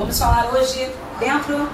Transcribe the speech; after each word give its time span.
Vamos 0.00 0.18
falar 0.18 0.50
hoje 0.54 0.90
dentro 1.18 1.68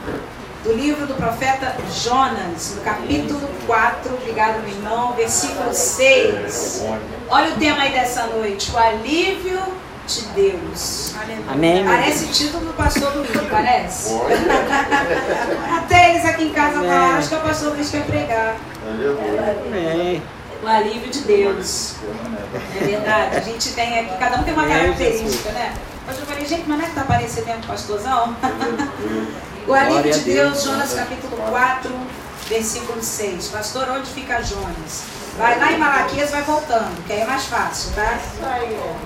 do 0.65 0.73
livro 0.73 1.07
do 1.07 1.15
profeta 1.15 1.77
Jonas, 1.93 2.75
no 2.75 2.83
capítulo 2.83 3.49
4, 3.69 4.15
obrigado 4.15 4.63
meu 4.63 4.71
irmão, 4.71 5.13
versículo 5.13 5.73
6. 5.73 6.83
Olha 7.29 7.55
o 7.55 7.57
tema 7.57 7.83
aí 7.83 7.93
dessa 7.93 8.27
noite, 8.27 8.73
o 8.73 8.77
alívio 8.77 9.61
de 10.09 10.23
Deus. 10.35 11.15
Amém. 11.49 11.85
Parece 11.85 12.27
título 12.33 12.67
do 12.67 12.73
pastor 12.73 13.15
Luiz, 13.15 13.31
parece? 13.49 14.15
Até 15.79 16.11
eles 16.11 16.25
aqui 16.25 16.47
em 16.47 16.53
casa 16.53 16.81
falam, 16.81 17.15
acho 17.15 17.29
que 17.29 17.35
é 17.37 17.39
o 17.39 17.43
pastor 17.43 17.75
Luiz 17.75 17.91
quer 17.91 18.07
pregar. 18.07 18.57
Amém. 19.69 20.21
O 20.65 20.67
alívio 20.67 21.11
de 21.11 21.21
Deus. 21.21 21.95
É 22.75 22.85
verdade. 22.85 23.37
A 23.37 23.41
gente 23.41 23.71
tem 23.71 24.01
aqui, 24.01 24.19
cada 24.19 24.41
um 24.41 24.43
tem 24.43 24.53
uma 24.53 24.67
característica, 24.67 25.53
né? 25.53 25.73
Hoje 26.09 26.21
eu 26.21 26.27
falei, 26.27 26.47
gente, 26.47 26.69
mas 26.69 26.79
não 26.79 26.85
é 26.85 26.89
que 26.89 26.95
tá 26.95 27.05
parecendo 27.05 27.47
mesmo 27.47 27.67
pastorzão? 27.67 28.37
o 29.67 29.75
alívio 29.75 30.13
de 30.13 30.21
Deus. 30.21 30.25
Deus, 30.25 30.63
Jonas 30.63 30.93
capítulo 30.95 31.37
4, 31.37 31.93
versículo 32.49 33.03
6. 33.03 33.49
Pastor, 33.49 33.89
onde 33.91 34.09
fica 34.11 34.41
Jonas? 34.41 35.03
Vai 35.37 35.59
lá 35.59 35.73
em 35.73 35.79
Malaquias, 35.79 36.31
vai 36.31 36.43
voltando, 36.43 37.05
que 37.07 37.13
aí 37.13 37.21
é 37.21 37.27
mais 37.27 37.45
fácil, 37.47 37.93
tá? 37.95 38.19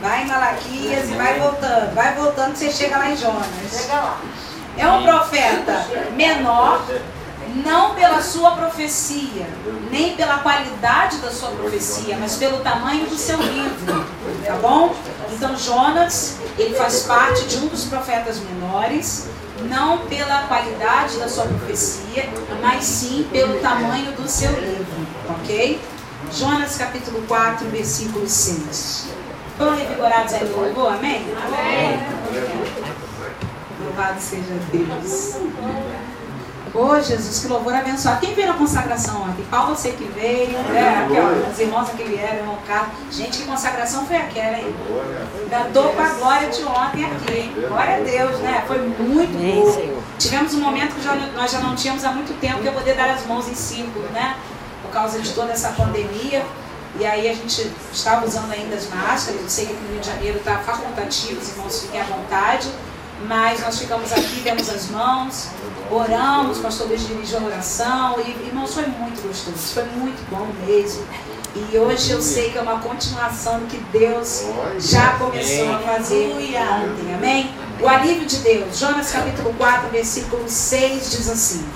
Vai 0.00 0.22
em 0.22 0.26
Malaquias 0.26 1.08
e 1.08 1.14
vai 1.14 1.40
voltando. 1.40 1.94
Vai 1.94 2.14
voltando 2.14 2.52
que 2.52 2.58
você 2.58 2.70
chega 2.70 2.98
lá 2.98 3.10
em 3.10 3.16
Jonas. 3.16 3.88
É 4.76 4.86
um 4.86 5.02
profeta 5.02 5.86
menor, 6.14 6.84
não 7.64 7.94
pela 7.94 8.22
sua 8.22 8.52
profecia, 8.52 9.46
nem 9.90 10.14
pela 10.14 10.38
qualidade 10.38 11.16
da 11.16 11.30
sua 11.30 11.50
profecia, 11.50 12.16
mas 12.20 12.36
pelo 12.36 12.58
tamanho 12.60 13.06
do 13.06 13.16
seu 13.16 13.40
livro, 13.40 14.06
tá 14.46 14.54
bom? 14.56 14.94
Então 15.32 15.56
Jonas, 15.56 16.38
ele 16.58 16.74
faz 16.74 17.02
parte 17.02 17.46
de 17.46 17.56
um 17.58 17.68
dos 17.68 17.84
profetas 17.84 18.38
menores, 18.40 19.28
não 19.68 20.06
pela 20.06 20.42
qualidade 20.42 21.18
da 21.18 21.28
sua 21.28 21.44
profecia, 21.44 22.28
mas 22.60 22.84
sim 22.84 23.26
pelo 23.30 23.58
tamanho 23.60 24.12
do 24.12 24.28
seu 24.28 24.52
livro, 24.52 25.06
ok? 25.28 25.80
Jonas 26.32 26.76
capítulo 26.76 27.22
4, 27.26 27.68
versículo 27.68 28.28
6. 28.28 29.08
Estão 29.52 29.76
revigorados 29.76 30.32
aí 30.34 30.44
no 30.44 30.56
louvor, 30.56 30.94
amém? 30.94 31.26
Amém. 31.46 32.00
Louvado 33.84 34.20
seja 34.20 34.54
Deus. 34.72 35.36
Ô 36.72 37.00
Jesus, 37.00 37.40
que 37.40 37.48
louvor 37.48 37.74
abençoado. 37.74 38.20
Quem 38.20 38.32
veio 38.32 38.46
na 38.48 38.54
consagração 38.54 39.22
ontem? 39.22 39.44
Paulo, 39.50 39.74
você 39.74 39.90
que 39.90 40.04
veio, 40.04 40.56
né? 40.68 41.04
Aqui, 41.04 41.14
ó, 41.18 41.50
as 41.50 41.58
irmãs 41.58 41.88
que 41.88 42.04
vieram, 42.04 42.36
irmão 42.38 42.58
Carlos. 42.66 42.92
Gente, 43.10 43.38
que 43.38 43.44
consagração 43.44 44.06
foi 44.06 44.16
aquela, 44.16 44.56
hein? 44.56 44.72
Tô 45.74 45.82
com 45.82 46.00
a 46.00 46.08
glória 46.10 46.48
de 46.48 46.62
ontem 46.64 47.04
aqui, 47.06 47.32
hein? 47.32 47.52
Glória 47.68 47.96
a 47.96 48.00
Deus, 48.00 48.38
né? 48.38 48.64
Foi 48.68 48.78
muito 48.78 49.32
bom. 49.36 49.72
Tivemos 50.18 50.54
um 50.54 50.60
momento 50.60 50.94
que 50.94 51.02
já- 51.02 51.16
nós 51.36 51.50
já 51.50 51.58
não 51.58 51.74
tínhamos 51.74 52.04
há 52.04 52.12
muito 52.12 52.38
tempo 52.40 52.60
que 52.60 52.66
eu 52.68 52.72
poder 52.72 52.94
dar 52.94 53.10
as 53.10 53.26
mãos 53.26 53.48
em 53.48 53.54
círculo, 53.54 54.04
né? 54.12 54.36
Por 54.82 54.92
causa 54.92 55.18
de 55.18 55.30
toda 55.32 55.50
essa 55.52 55.70
pandemia. 55.70 56.46
E 57.00 57.04
aí 57.06 57.28
a 57.28 57.34
gente 57.34 57.68
estava 57.92 58.24
usando 58.26 58.52
ainda 58.52 58.76
as 58.76 58.88
máscaras. 58.88 59.40
Eu 59.40 59.48
sei 59.48 59.66
que 59.66 59.72
aqui 59.72 59.82
no 59.82 59.92
Rio 59.92 60.00
de 60.00 60.06
Janeiro 60.06 60.38
está 60.38 60.58
facultativo, 60.58 61.40
os 61.40 61.48
irmãos 61.48 61.80
fiquem 61.82 62.00
à 62.00 62.04
vontade. 62.04 62.68
Mas 63.26 63.60
nós 63.60 63.78
ficamos 63.78 64.10
aqui, 64.12 64.40
demos 64.40 64.68
as 64.70 64.88
mãos, 64.88 65.48
oramos, 65.90 66.58
o 66.58 66.62
pastor 66.62 66.88
Luiz 66.88 67.06
dirigiu 67.06 67.38
a 67.38 67.42
oração. 67.44 68.20
E, 68.20 68.30
irmãos, 68.46 68.72
foi 68.72 68.86
muito 68.86 69.26
gostoso, 69.26 69.56
foi 69.74 69.84
muito 69.84 70.22
bom 70.30 70.46
mesmo. 70.66 71.04
E 71.54 71.76
hoje 71.76 72.12
eu 72.12 72.22
sei 72.22 72.50
que 72.50 72.58
é 72.58 72.62
uma 72.62 72.78
continuação 72.78 73.58
do 73.58 73.66
que 73.66 73.76
Deus 73.90 74.44
já 74.78 75.18
começou 75.18 75.72
a 75.74 75.78
fazer 75.80 76.32
ontem, 76.32 77.12
amém? 77.12 77.52
O 77.80 77.88
alívio 77.88 78.24
de 78.24 78.36
Deus, 78.36 78.78
Jonas 78.78 79.10
capítulo 79.10 79.52
4, 79.54 79.88
versículo 79.90 80.44
6 80.46 81.10
diz 81.10 81.28
assim. 81.28 81.66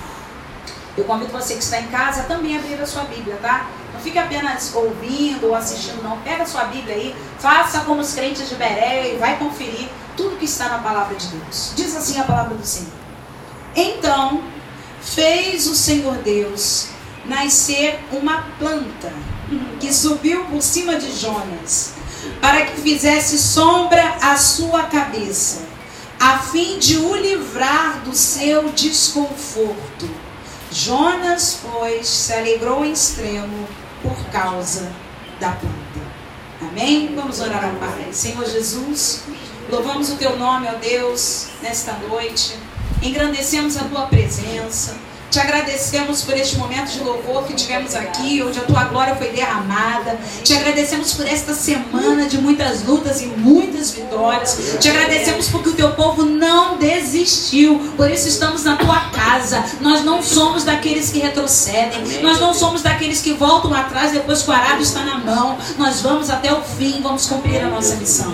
Eu 0.97 1.03
convido 1.03 1.29
você 1.33 1.55
que 1.55 1.63
está 1.63 1.81
em 1.81 1.87
casa 1.87 2.23
também 2.23 2.55
a 2.55 2.59
abrir 2.59 2.81
a 2.81 2.85
sua 2.85 3.03
Bíblia, 3.03 3.37
tá? 3.41 3.67
Não 3.93 3.99
fique 3.99 4.17
apenas 4.17 4.73
ouvindo 4.73 5.47
ou 5.47 5.55
assistindo, 5.55 6.01
não. 6.01 6.17
Pega 6.19 6.43
a 6.43 6.47
sua 6.47 6.63
Bíblia 6.65 6.95
aí, 6.95 7.15
faça 7.37 7.81
como 7.81 7.99
os 7.99 8.13
crentes 8.13 8.47
de 8.47 8.55
Beré 8.55 9.13
e 9.13 9.17
vai 9.17 9.37
conferir 9.37 9.89
tudo 10.15 10.37
que 10.37 10.45
está 10.45 10.69
na 10.69 10.77
palavra 10.77 11.15
de 11.15 11.27
Deus. 11.27 11.73
Diz 11.75 11.93
assim 11.97 12.17
a 12.17 12.23
palavra 12.23 12.55
do 12.55 12.65
Senhor. 12.65 12.94
Então 13.75 14.43
fez 15.01 15.67
o 15.67 15.75
Senhor 15.75 16.15
Deus 16.17 16.87
nascer 17.25 17.99
uma 18.11 18.43
planta 18.57 19.11
que 19.79 19.93
subiu 19.93 20.45
por 20.45 20.61
cima 20.61 20.95
de 20.95 21.11
Jonas, 21.11 21.93
para 22.41 22.65
que 22.65 22.81
fizesse 22.81 23.37
sombra 23.37 24.17
à 24.21 24.37
sua 24.37 24.83
cabeça, 24.83 25.61
a 26.19 26.39
fim 26.39 26.79
de 26.79 26.97
o 26.97 27.15
livrar 27.15 27.99
do 28.03 28.15
seu 28.15 28.69
desconforto. 28.69 30.09
Jonas, 30.71 31.59
pois, 31.61 32.07
se 32.07 32.33
alegrou 32.33 32.83
em 32.85 32.91
extremo 32.91 33.67
por 34.01 34.17
causa 34.31 34.91
da 35.39 35.51
planta. 35.51 35.75
Amém? 36.61 37.13
Vamos 37.15 37.39
orar 37.39 37.63
ao 37.63 37.75
Pai. 37.75 38.09
Senhor 38.11 38.45
Jesus, 38.45 39.23
louvamos 39.69 40.09
o 40.09 40.15
teu 40.15 40.37
nome, 40.37 40.67
ó 40.67 40.75
Deus, 40.75 41.47
nesta 41.61 41.93
noite. 41.93 42.57
Engrandecemos 43.01 43.77
a 43.77 43.83
tua 43.83 44.07
presença. 44.07 44.95
Te 45.35 45.39
agradecemos 45.41 46.21
por 46.21 46.33
este 46.37 46.55
momento 46.55 46.91
de 46.91 47.03
louvor 47.03 47.43
que 47.43 47.53
tivemos 47.53 47.93
aqui, 47.93 48.41
onde 48.41 48.57
a 48.57 48.61
tua 48.61 48.85
glória 48.85 49.15
foi 49.17 49.31
derramada. 49.31 50.17
Te 50.41 50.53
agradecemos 50.55 51.13
por 51.13 51.27
esta 51.27 51.53
semana 51.53 52.25
de 52.29 52.37
muitas 52.37 52.83
lutas 52.83 53.21
e 53.21 53.25
muitas 53.25 53.91
vitórias. 53.91 54.77
Te 54.79 54.89
agradecemos 54.89 55.49
porque 55.49 55.67
o 55.67 55.73
teu 55.73 55.91
povo 55.91 56.23
não 56.23 56.77
desistiu. 56.77 57.79
Por 57.97 58.09
isso 58.09 58.29
estamos 58.29 58.63
na 58.63 58.77
tua 58.77 59.09
casa. 59.09 59.61
Nós 59.81 60.05
não 60.05 60.23
somos 60.23 60.63
daqueles 60.63 61.09
que 61.09 61.19
retrocedem. 61.19 62.21
Nós 62.21 62.39
não 62.39 62.53
somos 62.53 62.81
daqueles 62.81 63.19
que 63.19 63.33
voltam 63.33 63.73
atrás 63.73 64.13
depois 64.13 64.41
que 64.41 64.49
o 64.49 64.53
arado 64.53 64.81
está 64.81 65.03
na 65.03 65.17
mão. 65.17 65.57
Nós 65.77 65.99
vamos 65.99 66.29
até 66.29 66.53
o 66.53 66.61
fim, 66.61 67.01
vamos 67.01 67.25
cumprir 67.25 67.61
a 67.61 67.67
nossa 67.67 67.95
missão. 67.95 68.33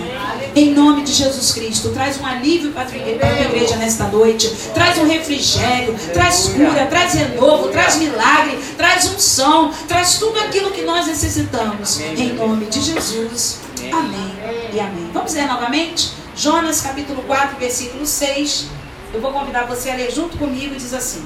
Em 0.54 0.74
nome 0.74 1.02
de 1.02 1.12
Jesus 1.12 1.52
Cristo, 1.52 1.90
traz 1.90 2.20
um 2.20 2.26
alívio 2.26 2.72
para 2.72 2.84
a 2.84 3.42
igreja 3.42 3.76
nesta 3.76 4.04
noite. 4.08 4.48
Traz 4.74 4.98
um 4.98 5.06
refrigério, 5.06 5.94
traz 6.12 6.48
cura, 6.48 6.86
traz 6.86 7.14
renovo, 7.14 7.68
traz 7.68 7.96
milagre, 7.96 8.58
traz 8.76 9.06
unção, 9.06 9.72
traz 9.88 10.18
tudo 10.18 10.38
aquilo 10.40 10.70
que 10.70 10.82
nós 10.82 11.06
necessitamos. 11.06 11.98
Em 12.00 12.34
nome 12.34 12.66
de 12.66 12.80
Jesus. 12.82 13.60
Amém 13.90 14.34
e 14.74 14.78
amém. 14.78 15.10
Vamos 15.12 15.32
ler 15.32 15.46
novamente? 15.46 16.12
Jonas 16.36 16.82
capítulo 16.82 17.22
4, 17.22 17.56
versículo 17.58 18.04
6. 18.04 18.66
Eu 19.14 19.20
vou 19.20 19.32
convidar 19.32 19.66
você 19.66 19.90
a 19.90 19.96
ler 19.96 20.12
junto 20.12 20.36
comigo, 20.36 20.74
diz 20.74 20.92
assim. 20.92 21.24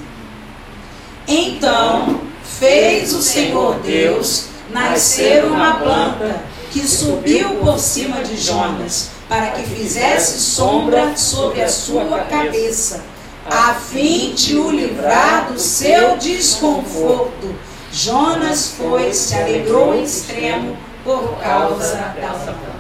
Então 1.27 2.21
fez 2.59 3.13
o 3.13 3.21
Senhor 3.21 3.81
Deus 3.81 4.47
nascer 4.71 5.45
uma 5.45 5.75
planta 5.79 6.45
que 6.71 6.87
subiu 6.87 7.57
por 7.57 7.79
cima 7.79 8.23
de 8.23 8.37
Jonas, 8.37 9.11
para 9.29 9.51
que 9.51 9.63
fizesse 9.63 10.41
sombra 10.41 11.17
sobre 11.17 11.63
a 11.63 11.69
sua 11.69 12.21
cabeça, 12.25 13.05
a 13.45 13.75
fim 13.75 14.35
de 14.35 14.57
o 14.57 14.71
livrar 14.71 15.53
do 15.53 15.59
seu 15.59 16.17
desconforto. 16.17 17.55
Jonas, 17.93 18.75
pois, 18.77 19.17
se 19.17 19.35
alegrou 19.35 19.95
em 19.95 20.05
extremo 20.05 20.77
por 21.05 21.39
causa 21.39 21.97
da 21.97 22.29
planta. 22.29 22.77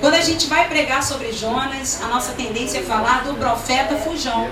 Quando 0.00 0.14
a 0.14 0.20
gente 0.20 0.46
vai 0.46 0.68
pregar 0.68 1.02
sobre 1.02 1.32
Jonas, 1.32 2.00
a 2.02 2.06
nossa 2.06 2.32
tendência 2.32 2.78
é 2.78 2.82
falar 2.82 3.24
do 3.24 3.34
profeta 3.34 3.96
fujão. 3.96 4.48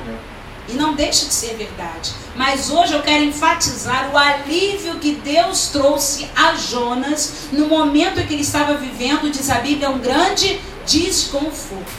E 0.69 0.73
não 0.75 0.95
deixa 0.95 1.27
de 1.27 1.33
ser 1.33 1.55
verdade. 1.57 2.13
Mas 2.35 2.71
hoje 2.71 2.93
eu 2.93 3.03
quero 3.03 3.25
enfatizar 3.25 4.11
o 4.13 4.19
alívio 4.19 4.97
que 4.97 5.13
Deus 5.13 5.69
trouxe 5.69 6.29
a 6.35 6.55
Jonas 6.55 7.49
no 7.53 7.69
momento 7.69 8.19
em 8.19 8.27
que 8.27 8.35
ele 8.35 8.43
estava 8.43 8.75
vivendo, 8.75 9.31
diz 9.31 9.49
a 9.49 9.61
Bíblia, 9.61 9.91
um 9.91 9.99
grande 9.99 10.61
desconforto. 10.85 11.97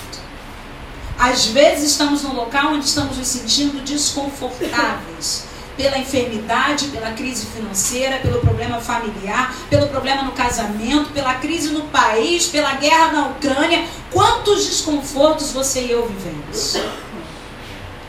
Às 1.17 1.47
vezes 1.47 1.91
estamos 1.91 2.21
num 2.23 2.33
local 2.33 2.73
onde 2.73 2.85
estamos 2.85 3.17
nos 3.17 3.27
sentindo 3.27 3.83
desconfortáveis. 3.83 5.45
Pela 5.77 5.99
enfermidade, 5.99 6.87
pela 6.87 7.11
crise 7.11 7.45
financeira, 7.45 8.17
pelo 8.17 8.39
problema 8.39 8.81
familiar, 8.81 9.53
pelo 9.69 9.85
problema 9.89 10.23
no 10.23 10.31
casamento, 10.31 11.11
pela 11.11 11.35
crise 11.35 11.69
no 11.69 11.83
país, 11.89 12.47
pela 12.47 12.73
guerra 12.73 13.11
na 13.11 13.27
Ucrânia. 13.27 13.85
Quantos 14.11 14.65
desconfortos 14.65 15.51
você 15.51 15.81
e 15.81 15.91
eu 15.91 16.07
vivemos? 16.07 16.77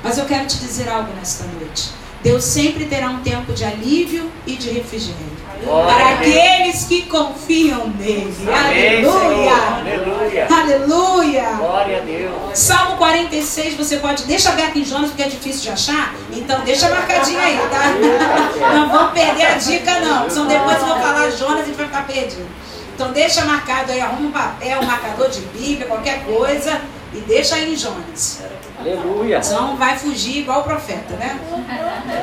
Mas 0.03 0.19
eu 0.19 0.25
quero 0.25 0.47
te 0.47 0.59
dizer 0.59 0.89
algo 0.89 1.13
nesta 1.15 1.45
noite. 1.45 1.91
Deus 2.23 2.45
sempre 2.45 2.85
terá 2.87 3.11
um 3.11 3.21
tempo 3.21 3.53
de 3.53 3.65
alívio 3.65 4.31
e 4.47 4.57
de 4.57 4.71
refrigério. 4.71 5.39
Glória 5.65 5.93
para 5.93 6.15
aqueles 6.15 6.85
que 6.85 7.03
confiam 7.03 7.89
nele. 7.89 8.35
Amém. 8.49 9.05
Aleluia! 9.05 9.53
Aleluia. 9.53 10.49
Aleluia! 10.51 11.51
Glória 11.59 11.99
a 11.99 12.01
Deus. 12.01 12.59
Salmo 12.59 12.97
46, 12.97 13.75
você 13.75 13.97
pode. 13.97 14.25
Deixa 14.25 14.51
aberto 14.51 14.79
em 14.79 14.85
Jonas, 14.85 15.11
porque 15.11 15.23
é 15.23 15.29
difícil 15.29 15.63
de 15.63 15.71
achar. 15.71 16.15
Então, 16.33 16.61
deixa 16.61 16.89
marcadinho 16.89 17.41
aí, 17.41 17.59
tá? 17.71 17.95
Não 18.75 18.89
vamos 18.89 19.13
perder 19.13 19.47
a 19.47 19.55
dica, 19.55 20.01
não. 20.01 20.31
Senão 20.31 20.47
depois 20.47 20.79
eu 20.79 20.87
vou 20.87 20.97
falar 20.97 21.31
Jonas 21.31 21.59
e 21.59 21.63
a 21.63 21.65
gente 21.65 21.77
vai 21.77 21.87
ficar 21.87 22.07
perdido. 22.07 22.47
Então, 22.95 23.13
deixa 23.13 23.45
marcado 23.45 23.93
aí, 23.93 24.01
arruma 24.01 24.29
um 24.29 24.33
papel, 24.33 24.81
um 24.81 24.87
marcador 24.87 25.29
de 25.31 25.41
Bíblia, 25.41 25.87
qualquer 25.87 26.25
coisa. 26.25 26.81
E 27.13 27.21
deixa 27.21 27.57
aí 27.57 27.73
em 27.73 27.77
Jonas. 27.77 28.41
Aleluia. 28.81 29.43
Senão 29.43 29.77
vai 29.77 29.99
fugir 29.99 30.39
igual 30.39 30.61
o 30.61 30.65
profeta, 30.65 31.17
né? 31.17 31.39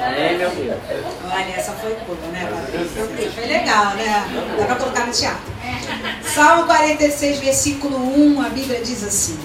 Amém, 0.07 0.37
meu 0.37 0.49
Deus. 0.49 0.77
Olha, 1.25 1.53
essa 1.55 1.73
foi 1.73 1.95
boa, 2.07 2.17
né? 2.31 2.49
Patrícia? 2.49 3.31
Foi 3.31 3.45
legal, 3.45 3.95
né? 3.95 4.25
Dá 4.57 4.65
pra 4.65 4.75
colocar 4.75 5.05
no 5.05 5.11
teatro. 5.11 5.53
Salmo 6.23 6.65
46, 6.65 7.39
versículo 7.39 7.97
1, 7.97 8.41
a 8.41 8.49
Bíblia 8.49 8.81
diz 8.81 9.03
assim. 9.03 9.37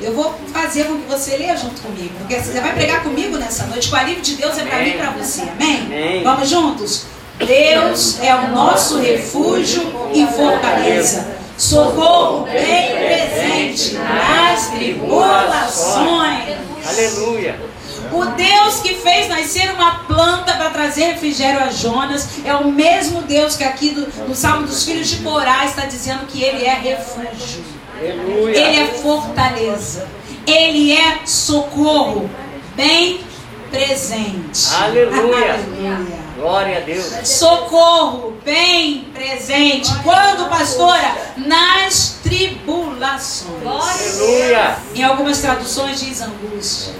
Eu 0.00 0.14
vou 0.14 0.32
fazer 0.52 0.84
com 0.84 1.00
que 1.00 1.08
você 1.08 1.36
leia 1.36 1.56
junto 1.56 1.80
comigo. 1.82 2.14
Porque 2.18 2.36
você 2.36 2.60
vai 2.60 2.72
pregar 2.72 3.02
comigo 3.02 3.36
nessa 3.36 3.66
noite. 3.66 3.92
O 3.92 3.96
alívio 3.96 4.22
de 4.22 4.36
Deus 4.36 4.56
é 4.56 4.64
para 4.64 4.78
mim 4.78 4.90
e 4.90 4.96
para 4.96 5.10
você. 5.10 5.42
Amém? 5.42 5.82
Amém. 5.86 6.22
Vamos 6.22 6.48
juntos? 6.48 7.06
Deus 7.38 8.18
é 8.20 8.34
o 8.34 8.48
nosso 8.48 8.98
refúgio 8.98 10.10
e 10.14 10.26
fortaleza. 10.26 11.37
Socorro 11.58 12.44
bem 12.44 12.94
presente 12.94 13.94
nas 13.94 14.68
tribulações. 14.68 16.56
Aleluia. 16.86 17.60
O 18.12 18.24
Deus 18.24 18.80
que 18.80 18.94
fez 18.94 19.28
nascer 19.28 19.70
uma 19.72 20.04
planta 20.04 20.54
para 20.54 20.70
trazer 20.70 21.06
refrigério 21.06 21.60
a 21.60 21.68
Jonas 21.70 22.28
é 22.44 22.54
o 22.54 22.70
mesmo 22.70 23.22
Deus 23.22 23.56
que 23.56 23.64
aqui 23.64 23.90
do, 23.90 24.06
no 24.28 24.36
Salmo 24.36 24.68
dos 24.68 24.84
Filhos 24.84 25.08
de 25.08 25.16
Corá 25.16 25.66
está 25.66 25.84
dizendo 25.84 26.26
que 26.26 26.42
ele 26.42 26.64
é 26.64 26.74
refúgio. 26.74 27.64
Aleluia. 27.98 28.56
Ele 28.56 28.78
é 28.78 28.86
fortaleza. 28.86 30.08
Ele 30.46 30.92
é 30.92 31.26
socorro 31.26 32.30
bem 32.76 33.20
presente. 33.70 34.72
Aleluia. 34.74 35.54
Aleluia. 35.54 36.17
Glória 36.38 36.78
a 36.78 36.80
Deus. 36.82 37.06
Socorro 37.24 38.38
bem 38.44 39.10
presente. 39.12 39.90
Quando, 40.04 40.48
pastora? 40.48 41.16
Nas 41.36 42.20
tribulações. 42.22 43.66
Aleluia. 43.66 44.76
Em 44.94 45.02
algumas 45.02 45.40
traduções 45.40 45.98
diz 45.98 46.20
angústia. 46.20 46.94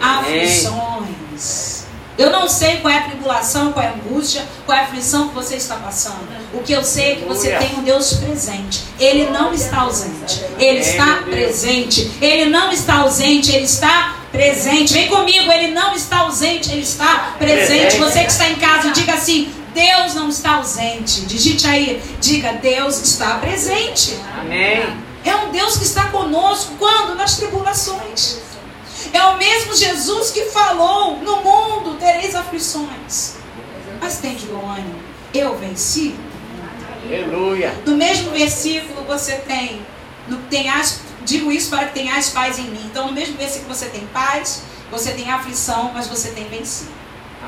Aflições. 0.00 1.69
Eu 2.18 2.30
não 2.30 2.48
sei 2.48 2.78
qual 2.78 2.92
é 2.92 2.98
a 2.98 3.02
tribulação, 3.04 3.72
qual 3.72 3.84
é 3.84 3.88
a 3.88 3.92
angústia, 3.92 4.44
qual 4.66 4.76
é 4.76 4.82
a 4.82 4.84
aflição 4.84 5.28
que 5.28 5.34
você 5.34 5.56
está 5.56 5.76
passando. 5.76 6.28
O 6.52 6.62
que 6.62 6.72
eu 6.72 6.84
sei 6.84 7.12
é 7.12 7.16
que 7.16 7.24
você 7.24 7.50
tem 7.56 7.78
um 7.78 7.82
Deus 7.82 8.14
presente. 8.14 8.82
Ele 8.98 9.30
não 9.30 9.54
está 9.54 9.80
ausente. 9.80 10.42
Ele 10.58 10.80
está 10.80 11.22
presente. 11.24 12.10
Ele 12.20 12.50
não 12.50 12.70
está 12.70 12.96
ausente, 12.96 13.54
ele 13.54 13.64
está 13.64 14.16
presente. 14.30 14.92
Vem 14.92 15.08
comigo, 15.08 15.50
ele 15.50 15.68
não 15.68 15.94
está 15.94 16.18
ausente, 16.20 16.70
ele 16.72 16.82
está 16.82 17.36
presente. 17.38 17.96
Você 17.96 18.24
que 18.24 18.32
está 18.32 18.48
em 18.48 18.56
casa, 18.56 18.90
diga 18.90 19.14
assim: 19.14 19.52
Deus 19.74 20.14
não 20.14 20.28
está 20.28 20.56
ausente. 20.56 21.22
Digite 21.22 21.66
aí, 21.66 22.02
diga: 22.20 22.52
Deus 22.54 23.00
está 23.00 23.34
presente. 23.38 24.18
Amém. 24.38 25.10
É 25.24 25.36
um 25.36 25.50
Deus 25.50 25.76
que 25.76 25.84
está 25.84 26.04
conosco 26.08 26.74
quando? 26.78 27.14
Nas 27.14 27.36
tribulações. 27.36 28.49
É 29.12 29.24
o 29.24 29.36
mesmo 29.36 29.74
Jesus 29.74 30.30
que 30.30 30.46
falou: 30.46 31.18
No 31.18 31.42
mundo 31.42 31.98
tereis 31.98 32.34
aflições. 32.34 33.34
Mas 34.00 34.18
tem 34.18 34.34
de 34.34 34.46
bom 34.46 34.68
ânimo. 34.68 34.98
Eu 35.32 35.56
venci. 35.56 36.14
Aleluia. 37.04 37.74
No 37.86 37.96
mesmo 37.96 38.30
versículo 38.30 39.04
você 39.04 39.36
tem, 39.36 39.84
no, 40.28 40.38
tenhas, 40.44 41.00
digo 41.24 41.50
isso 41.50 41.70
para 41.70 41.86
que 41.86 41.94
tenhas 41.94 42.30
paz 42.30 42.58
em 42.58 42.64
mim. 42.64 42.82
Então, 42.86 43.08
no 43.08 43.12
mesmo 43.12 43.36
versículo 43.36 43.74
você 43.74 43.86
tem 43.86 44.06
paz, 44.06 44.62
você 44.90 45.12
tem 45.12 45.30
aflição, 45.30 45.90
mas 45.92 46.06
você 46.06 46.30
tem 46.30 46.48
vencido. 46.48 46.90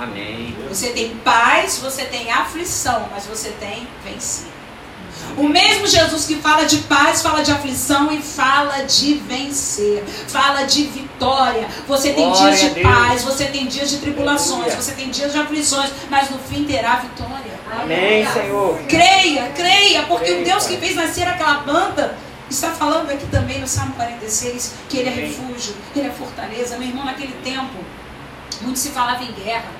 Amém. 0.00 0.56
Você 0.68 0.90
tem 0.90 1.16
paz, 1.18 1.78
você 1.78 2.04
tem 2.04 2.30
aflição, 2.30 3.08
mas 3.10 3.26
você 3.26 3.50
tem 3.50 3.86
vencido. 4.04 4.51
O 5.36 5.48
mesmo 5.48 5.86
Jesus 5.86 6.26
que 6.26 6.36
fala 6.36 6.64
de 6.64 6.78
paz, 6.78 7.22
fala 7.22 7.42
de 7.42 7.50
aflição 7.50 8.12
e 8.12 8.20
fala 8.20 8.82
de 8.82 9.14
vencer, 9.14 10.04
fala 10.28 10.64
de 10.64 10.84
vitória. 10.84 11.66
Você 11.88 12.12
tem 12.12 12.28
Glória 12.28 12.56
dias 12.56 12.74
de 12.74 12.80
paz, 12.80 13.22
você 13.22 13.46
tem 13.46 13.66
dias 13.66 13.90
de 13.90 13.98
tribulações, 13.98 14.60
Aleluia. 14.64 14.82
você 14.82 14.92
tem 14.92 15.10
dias 15.10 15.32
de 15.32 15.38
aflições, 15.38 15.90
mas 16.10 16.30
no 16.30 16.38
fim 16.38 16.64
terá 16.64 16.96
vitória. 16.96 17.52
Amém, 17.80 18.26
Senhor. 18.30 18.78
Creia, 18.88 19.50
creia, 19.54 20.02
porque 20.02 20.26
Creia, 20.26 20.42
o 20.42 20.44
Deus 20.44 20.66
que 20.66 20.76
fez 20.76 20.94
nascer 20.94 21.26
aquela 21.26 21.62
planta 21.62 22.14
está 22.50 22.70
falando 22.70 23.10
aqui 23.10 23.26
também 23.26 23.58
no 23.58 23.66
Salmo 23.66 23.94
46 23.94 24.74
que 24.88 24.98
ele 24.98 25.08
é 25.08 25.12
Amém. 25.12 25.26
refúgio, 25.26 25.74
ele 25.96 26.06
é 26.08 26.10
fortaleza. 26.10 26.76
Meu 26.76 26.88
irmão, 26.88 27.06
naquele 27.06 27.32
tempo, 27.42 27.78
muito 28.60 28.78
se 28.78 28.90
falava 28.90 29.22
em 29.24 29.32
guerra. 29.32 29.70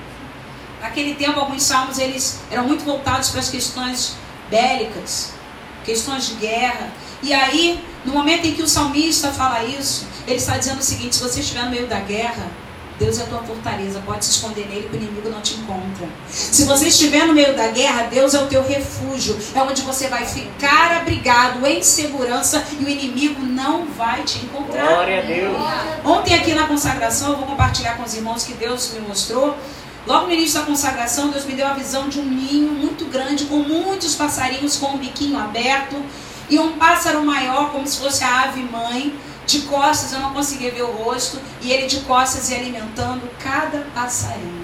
Naquele 0.81 1.13
tempo, 1.13 1.39
alguns 1.39 1.63
salmos 1.63 1.99
eles 1.99 2.39
eram 2.51 2.63
muito 2.63 2.83
voltados 2.83 3.29
para 3.29 3.39
as 3.39 3.49
questões 3.49 4.15
bélicas, 4.53 5.31
questões 5.83 6.27
de 6.27 6.35
guerra. 6.35 6.91
E 7.23 7.33
aí, 7.33 7.83
no 8.05 8.13
momento 8.13 8.45
em 8.45 8.53
que 8.53 8.61
o 8.61 8.67
salmista 8.67 9.31
fala 9.31 9.63
isso, 9.63 10.05
ele 10.27 10.37
está 10.37 10.57
dizendo 10.57 10.79
o 10.79 10.83
seguinte: 10.83 11.15
se 11.15 11.23
você 11.23 11.39
estiver 11.39 11.63
no 11.63 11.71
meio 11.71 11.87
da 11.87 11.99
guerra, 11.99 12.45
Deus 12.99 13.19
é 13.19 13.23
a 13.23 13.25
tua 13.25 13.39
fortaleza, 13.39 13.99
pode 14.05 14.23
se 14.23 14.31
esconder 14.31 14.67
nele 14.67 14.87
que 14.87 14.95
o 14.95 15.01
inimigo 15.01 15.29
não 15.29 15.41
te 15.41 15.55
encontra. 15.55 16.07
Se 16.29 16.65
você 16.65 16.87
estiver 16.87 17.25
no 17.25 17.33
meio 17.33 17.55
da 17.55 17.67
guerra, 17.67 18.03
Deus 18.03 18.35
é 18.35 18.41
o 18.41 18.45
teu 18.47 18.63
refúgio, 18.63 19.35
é 19.55 19.61
onde 19.63 19.81
você 19.81 20.07
vai 20.07 20.25
ficar 20.25 20.97
abrigado 20.97 21.65
em 21.65 21.81
segurança 21.81 22.63
e 22.79 22.83
o 22.83 22.89
inimigo 22.89 23.41
não 23.41 23.87
vai 23.87 24.21
te 24.23 24.45
encontrar. 24.45 24.85
Glória 24.85 25.19
a 25.19 25.21
Deus. 25.23 25.57
Ontem 26.05 26.35
aqui 26.35 26.53
na 26.53 26.67
consagração, 26.67 27.31
eu 27.31 27.37
vou 27.37 27.47
compartilhar 27.47 27.97
com 27.97 28.03
os 28.03 28.13
irmãos 28.13 28.43
que 28.43 28.53
Deus 28.53 28.91
me 28.93 28.99
mostrou. 28.99 29.57
Logo 30.05 30.27
no 30.27 30.33
início 30.33 30.59
da 30.59 30.65
consagração, 30.65 31.29
Deus 31.29 31.45
me 31.45 31.53
deu 31.53 31.65
a 31.65 31.73
visão 31.73 32.09
de 32.09 32.19
um 32.19 32.25
ninho 32.25 32.71
muito 32.71 33.05
grande, 33.05 33.45
com 33.45 33.57
muitos 33.57 34.15
passarinhos 34.15 34.75
com 34.75 34.95
o 34.95 34.97
biquinho 34.97 35.39
aberto, 35.39 35.95
e 36.49 36.59
um 36.59 36.73
pássaro 36.73 37.23
maior, 37.25 37.71
como 37.71 37.87
se 37.87 37.97
fosse 37.97 38.23
a 38.23 38.43
ave 38.43 38.63
mãe, 38.63 39.15
de 39.45 39.61
costas, 39.61 40.11
eu 40.11 40.19
não 40.19 40.33
conseguia 40.33 40.71
ver 40.71 40.83
o 40.83 40.91
rosto, 40.91 41.39
e 41.61 41.71
ele 41.71 41.87
de 41.87 42.01
costas 42.01 42.49
e 42.49 42.55
alimentando 42.55 43.29
cada 43.39 43.79
passarinho. 43.95 44.63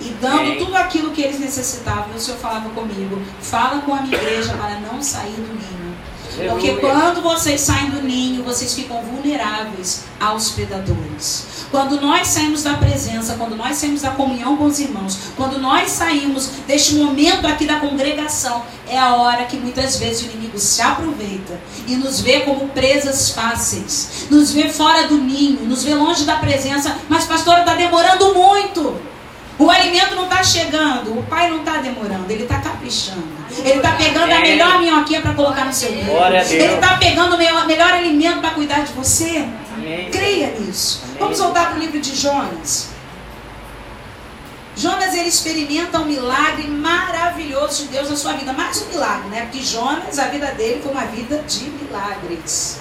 E 0.00 0.10
dando 0.20 0.58
tudo 0.58 0.76
aquilo 0.76 1.10
que 1.10 1.22
eles 1.22 1.40
necessitavam. 1.40 2.12
E 2.14 2.16
o 2.16 2.20
Senhor 2.20 2.38
falava 2.38 2.68
comigo: 2.70 3.20
fala 3.42 3.80
com 3.80 3.92
a 3.92 4.00
minha 4.00 4.16
igreja 4.16 4.54
para 4.54 4.78
não 4.78 5.02
sair 5.02 5.32
do 5.32 5.54
ninho. 5.54 5.87
Porque 6.46 6.76
quando 6.76 7.20
vocês 7.20 7.60
saem 7.60 7.90
do 7.90 8.02
ninho, 8.02 8.44
vocês 8.44 8.72
ficam 8.74 9.02
vulneráveis 9.02 10.04
aos 10.20 10.50
predadores. 10.50 11.66
Quando 11.70 12.00
nós 12.00 12.28
saímos 12.28 12.62
da 12.62 12.74
presença, 12.74 13.34
quando 13.34 13.56
nós 13.56 13.76
saímos 13.76 14.02
da 14.02 14.10
comunhão 14.10 14.56
com 14.56 14.64
os 14.64 14.78
irmãos, 14.78 15.18
quando 15.36 15.58
nós 15.58 15.90
saímos 15.90 16.46
deste 16.66 16.94
momento 16.94 17.46
aqui 17.46 17.66
da 17.66 17.80
congregação, 17.80 18.62
é 18.88 18.98
a 18.98 19.16
hora 19.16 19.44
que 19.44 19.56
muitas 19.56 19.96
vezes 19.96 20.22
o 20.22 20.32
inimigo 20.32 20.58
se 20.58 20.80
aproveita 20.80 21.60
e 21.86 21.96
nos 21.96 22.20
vê 22.20 22.40
como 22.40 22.68
presas 22.68 23.30
fáceis, 23.30 24.26
nos 24.30 24.52
vê 24.52 24.68
fora 24.68 25.08
do 25.08 25.18
ninho, 25.18 25.64
nos 25.66 25.82
vê 25.82 25.94
longe 25.94 26.24
da 26.24 26.36
presença. 26.36 26.96
Mas, 27.08 27.24
pastora, 27.24 27.60
está 27.60 27.74
demorando 27.74 28.32
muito. 28.34 28.96
O 29.58 29.68
alimento 29.68 30.14
não 30.14 30.24
está 30.24 30.42
chegando, 30.42 31.18
o 31.18 31.22
pai 31.24 31.50
não 31.50 31.58
está 31.58 31.78
demorando, 31.78 32.30
ele 32.30 32.44
está 32.44 32.60
caprichando. 32.60 33.37
Ele 33.50 33.70
está 33.70 33.92
pegando 33.92 34.30
a 34.30 34.36
Amém. 34.36 34.50
melhor 34.52 34.78
minhoquinha 34.78 35.20
para 35.20 35.34
colocar 35.34 35.64
no 35.64 35.72
seu 35.72 35.90
Deus. 35.90 36.50
Ele 36.50 36.74
está 36.74 36.96
pegando 36.98 37.34
o 37.34 37.38
melhor, 37.38 37.66
melhor 37.66 37.92
alimento 37.92 38.40
para 38.40 38.50
cuidar 38.50 38.80
de 38.80 38.92
você. 38.92 39.46
Amém. 39.74 40.10
Creia 40.10 40.48
nisso. 40.58 41.02
Amém. 41.04 41.16
Vamos 41.18 41.38
voltar 41.38 41.68
para 41.68 41.76
o 41.76 41.78
livro 41.78 41.98
de 41.98 42.14
Jonas. 42.14 42.88
Jonas 44.76 45.12
ele 45.12 45.28
experimenta 45.28 45.98
um 45.98 46.04
milagre 46.04 46.68
maravilhoso 46.68 47.84
de 47.84 47.88
Deus 47.88 48.10
na 48.10 48.16
sua 48.16 48.34
vida. 48.34 48.52
Mais 48.52 48.80
um 48.82 48.86
milagre, 48.86 49.28
né? 49.28 49.42
Porque 49.42 49.60
Jonas, 49.60 50.18
a 50.18 50.26
vida 50.26 50.46
dele 50.52 50.80
foi 50.80 50.92
uma 50.92 51.04
vida 51.06 51.42
de 51.48 51.64
milagres. 51.64 52.78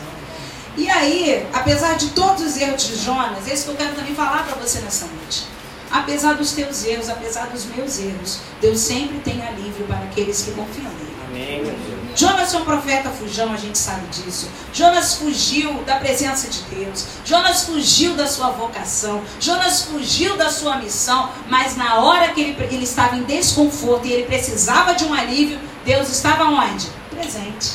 E 0.78 0.88
aí, 0.88 1.48
apesar 1.52 1.96
de 1.96 2.10
todos 2.10 2.44
os 2.44 2.56
erros 2.56 2.86
de 2.86 2.98
Jonas, 2.98 3.48
esse 3.48 3.64
que 3.64 3.72
eu 3.72 3.76
quero 3.76 3.96
também 3.96 4.14
falar 4.14 4.46
para 4.46 4.56
você 4.62 4.80
nessa 4.82 5.08
noite. 5.08 5.48
Apesar 5.92 6.34
dos 6.36 6.52
teus 6.52 6.86
erros, 6.86 7.10
apesar 7.10 7.48
dos 7.48 7.66
meus 7.66 8.00
erros, 8.00 8.40
Deus 8.62 8.80
sempre 8.80 9.20
tem 9.20 9.42
alívio 9.46 9.86
para 9.88 10.00
aqueles 10.00 10.42
que 10.42 10.52
confiam 10.52 10.92
nele. 10.92 11.18
Amém. 11.28 11.98
Jonas 12.16 12.52
foi 12.52 12.62
um 12.62 12.66
profeta 12.66 13.10
fujão, 13.10 13.54
a 13.54 13.58
gente 13.58 13.78
sabe 13.78 14.08
disso. 14.08 14.50
Jonas 14.74 15.16
fugiu 15.16 15.84
da 15.84 15.98
presença 15.98 16.48
de 16.50 16.62
Deus. 16.64 17.06
Jonas 17.24 17.66
fugiu 17.66 18.16
da 18.16 18.26
sua 18.26 18.50
vocação. 18.50 19.22
Jonas 19.40 19.84
fugiu 19.84 20.36
da 20.36 20.50
sua 20.50 20.78
missão. 20.78 21.30
Mas 21.48 21.78
na 21.78 22.00
hora 22.00 22.30
que 22.30 22.42
ele, 22.42 22.58
ele 22.72 22.84
estava 22.84 23.16
em 23.16 23.24
desconforto 23.24 24.08
e 24.08 24.14
ele 24.14 24.24
precisava 24.24 24.96
de 24.96 25.04
um 25.06 25.14
alívio, 25.14 25.60
Deus 25.86 26.10
estava 26.10 26.46
onde? 26.46 26.88
Presente. 27.12 27.74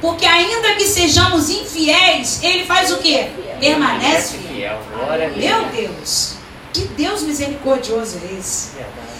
Porque 0.00 0.24
ainda 0.24 0.74
que 0.76 0.84
sejamos 0.84 1.50
infiéis, 1.50 2.42
ele 2.42 2.64
faz 2.64 2.90
o 2.90 2.98
quê? 2.98 3.30
Permanece 3.60 4.38
fiel. 4.38 4.80
Meu 5.36 5.66
Deus, 5.66 6.37
que 6.78 6.88
Deus 6.94 7.22
misericordioso 7.22 8.18
é 8.22 8.38
esse? 8.38 8.70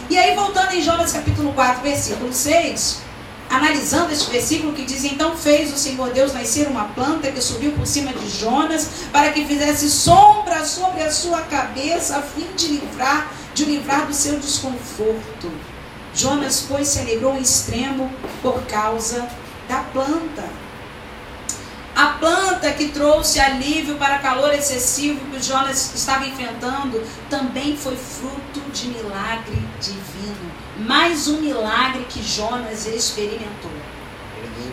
E 0.08 0.16
aí, 0.16 0.34
voltando 0.36 0.72
em 0.72 0.82
Jonas 0.82 1.12
capítulo 1.12 1.52
4, 1.52 1.82
versículo 1.82 2.32
6, 2.32 2.98
analisando 3.50 4.12
este 4.12 4.30
versículo 4.30 4.72
que 4.72 4.84
diz: 4.84 5.04
Então 5.04 5.36
fez 5.36 5.72
o 5.72 5.76
Senhor 5.76 6.10
Deus 6.10 6.32
nascer 6.32 6.68
uma 6.68 6.84
planta 6.84 7.32
que 7.32 7.40
subiu 7.40 7.72
por 7.72 7.86
cima 7.86 8.12
de 8.12 8.28
Jonas, 8.28 8.88
para 9.10 9.32
que 9.32 9.44
fizesse 9.44 9.90
sombra 9.90 10.64
sobre 10.64 11.02
a 11.02 11.10
sua 11.10 11.40
cabeça, 11.42 12.18
a 12.18 12.22
fim 12.22 12.46
de 12.56 12.68
livrar, 12.68 13.32
de 13.54 13.64
livrar 13.64 14.06
do 14.06 14.14
seu 14.14 14.38
desconforto. 14.38 15.50
Jonas, 16.14 16.64
pois, 16.68 16.86
se 16.88 17.00
alegrou 17.00 17.36
em 17.36 17.42
extremo 17.42 18.10
por 18.40 18.62
causa 18.66 19.28
da 19.68 19.80
planta. 19.80 20.67
A 21.98 22.10
planta 22.10 22.70
que 22.70 22.90
trouxe 22.90 23.40
alívio 23.40 23.96
para 23.96 24.20
calor 24.20 24.54
excessivo 24.54 25.18
que 25.32 25.42
Jonas 25.42 25.92
estava 25.96 26.24
enfrentando 26.24 27.02
também 27.28 27.76
foi 27.76 27.96
fruto 27.96 28.60
de 28.72 28.86
milagre 28.86 29.60
divino. 29.80 30.52
Mais 30.78 31.26
um 31.26 31.40
milagre 31.40 32.06
que 32.08 32.22
Jonas 32.22 32.86
experimentou. 32.86 33.72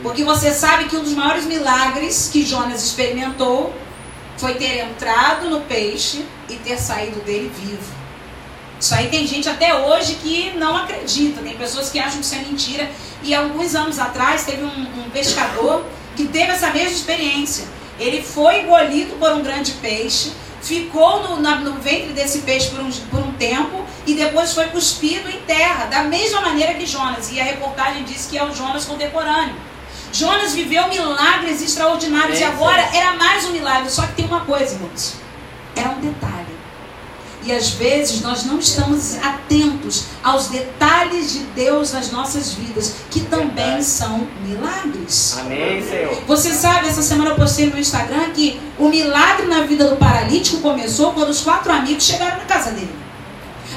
Porque 0.03 0.24
você 0.24 0.51
sabe 0.53 0.86
que 0.86 0.96
um 0.96 1.01
dos 1.01 1.13
maiores 1.13 1.46
milagres 1.46 2.29
que 2.32 2.46
Jonas 2.46 2.84
experimentou 2.84 3.74
foi 4.38 4.53
ter 4.53 4.86
entrado 4.86 5.50
no 5.50 5.62
peixe 5.62 6.24
e 6.48 6.58
ter 6.58 6.77
saído 6.77 7.22
dele 7.22 7.51
vivo. 7.60 7.91
Isso 8.79 8.94
aí 8.94 9.10
tem 9.10 9.25
gente 9.25 9.50
até 9.50 9.74
hoje 9.74 10.13
que 10.22 10.51
não 10.60 10.77
acredita, 10.77 11.41
tem 11.41 11.58
pessoas 11.58 11.89
que 11.89 11.98
acham 11.98 12.20
que 12.20 12.25
isso 12.25 12.36
é 12.36 12.39
mentira. 12.39 12.91
E 13.24 13.34
alguns 13.34 13.74
anos 13.74 13.98
atrás 13.98 14.46
teve 14.46 14.63
um, 14.63 15.05
um 15.05 15.10
pescador 15.10 15.84
que 16.15 16.27
teve 16.27 16.51
essa 16.51 16.69
mesma 16.72 16.91
experiência. 16.91 17.65
Ele 18.00 18.22
foi 18.22 18.62
engolido 18.62 19.15
por 19.15 19.31
um 19.31 19.41
grande 19.41 19.72
peixe, 19.74 20.31
ficou 20.62 21.24
no, 21.24 21.41
na, 21.41 21.55
no 21.57 21.74
ventre 21.74 22.13
desse 22.13 22.39
peixe 22.39 22.69
por 22.69 22.79
um, 22.79 22.91
por 22.91 23.19
um 23.19 23.31
tempo 23.34 23.86
e 24.05 24.13
depois 24.15 24.53
foi 24.53 24.65
cuspido 24.67 25.29
em 25.29 25.39
terra, 25.41 25.86
da 25.86 26.03
mesma 26.03 26.41
maneira 26.41 26.74
que 26.74 26.86
Jonas. 26.86 27.31
E 27.31 27.39
a 27.39 27.43
reportagem 27.43 28.03
diz 28.03 28.25
que 28.25 28.38
é 28.38 28.43
o 28.43 28.53
Jonas 28.53 28.86
contemporâneo. 28.86 29.55
Jonas 30.12 30.53
viveu 30.53 30.88
milagres 30.88 31.62
extraordinários 31.62 32.39
é, 32.39 32.41
e 32.41 32.43
agora 32.45 32.81
era 32.93 33.13
mais 33.15 33.45
um 33.45 33.51
milagre. 33.51 33.89
Só 33.89 34.03
que 34.07 34.13
tem 34.13 34.25
uma 34.25 34.41
coisa, 34.41 34.75
irmãos. 34.75 35.15
Era 35.75 35.89
um 35.89 36.00
detalhe. 36.00 36.54
E 37.45 37.51
às 37.51 37.69
vezes 37.69 38.21
nós 38.21 38.43
não 38.43 38.57
estamos 38.57 39.17
atentos 39.23 40.05
aos 40.23 40.47
detalhes 40.47 41.31
de 41.31 41.39
Deus 41.53 41.93
nas 41.93 42.11
nossas 42.11 42.53
vidas, 42.53 42.95
que 43.11 43.19
também 43.21 43.83
são 43.83 44.27
milagres. 44.43 45.37
Amém, 45.39 45.79
Senhor. 45.87 46.23
Você 46.25 46.51
sabe, 46.51 46.87
essa 46.87 47.03
semana 47.03 47.29
eu 47.31 47.35
postei 47.35 47.67
no 47.67 47.77
Instagram 47.77 48.31
que 48.31 48.59
o 48.79 48.89
milagre 48.89 49.45
na 49.45 49.61
vida 49.61 49.87
do 49.87 49.95
paralítico 49.95 50.59
começou 50.59 51.13
quando 51.13 51.29
os 51.29 51.41
quatro 51.41 51.71
amigos 51.71 52.03
chegaram 52.03 52.37
na 52.37 52.45
casa 52.45 52.71
dele. 52.71 52.95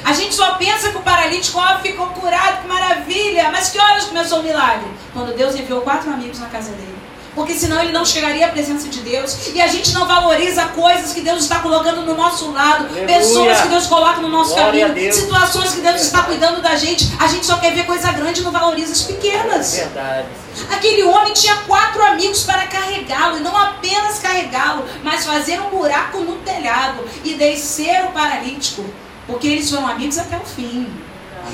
A 0.03 0.13
gente 0.13 0.33
só 0.33 0.55
pensa 0.55 0.89
que 0.89 0.97
o 0.97 1.01
paralítico 1.01 1.59
ó, 1.59 1.77
ficou 1.79 2.07
curado, 2.07 2.63
que 2.63 2.67
maravilha. 2.67 3.51
Mas 3.51 3.69
que 3.69 3.79
horas 3.79 4.05
começou 4.05 4.39
o 4.39 4.43
milagre? 4.43 4.87
Quando 5.13 5.35
Deus 5.35 5.55
enviou 5.55 5.81
quatro 5.81 6.11
amigos 6.11 6.39
na 6.39 6.47
casa 6.47 6.71
dele 6.71 6.98
porque 7.39 7.53
senão 7.53 7.81
ele 7.81 7.93
não 7.93 8.03
chegaria 8.03 8.47
à 8.47 8.49
presença 8.49 8.89
de 8.89 8.99
Deus. 8.99 9.47
E 9.55 9.61
a 9.61 9.67
gente 9.67 9.93
não 9.93 10.05
valoriza 10.05 10.65
coisas 10.65 11.13
que 11.13 11.21
Deus 11.21 11.43
está 11.43 11.59
colocando 11.59 12.01
no 12.01 12.13
nosso 12.13 12.51
lado, 12.51 12.87
Aleluia. 12.87 13.05
pessoas 13.05 13.61
que 13.61 13.69
Deus 13.69 13.87
coloca 13.87 14.19
no 14.19 14.27
nosso 14.27 14.55
Glória 14.55 14.87
caminho, 14.89 15.13
situações 15.13 15.73
que 15.73 15.79
Deus 15.79 16.01
está 16.01 16.23
cuidando 16.23 16.61
da 16.61 16.75
gente. 16.75 17.09
A 17.17 17.27
gente 17.27 17.45
só 17.45 17.57
quer 17.57 17.73
ver 17.73 17.85
coisa 17.85 18.11
grande 18.11 18.41
e 18.41 18.43
não 18.43 18.51
valoriza 18.51 18.91
as 18.91 19.03
pequenas. 19.03 19.73
Verdade. 19.73 20.27
Aquele 20.69 21.01
homem 21.03 21.31
tinha 21.31 21.55
quatro 21.65 22.03
amigos 22.03 22.43
para 22.43 22.67
carregá-lo, 22.67 23.37
e 23.37 23.39
não 23.39 23.55
apenas 23.55 24.19
carregá-lo, 24.19 24.83
mas 25.01 25.25
fazer 25.25 25.61
um 25.61 25.69
buraco 25.69 26.19
no 26.19 26.39
telhado 26.39 27.05
e 27.23 27.35
descer 27.35 28.03
o 28.03 28.11
paralítico, 28.11 28.83
porque 29.25 29.47
eles 29.47 29.69
foram 29.69 29.87
amigos 29.87 30.17
até 30.17 30.35
o 30.35 30.45
fim. 30.45 30.91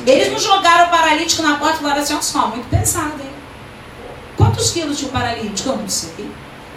Eles 0.03 0.31
não 0.31 0.39
jogaram 0.39 0.87
o 0.87 0.89
paralítico 0.89 1.43
na 1.43 1.57
porta 1.57 1.75
e 1.75 1.81
falaram 1.81 2.01
assim: 2.01 2.15
ó, 2.15 2.47
muito 2.47 2.67
pesado, 2.71 3.21
hein? 3.21 3.34
Quantos 4.55 4.71
quilos 4.71 4.97
tinha 4.97 5.09
o 5.09 5.11
paralítico? 5.11 5.67
Eu 5.67 5.75
não 5.75 5.89
sei. 5.89 6.31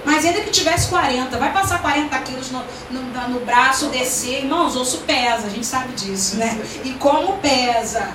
Mas 0.04 0.24
ainda 0.24 0.40
que 0.40 0.50
tivesse 0.50 0.88
40, 0.88 1.38
vai 1.38 1.52
passar 1.52 1.80
40 1.80 2.18
quilos 2.20 2.50
no, 2.50 2.64
no, 2.90 3.28
no 3.28 3.40
braço, 3.46 3.86
descer. 3.86 4.42
Irmãos, 4.42 4.74
osso 4.74 4.98
pesa, 5.06 5.46
a 5.46 5.50
gente 5.50 5.64
sabe 5.64 5.92
disso, 5.92 6.38
né? 6.38 6.60
E 6.84 6.90
como 6.94 7.38
pesa. 7.38 8.08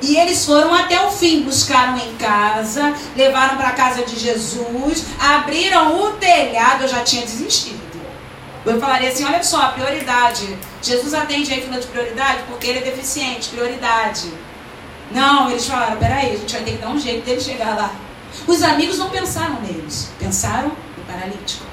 E 0.00 0.16
eles 0.16 0.44
foram 0.44 0.72
até 0.72 1.04
o 1.04 1.10
fim, 1.10 1.42
buscaram 1.42 1.98
em 1.98 2.14
casa, 2.14 2.94
levaram 3.16 3.56
para 3.56 3.70
a 3.70 3.72
casa 3.72 4.04
de 4.04 4.16
Jesus, 4.16 5.04
abriram 5.18 6.00
o 6.00 6.12
telhado, 6.12 6.82
eu 6.82 6.88
já 6.88 7.02
tinha 7.02 7.22
desistido. 7.22 7.82
Eu 8.64 8.78
falaria 8.78 9.08
assim, 9.08 9.24
olha 9.24 9.42
só, 9.42 9.72
prioridade. 9.72 10.56
Jesus 10.80 11.12
atende 11.12 11.52
aí 11.52 11.60
fila 11.60 11.80
de 11.80 11.88
prioridade 11.88 12.44
porque 12.46 12.68
ele 12.68 12.78
é 12.78 12.82
deficiente, 12.82 13.48
prioridade. 13.48 14.32
Não, 15.10 15.50
eles 15.50 15.66
falaram, 15.66 15.96
peraí, 15.96 16.34
a 16.34 16.36
gente 16.36 16.52
vai 16.54 16.62
ter 16.62 16.70
que 16.72 16.78
dar 16.78 16.90
um 16.90 17.00
jeito 17.00 17.24
dele 17.24 17.40
chegar 17.40 17.74
lá. 17.76 17.90
Os 18.46 18.62
amigos 18.62 18.98
não 18.98 19.10
pensaram 19.10 19.60
neles, 19.60 20.10
pensaram 20.18 20.68
no 20.68 21.04
paralítico. 21.06 21.64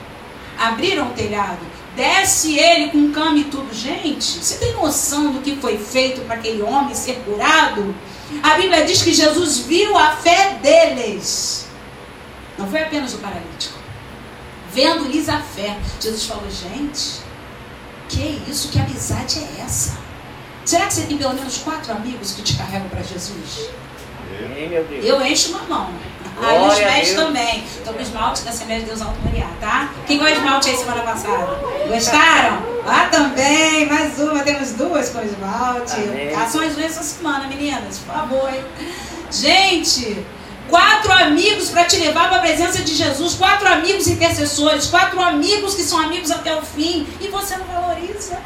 Abriram 0.58 1.08
o 1.08 1.13
telhado, 1.13 1.60
desce 1.96 2.58
ele 2.58 2.91
com 2.91 3.12
cama 3.12 3.38
e 3.38 3.46
tudo. 3.46 3.74
Gente, 3.74 4.24
você 4.24 4.58
tem 4.58 4.74
noção 4.74 5.32
do 5.32 5.41
que 5.41 5.56
foi 5.56 5.77
feito 5.77 6.22
para 6.22 6.36
aquele 6.36 6.62
homem 6.62 6.94
ser 6.94 7.15
curado? 7.25 7.96
A 8.44 8.56
Bíblia 8.56 8.86
diz 8.86 9.01
que 9.01 9.13
Jesus 9.13 9.60
viu 9.60 9.98
a 9.98 10.12
fé 10.12 10.58
deles. 10.62 11.68
Não 12.58 12.68
foi 12.68 12.84
apenas 12.84 13.13
o 13.13 13.18
paralítico. 13.18 13.80
Vendo-lhes 14.74 15.27
a 15.27 15.39
fé. 15.39 15.77
Jesus 16.00 16.25
falou, 16.25 16.50
gente, 16.50 17.22
que 18.08 18.41
isso? 18.50 18.70
Que 18.70 18.80
amizade 18.80 19.39
é 19.39 19.62
essa? 19.62 19.98
Será 20.63 20.86
que 20.86 20.94
você 20.94 21.01
tem 21.01 21.18
pelo 21.18 21.34
menos 21.34 21.58
quatro 21.58 21.91
amigos 21.91 22.34
que 22.34 22.41
te 22.41 22.56
carregam 22.56 22.88
para 22.88 23.01
Jesus? 23.01 23.70
Eu 25.03 25.22
encho 25.22 25.50
uma 25.50 25.63
mão. 25.63 25.89
Aí 26.41 26.67
os 26.67 26.75
pés 26.75 27.13
também. 27.13 27.63
Estou 27.63 27.93
com 27.93 28.01
esmalte 28.01 28.41
da 28.41 28.50
Assembleia 28.50 28.81
de 28.81 28.88
Deus 28.88 29.01
Alto 29.01 29.19
Moriá, 29.21 29.48
tá? 29.60 29.89
Quem 30.07 30.17
de 30.17 30.31
esmalte 30.31 30.69
aí 30.69 30.77
semana 30.77 31.03
passada? 31.03 31.60
Gostaram? 31.88 32.71
Lá 32.86 33.07
também, 33.10 33.86
mais 33.88 34.19
uma. 34.19 34.39
Temos 34.39 34.71
duas 34.71 35.10
com 35.10 35.21
esmalte. 35.21 36.01
Ações 36.36 36.77
essa 36.79 37.03
semana, 37.03 37.48
meninas, 37.48 38.00
por 38.00 38.15
favor. 38.15 38.51
Gente, 39.29 40.25
quatro 40.67 41.12
amigos 41.13 41.69
para 41.69 41.86
te 41.86 41.98
levar 41.98 42.27
para 42.27 42.38
a 42.38 42.41
presença 42.41 42.81
de 42.81 42.95
Jesus, 42.95 43.36
quatro 43.36 43.67
amigos 43.67 44.07
intercessores, 44.07 44.88
quatro 44.88 45.21
amigos 45.21 45.75
que 45.75 45.83
são 45.83 46.00
amigos 46.00 46.31
até 46.31 46.55
o 46.55 46.62
fim, 46.62 47.07
e 47.19 47.27
você 47.27 47.55
não 47.55 47.65
valoriza. 47.65 48.39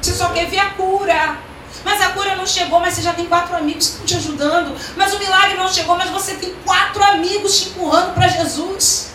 Você 0.00 0.12
só 0.12 0.28
quer 0.28 0.46
ver 0.46 0.58
a 0.58 0.70
cura. 0.70 1.36
Mas 1.84 2.00
a 2.00 2.10
cura 2.10 2.34
não 2.34 2.46
chegou, 2.46 2.80
mas 2.80 2.94
você 2.94 3.02
já 3.02 3.12
tem 3.12 3.26
quatro 3.26 3.54
amigos 3.54 3.88
que 3.88 3.92
estão 3.92 4.06
te 4.06 4.16
ajudando. 4.16 4.74
Mas 4.96 5.12
o 5.12 5.18
milagre 5.18 5.54
não 5.54 5.62
chegou, 5.74 5.96
mas 5.96 6.10
você 6.10 6.34
tem 6.34 6.54
quatro 6.64 7.02
amigos 7.02 7.60
te 7.60 7.68
empurrando 7.70 8.14
para 8.14 8.28
Jesus. 8.28 9.12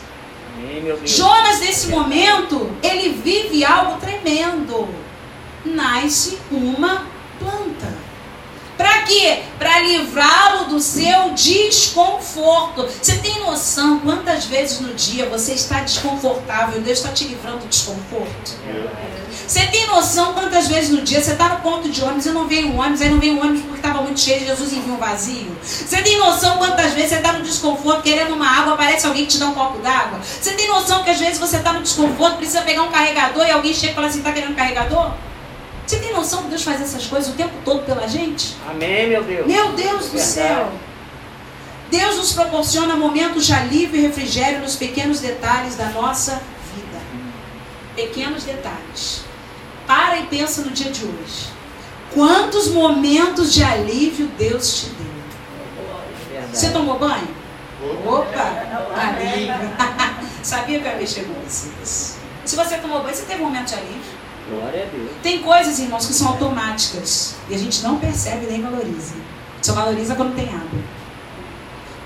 Jonas, 1.05 1.59
nesse 1.61 1.87
momento, 1.87 2.69
ele 2.83 3.09
vive 3.09 3.63
algo 3.63 3.99
tremendo. 3.99 4.87
Nasce 5.65 6.37
uma 6.51 7.05
planta. 7.39 7.87
Para 8.77 9.01
quê? 9.03 9.43
Para 9.57 9.79
livrá-lo 9.79 10.69
do 10.69 10.79
seu 10.79 11.31
desconforto. 11.31 12.87
Você 12.87 13.17
tem 13.17 13.39
noção 13.41 13.99
quantas 13.99 14.45
vezes 14.45 14.79
no 14.79 14.93
dia 14.93 15.25
você 15.27 15.53
está 15.53 15.81
desconfortável 15.81 16.79
e 16.79 16.83
Deus 16.83 16.99
está 16.99 17.11
te 17.11 17.25
livrando 17.25 17.59
do 17.59 17.67
desconforto? 17.67 18.55
Você 19.49 19.65
tem 19.65 19.87
noção 19.87 20.33
quantas 20.33 20.67
vezes 20.67 20.91
no 20.91 21.01
dia 21.01 21.19
você 21.19 21.31
está 21.31 21.49
no 21.49 21.61
ponto 21.61 21.89
de 21.89 22.03
ônibus 22.03 22.27
e 22.27 22.29
não 22.29 22.47
veio 22.47 22.67
um 22.67 22.79
ônibus, 22.79 23.01
aí 23.01 23.09
não 23.09 23.19
veio 23.19 23.33
um 23.33 23.41
ônibus 23.41 23.61
porque 23.61 23.77
estava 23.77 23.99
muito 24.03 24.19
cheio, 24.19 24.45
Jesus 24.45 24.71
enviou 24.71 24.95
um 24.95 24.99
vazio? 24.99 25.57
Você 25.63 26.03
tem 26.03 26.19
noção 26.19 26.59
quantas 26.59 26.93
vezes 26.93 27.09
você 27.09 27.15
está 27.15 27.33
no 27.33 27.41
desconforto 27.41 28.03
querendo 28.03 28.35
uma 28.35 28.47
água, 28.47 28.75
aparece 28.75 29.07
alguém 29.07 29.25
que 29.25 29.31
te 29.31 29.39
dá 29.39 29.47
um 29.47 29.55
copo 29.55 29.79
d'água? 29.79 30.19
Você 30.21 30.53
tem 30.53 30.67
noção 30.67 31.03
que 31.03 31.09
às 31.09 31.19
vezes 31.19 31.39
você 31.39 31.57
está 31.57 31.73
no 31.73 31.81
desconforto, 31.81 32.37
precisa 32.37 32.61
pegar 32.61 32.83
um 32.83 32.91
carregador 32.91 33.43
e 33.43 33.49
alguém 33.49 33.73
chega 33.73 33.93
e 33.93 33.95
fala 33.95 34.05
assim: 34.05 34.19
está 34.19 34.31
querendo 34.31 34.51
um 34.51 34.55
carregador? 34.55 35.13
Você 35.87 35.97
tem 35.97 36.13
noção 36.13 36.43
que 36.43 36.49
Deus 36.49 36.63
faz 36.63 36.79
essas 36.79 37.07
coisas 37.07 37.33
o 37.33 37.35
tempo 37.35 37.53
todo 37.65 37.83
pela 37.87 38.07
gente? 38.07 38.55
Amém, 38.69 39.09
meu 39.09 39.23
Deus. 39.23 39.47
Meu 39.47 39.71
Deus 39.71 40.09
do 40.09 40.19
céu. 40.19 40.71
Deus 41.89 42.17
nos 42.17 42.33
proporciona 42.33 42.95
momentos 42.95 43.47
de 43.47 43.53
alívio 43.53 43.99
e 43.99 44.03
refrigério 44.03 44.59
nos 44.59 44.75
pequenos 44.75 45.21
detalhes 45.21 45.75
da 45.75 45.87
nossa 45.87 46.39
vida. 46.75 46.99
Pequenos 47.95 48.43
detalhes. 48.43 49.27
Para 49.89 50.19
e 50.19 50.27
pensa 50.27 50.61
no 50.61 50.69
dia 50.69 50.91
de 50.91 51.03
hoje. 51.03 51.47
Quantos 52.13 52.67
momentos 52.67 53.51
de 53.51 53.63
alívio 53.63 54.27
Deus 54.37 54.81
te 54.81 54.85
deu? 54.89 56.43
Você 56.53 56.69
tomou 56.69 56.99
banho? 56.99 57.27
Opa! 58.05 58.83
Alívio. 58.95 59.51
Sabia 60.43 60.79
que 60.79 60.85
eu 60.85 60.91
ia 60.91 60.97
mexer 60.99 61.23
com 61.23 61.33
vocês. 61.41 62.19
Se 62.45 62.55
você 62.55 62.77
tomou 62.77 63.01
banho, 63.01 63.15
você 63.15 63.23
teve 63.23 63.41
um 63.41 63.45
momento 63.45 63.69
de 63.69 63.73
alívio? 63.73 64.11
Glória 64.51 64.83
a 64.83 64.95
Deus. 64.95 65.09
Tem 65.23 65.41
coisas, 65.41 65.79
irmãos, 65.79 66.05
que 66.05 66.13
são 66.13 66.27
automáticas 66.27 67.33
e 67.49 67.55
a 67.55 67.57
gente 67.57 67.81
não 67.81 67.97
percebe 67.97 68.45
nem 68.45 68.61
valoriza. 68.61 69.15
Só 69.59 69.73
valoriza 69.73 70.13
quando 70.13 70.35
tem 70.35 70.49
água. 70.49 70.83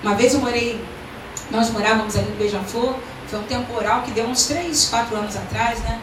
Uma 0.01 0.15
vez 0.15 0.33
eu 0.33 0.39
morei, 0.39 0.81
nós 1.51 1.69
morávamos 1.69 2.15
ali 2.15 2.29
no 2.29 2.37
Beija-Flor, 2.37 2.95
foi 3.27 3.39
um 3.39 3.43
temporal 3.43 4.03
que 4.03 4.11
deu 4.11 4.25
uns 4.25 4.45
3, 4.45 4.85
4 4.85 5.17
anos 5.17 5.35
atrás, 5.35 5.81
né? 5.81 5.99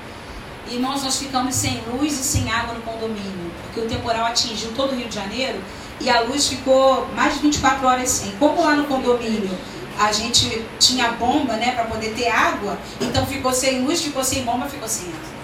E 0.70 0.76
nós, 0.78 1.16
ficamos 1.16 1.56
sem 1.56 1.82
luz 1.88 2.12
e 2.12 2.22
sem 2.22 2.50
água 2.50 2.74
no 2.74 2.82
condomínio, 2.82 3.50
porque 3.64 3.80
o 3.80 3.88
temporal 3.88 4.26
atingiu 4.26 4.72
todo 4.76 4.92
o 4.92 4.96
Rio 4.96 5.08
de 5.08 5.14
Janeiro 5.16 5.60
e 6.00 6.08
a 6.08 6.20
luz 6.20 6.46
ficou 6.46 7.08
mais 7.08 7.34
de 7.34 7.40
24 7.40 7.86
horas 7.86 8.08
sem. 8.08 8.30
Como 8.36 8.62
lá 8.62 8.76
no 8.76 8.84
condomínio 8.84 9.50
a 9.98 10.12
gente 10.12 10.64
tinha 10.78 11.10
bomba, 11.12 11.54
né, 11.54 11.72
para 11.72 11.84
poder 11.84 12.14
ter 12.14 12.28
água, 12.28 12.78
então 13.00 13.26
ficou 13.26 13.52
sem 13.52 13.84
luz, 13.84 14.00
ficou 14.00 14.22
sem 14.22 14.44
bomba, 14.44 14.66
ficou 14.66 14.88
sem 14.88 15.08
água. 15.08 15.40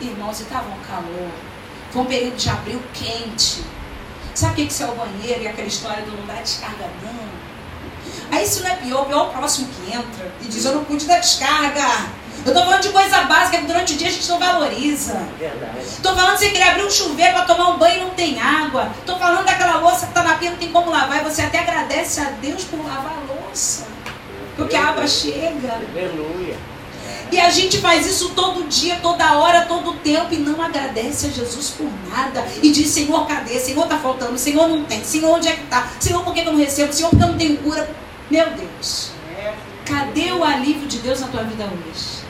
Irmãos, 0.00 0.40
estava 0.40 0.68
um 0.70 0.78
calor. 0.88 1.30
Foi 1.90 2.02
um 2.02 2.06
período 2.06 2.36
de 2.36 2.48
abril 2.48 2.80
quente. 2.92 3.62
Sabe 4.34 4.62
o 4.62 4.66
que, 4.66 4.82
é 4.82 4.86
o 4.86 4.94
banheiro 4.94 5.42
e 5.42 5.48
aquela 5.48 5.68
história 5.68 6.02
do 6.02 6.16
não 6.16 6.26
dar 6.26 6.42
descarga 6.42 6.88
não? 7.02 7.34
Aí 8.30 8.46
se 8.46 8.60
não 8.62 8.70
é 8.70 8.76
pior, 8.76 9.04
pior 9.06 9.26
é 9.26 9.28
o 9.28 9.30
próximo 9.30 9.68
que 9.68 9.94
entra 9.94 10.32
e 10.40 10.46
diz, 10.46 10.64
eu 10.64 10.74
não 10.74 10.84
pude 10.84 11.06
dar 11.06 11.20
descarga. 11.20 12.08
Eu 12.44 12.52
tô 12.52 12.60
falando 12.60 12.82
de 12.82 12.88
coisa 12.90 13.22
básica 13.22 13.43
o 13.92 13.96
dia 13.96 14.08
a 14.08 14.10
gente 14.10 14.28
não 14.28 14.38
valoriza. 14.38 15.20
Tô 16.02 16.14
falando 16.14 16.38
você 16.38 16.50
querer 16.50 16.70
abrir 16.70 16.84
um 16.84 16.90
chuveiro 16.90 17.34
para 17.34 17.44
tomar 17.44 17.70
um 17.70 17.78
banho 17.78 17.96
e 17.96 18.00
não 18.00 18.10
tem 18.10 18.40
água. 18.40 18.90
Tô 19.04 19.16
falando 19.18 19.44
daquela 19.44 19.78
louça 19.78 20.06
que 20.06 20.14
tá 20.14 20.22
na 20.22 20.34
pia 20.34 20.50
não 20.50 20.58
tem 20.58 20.72
como 20.72 20.90
lavar 20.90 21.20
e 21.20 21.24
você 21.24 21.42
até 21.42 21.58
agradece 21.58 22.20
a 22.20 22.30
Deus 22.30 22.64
por 22.64 22.78
lavar 22.78 23.12
a 23.12 23.32
louça. 23.32 23.86
Porque 24.56 24.76
a 24.76 24.88
água 24.88 25.06
chega. 25.06 25.72
Aleluia. 25.72 26.56
E 27.32 27.40
a 27.40 27.50
gente 27.50 27.78
faz 27.78 28.06
isso 28.06 28.30
todo 28.30 28.68
dia, 28.68 28.98
toda 29.02 29.38
hora, 29.38 29.66
todo 29.66 29.94
tempo 29.94 30.32
e 30.32 30.36
não 30.36 30.62
agradece 30.62 31.26
a 31.26 31.30
Jesus 31.30 31.70
por 31.70 31.90
nada. 32.08 32.46
E 32.62 32.70
diz, 32.70 32.88
Senhor, 32.90 33.26
cadê? 33.26 33.58
Senhor, 33.58 33.86
tá 33.86 33.98
faltando. 33.98 34.38
Senhor, 34.38 34.68
não 34.68 34.84
tem. 34.84 35.02
Senhor, 35.02 35.36
onde 35.36 35.48
é 35.48 35.52
que 35.52 35.66
tá? 35.66 35.88
Senhor, 35.98 36.22
por 36.22 36.32
que 36.32 36.40
eu 36.40 36.44
não 36.44 36.56
recebo? 36.56 36.92
Senhor, 36.92 37.10
por 37.10 37.18
que 37.18 37.24
eu 37.24 37.28
não 37.28 37.38
tenho 37.38 37.56
cura? 37.58 37.90
Meu 38.30 38.50
Deus. 38.50 39.10
Cadê 39.84 40.32
o 40.32 40.44
alívio 40.44 40.86
de 40.86 40.98
Deus 40.98 41.20
na 41.20 41.26
tua 41.26 41.42
vida 41.42 41.64
hoje? 41.64 42.23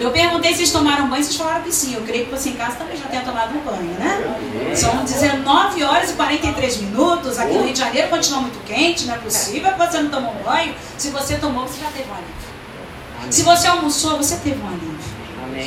Eu 0.00 0.10
perguntei 0.10 0.52
se 0.52 0.58
vocês 0.58 0.70
tomaram 0.70 1.08
banho, 1.08 1.22
vocês 1.22 1.36
falaram 1.36 1.62
que 1.62 1.72
sim. 1.72 1.94
Eu 1.94 2.02
creio 2.02 2.26
que 2.26 2.30
você 2.30 2.50
em 2.50 2.54
casa 2.54 2.76
também 2.76 2.96
já 2.96 3.06
tenha 3.06 3.22
tomado 3.22 3.56
um 3.56 3.60
banho, 3.60 3.94
né? 3.98 4.74
São 4.74 5.04
19 5.04 5.82
horas 5.82 6.10
e 6.10 6.12
43 6.14 6.76
minutos. 6.78 7.38
Aqui 7.38 7.54
no 7.54 7.64
Rio 7.64 7.72
de 7.72 7.78
Janeiro 7.78 8.08
continua 8.08 8.40
muito 8.40 8.64
quente, 8.64 9.06
não 9.06 9.14
é 9.14 9.18
possível 9.18 9.72
que 9.72 9.78
você 9.78 10.02
não 10.02 10.10
tomou 10.10 10.32
um 10.32 10.42
banho. 10.42 10.74
Se 10.96 11.10
você 11.10 11.36
tomou, 11.36 11.66
você 11.66 11.80
já 11.80 11.90
teve 11.90 12.08
um 12.10 12.14
alívio. 12.14 13.32
Se 13.32 13.42
você 13.42 13.66
almoçou, 13.66 14.16
você 14.16 14.36
teve 14.36 14.60
um 14.60 14.66
alívio. 14.66 14.98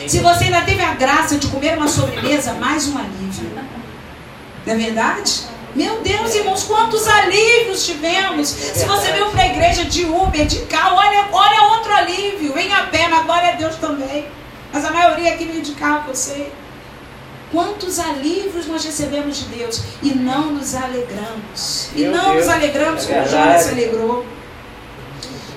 Se 0.07 0.19
você 0.19 0.45
ainda 0.45 0.61
teve 0.61 0.81
a 0.81 0.93
graça 0.93 1.37
de 1.37 1.47
comer 1.47 1.77
uma 1.77 1.87
sobremesa, 1.87 2.53
mais 2.53 2.87
um 2.87 2.97
alívio. 2.97 3.49
Não 4.65 4.73
é 4.73 4.77
verdade? 4.77 5.50
Meu 5.75 6.01
Deus, 6.01 6.35
irmãos, 6.35 6.63
quantos 6.63 7.07
alívios 7.07 7.85
tivemos. 7.85 8.49
Se 8.49 8.85
você 8.85 9.11
veio 9.11 9.29
para 9.29 9.43
a 9.43 9.47
igreja 9.47 9.85
de 9.85 10.05
Uber, 10.05 10.45
de 10.45 10.59
carro, 10.65 10.97
olha, 10.97 11.27
olha 11.31 11.75
outro 11.75 11.93
alívio. 11.93 12.53
Vem 12.53 12.73
a 12.73 12.83
pé, 12.87 13.07
mas 13.07 13.25
glória 13.25 13.49
a 13.49 13.55
Deus 13.55 13.75
também. 13.77 14.27
Mas 14.73 14.83
a 14.83 14.91
maioria 14.91 15.33
aqui 15.33 15.45
veio 15.45 15.61
de 15.61 15.71
carro, 15.73 16.09
eu 16.09 16.15
sei. 16.15 16.51
Quantos 17.51 17.99
alívios 17.99 18.65
nós 18.67 18.83
recebemos 18.83 19.37
de 19.37 19.45
Deus 19.45 19.81
e 20.01 20.09
não 20.13 20.51
nos 20.51 20.73
alegramos. 20.75 21.89
E 21.95 22.01
Meu 22.01 22.11
não 22.11 22.33
Deus, 22.33 22.45
nos 22.45 22.53
alegramos 22.53 23.03
é 23.03 23.07
como 23.07 23.21
verdade. 23.21 23.45
Jonas 23.45 23.61
se 23.63 23.69
alegrou. 23.71 24.25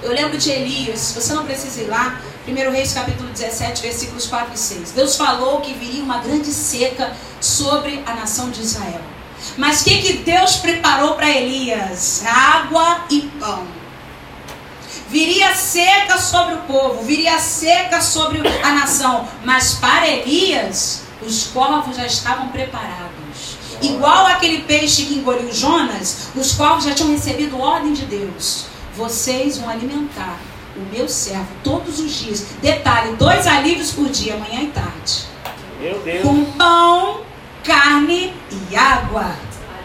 Eu 0.03 0.13
lembro 0.13 0.37
de 0.37 0.51
Elias, 0.51 1.13
você 1.15 1.33
não 1.33 1.47
precisa 1.47 1.81
ir 1.81 1.87
lá, 1.87 2.21
1 2.47 2.73
Reis 2.73 2.93
capítulo 2.93 3.31
17, 3.31 3.81
versículos 3.81 4.27
4 4.27 4.53
e 4.55 4.59
6. 4.59 4.91
Deus 4.91 5.17
falou 5.17 5.61
que 5.61 5.73
viria 5.73 6.03
uma 6.03 6.19
grande 6.19 6.53
seca 6.53 7.13
sobre 7.41 8.03
a 8.05 8.15
nação 8.15 8.51
de 8.51 8.61
Israel. 8.61 9.01
Mas 9.57 9.81
o 9.81 9.85
que, 9.85 10.03
que 10.03 10.13
Deus 10.19 10.57
preparou 10.57 11.15
para 11.15 11.31
Elias? 11.31 12.25
Água 12.27 13.05
e 13.11 13.23
pão. 13.41 13.67
Viria 15.09 15.55
seca 15.55 16.19
sobre 16.19 16.55
o 16.55 16.59
povo, 16.63 17.03
viria 17.05 17.39
seca 17.39 18.01
sobre 18.01 18.43
a 18.63 18.73
nação. 18.73 19.29
Mas 19.45 19.75
para 19.75 20.09
Elias, 20.09 21.03
os 21.23 21.45
corvos 21.49 21.97
já 21.97 22.07
estavam 22.07 22.49
preparados. 22.49 23.57
Igual 23.81 24.27
aquele 24.27 24.63
peixe 24.63 25.05
que 25.05 25.15
engoliu 25.15 25.53
Jonas, 25.53 26.29
os 26.35 26.53
corvos 26.53 26.85
já 26.85 26.95
tinham 26.95 27.13
recebido 27.13 27.61
ordem 27.61 27.93
de 27.93 28.07
Deus. 28.07 28.67
Vocês 28.97 29.59
vão 29.59 29.69
alimentar 29.69 30.39
o 30.77 30.81
meu 30.93 31.09
servo 31.09 31.49
todos 31.63 32.01
os 32.01 32.13
dias. 32.13 32.47
Detalhe: 32.63 33.17
dois 33.17 33.47
alívios 33.47 33.93
por 33.93 34.09
dia, 34.09 34.37
manhã 34.37 34.63
e 34.63 34.69
tarde. 34.69 35.25
Meu 35.81 35.99
Deus. 36.01 36.23
Com 36.23 36.45
pão, 36.53 37.21
carne 37.65 38.33
e 38.71 38.77
água. 38.77 39.35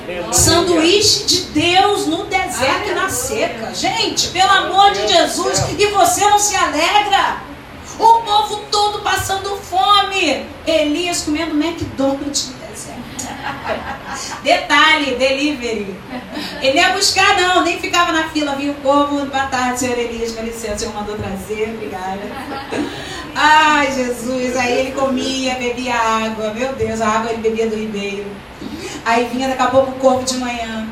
Aleluia. 0.04 0.34
Sanduíche 0.34 1.26
de 1.26 1.42
Deus 1.52 2.08
no 2.08 2.26
deserto 2.26 2.90
e 2.90 2.94
na 2.94 3.10
seca. 3.10 3.74
Gente, 3.74 4.30
pelo 4.30 4.52
amor 4.52 4.92
de 4.92 5.08
Jesus, 5.08 5.66
e 5.78 5.86
você 5.88 6.22
não 6.26 6.40
se 6.40 6.56
alegra? 6.56 7.38
O 7.98 8.22
povo 8.22 8.64
todo 8.72 9.00
passando 9.02 9.56
fome. 9.58 10.46
Elias 10.66 11.22
comendo 11.22 11.54
McDonald's 11.54 12.48
no 12.48 12.68
deserto. 12.68 13.00
Detalhe, 14.42 15.16
delivery. 15.16 15.96
Ele 16.62 16.78
ia 16.78 16.94
buscar, 16.94 17.40
não, 17.40 17.64
nem 17.64 17.80
ficava 17.80 18.12
na 18.12 18.30
fila. 18.30 18.56
Vinha 18.56 18.72
o 18.72 18.76
povo, 18.76 19.26
boa 19.26 19.48
tarde, 19.48 19.80
senhor 19.80 19.98
Elias, 19.98 20.32
com 20.32 20.44
licença, 20.44 20.76
o 20.76 20.80
senhor 20.80 20.94
mandou 20.94 21.18
trazer, 21.18 21.74
obrigada. 21.76 22.22
Ai, 23.36 23.92
Jesus, 23.92 24.56
aí 24.56 24.80
ele 24.80 24.92
comia, 24.92 25.56
bebia 25.56 25.96
água, 25.96 26.54
meu 26.54 26.74
Deus, 26.74 27.02
a 27.02 27.08
água 27.08 27.32
ele 27.32 27.42
bebia 27.42 27.70
do 27.70 27.76
ribeiro. 27.76 28.26
Aí 29.06 29.30
vinha 29.32 29.48
daqui 29.48 29.62
a 29.62 29.68
pouco 29.68 29.92
o 29.92 29.96
corpo 29.96 30.24
de 30.24 30.38
manhã. 30.38 30.88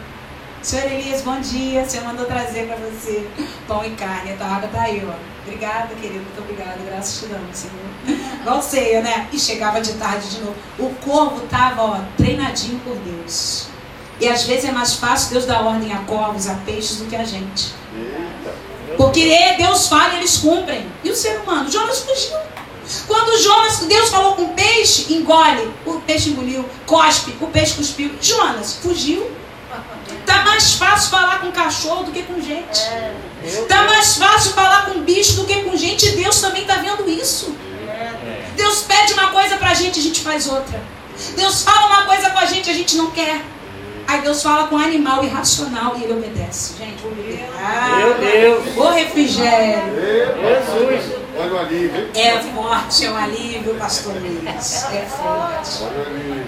Senhor 0.62 0.92
Elias, 0.92 1.22
bom 1.22 1.40
dia. 1.40 1.82
O 1.82 1.90
senhor 1.90 2.06
mandou 2.06 2.26
trazer 2.26 2.68
para 2.68 2.76
você 2.76 3.28
pão 3.68 3.86
e 3.86 3.92
carne. 3.92 4.34
A 4.34 4.36
tua 4.36 4.48
água 4.48 4.70
tá 4.70 4.82
aí, 4.82 5.06
ó. 5.08 5.14
Obrigada, 5.46 5.96
querido. 5.96 6.26
Muito 6.26 6.42
obrigada. 6.42 6.78
Graças 6.86 7.22
te 7.22 7.28
damos, 7.28 7.56
Senhor. 7.56 8.40
Igual 8.42 8.62
ceia, 8.62 9.02
né? 9.02 9.28
E 9.32 9.40
chegava 9.40 9.80
de 9.80 9.94
tarde 9.94 10.30
de 10.30 10.42
novo. 10.42 10.56
O 10.78 10.90
corvo 10.96 11.42
tava, 11.48 11.84
ó, 11.84 12.00
treinadinho 12.18 12.80
por 12.80 12.96
Deus. 12.98 13.68
E 14.20 14.28
às 14.28 14.44
vezes 14.44 14.66
é 14.66 14.72
mais 14.72 14.96
fácil 14.96 15.32
Deus 15.32 15.46
dar 15.46 15.62
ordem 15.62 15.94
a 15.94 16.00
corvos, 16.00 16.50
a 16.50 16.56
peixes, 16.66 16.98
do 16.98 17.06
que 17.06 17.16
a 17.16 17.24
gente. 17.24 17.74
Porque 18.96 19.56
Deus 19.58 19.88
fala 19.88 20.14
e 20.14 20.18
eles 20.18 20.38
cumprem. 20.38 20.86
E 21.04 21.10
o 21.10 21.16
ser 21.16 21.40
humano? 21.40 21.70
Jonas 21.70 22.00
fugiu. 22.00 22.38
Quando 23.06 23.42
Jonas, 23.44 23.80
Deus 23.80 24.10
falou 24.10 24.36
com 24.36 24.44
o 24.44 24.54
peixe, 24.54 25.14
engole. 25.14 25.70
O 25.86 26.00
peixe 26.02 26.30
engoliu. 26.30 26.64
Cospe, 26.86 27.36
o 27.42 27.48
peixe 27.48 27.74
cuspiu. 27.74 28.12
Jonas 28.22 28.80
fugiu. 28.82 29.30
Tá 30.26 30.44
mais 30.44 30.76
fácil 30.76 31.10
falar 31.10 31.40
com 31.40 31.52
cachorro 31.52 32.04
do 32.04 32.12
que 32.12 32.24
com 32.24 32.42
gente. 32.42 32.82
Tá 33.68 33.84
mais 33.84 34.18
fácil 34.18 34.54
falar 34.54 34.86
com 34.86 35.02
bicho 35.02 35.34
do 35.34 35.46
que 35.46 35.64
com 35.64 35.76
gente. 35.76 36.08
E 36.08 36.12
Deus 36.12 36.40
também 36.40 36.66
tá 36.66 36.76
vendo 36.76 37.10
isso. 37.10 37.54
É. 37.88 38.52
Deus 38.56 38.84
pede 38.84 39.14
uma 39.14 39.32
coisa 39.32 39.58
pra 39.58 39.74
gente, 39.74 40.00
a 40.00 40.04
gente 40.04 40.22
faz 40.22 40.48
outra. 40.48 40.82
Deus 41.36 41.64
fala 41.64 41.88
uma 41.88 42.06
coisa 42.06 42.30
com 42.30 42.40
a 42.40 42.46
gente, 42.46 42.70
a 42.70 42.74
gente 42.74 42.96
não 42.96 43.12
quer. 43.12 43.42
Aí 44.08 44.22
Deus 44.22 44.42
fala 44.42 44.68
com 44.70 44.76
um 44.76 44.80
animal 44.80 45.24
irracional 45.24 45.98
e 45.98 46.04
ele 46.06 46.14
obedece. 46.14 46.78
Gente, 46.78 47.04
ah, 47.60 47.98
Meu 47.98 48.18
Deus. 48.18 48.78
o 48.78 48.90
refrigério. 48.90 49.94
Jesus. 49.96 51.18
Olha 51.38 51.54
o 51.54 51.60
alívio? 51.60 52.10
É 52.16 52.40
forte, 52.40 53.06
é 53.06 53.12
um 53.12 53.18
alívio, 53.18 53.76
pastor 53.76 54.14
Luiz. 54.14 54.86
É 54.86 55.06
forte. 55.06 55.84
Olha 55.84 55.98
o 55.98 56.06
alívio. 56.08 56.46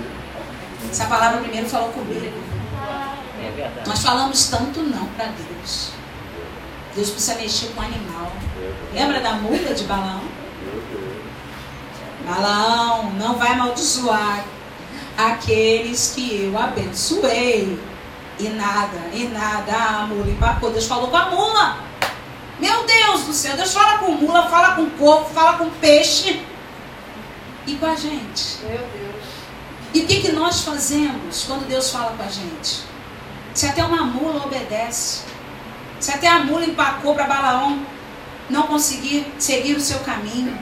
Essa 0.89 1.05
palavra 1.05 1.41
primeiro 1.41 1.67
falou 1.67 1.89
comigo. 1.89 2.33
É 3.43 3.51
verdade. 3.51 3.89
Nós 3.89 3.99
falamos 3.99 4.47
tanto 4.47 4.81
não 4.81 5.05
para 5.07 5.25
Deus. 5.25 5.91
Deus 6.95 7.09
precisa 7.09 7.35
mexer 7.35 7.67
com 7.75 7.81
o 7.81 7.83
animal. 7.83 8.31
Lembra 8.93 9.19
da 9.19 9.33
mula 9.33 9.73
de 9.73 9.83
Balaão? 9.83 10.21
Balaão, 12.25 13.11
não 13.11 13.35
vai 13.35 13.51
amaldiçoar 13.51 14.45
aqueles 15.19 16.13
que 16.15 16.45
eu 16.45 16.57
abençoei. 16.57 17.77
E 18.39 18.47
nada, 18.49 18.97
e 19.13 19.25
nada, 19.25 19.73
a 19.73 20.07
mula 20.07 20.29
empacou. 20.29 20.71
Deus 20.71 20.87
falou 20.87 21.09
com 21.09 21.17
a 21.17 21.29
mula. 21.29 21.77
Meu 22.57 22.85
Deus 22.85 23.23
do 23.23 23.33
céu, 23.33 23.55
Deus 23.57 23.73
fala 23.73 23.99
com 23.99 24.13
mula, 24.13 24.47
fala 24.49 24.75
com 24.75 24.89
corpo, 24.91 25.29
fala 25.33 25.57
com 25.57 25.69
peixe. 25.71 26.41
E 27.67 27.75
com 27.75 27.85
a 27.85 27.95
gente. 27.95 28.59
Meu 28.63 28.77
Deus. 28.77 29.23
E 29.93 30.01
o 30.01 30.07
que, 30.07 30.21
que 30.21 30.31
nós 30.31 30.61
fazemos 30.61 31.43
quando 31.45 31.67
Deus 31.67 31.89
fala 31.89 32.15
com 32.15 32.23
a 32.23 32.27
gente? 32.27 32.83
Se 33.53 33.65
até 33.65 33.83
uma 33.83 34.03
mula 34.03 34.45
obedece, 34.45 35.23
se 35.99 36.11
até 36.11 36.27
a 36.27 36.39
mula 36.39 36.63
empacou 36.63 37.13
para 37.13 37.25
Balaão 37.25 37.85
não 38.49 38.63
conseguir 38.63 39.27
seguir 39.37 39.75
o 39.75 39.81
seu 39.81 39.99
caminho, 39.99 40.57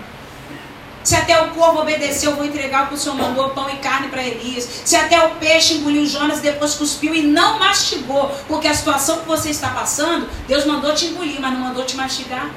se 1.08 1.16
até 1.16 1.42
o 1.42 1.52
corvo 1.52 1.80
obedeceu, 1.80 2.36
vou 2.36 2.44
entregar 2.44 2.84
o 2.84 2.88
que 2.90 2.96
o 2.96 2.98
Senhor 2.98 3.16
mandou, 3.16 3.52
pão 3.52 3.70
e 3.70 3.78
carne 3.78 4.10
para 4.10 4.22
Elias. 4.22 4.68
Se 4.84 4.94
até 4.94 5.18
o 5.26 5.36
peixe 5.36 5.76
engoliu 5.76 6.06
Jonas, 6.06 6.42
depois 6.42 6.74
cuspiu 6.74 7.16
e 7.16 7.22
não 7.22 7.58
mastigou, 7.58 8.30
porque 8.46 8.68
a 8.68 8.74
situação 8.74 9.22
que 9.22 9.26
você 9.26 9.50
está 9.50 9.70
passando, 9.70 10.28
Deus 10.50 10.66
mandou 10.66 10.94
te 10.94 11.06
engolir, 11.06 11.40
mas 11.40 11.54
não 11.54 11.62
mandou 11.62 11.86
te 11.86 11.96
mastigar. 11.96 12.52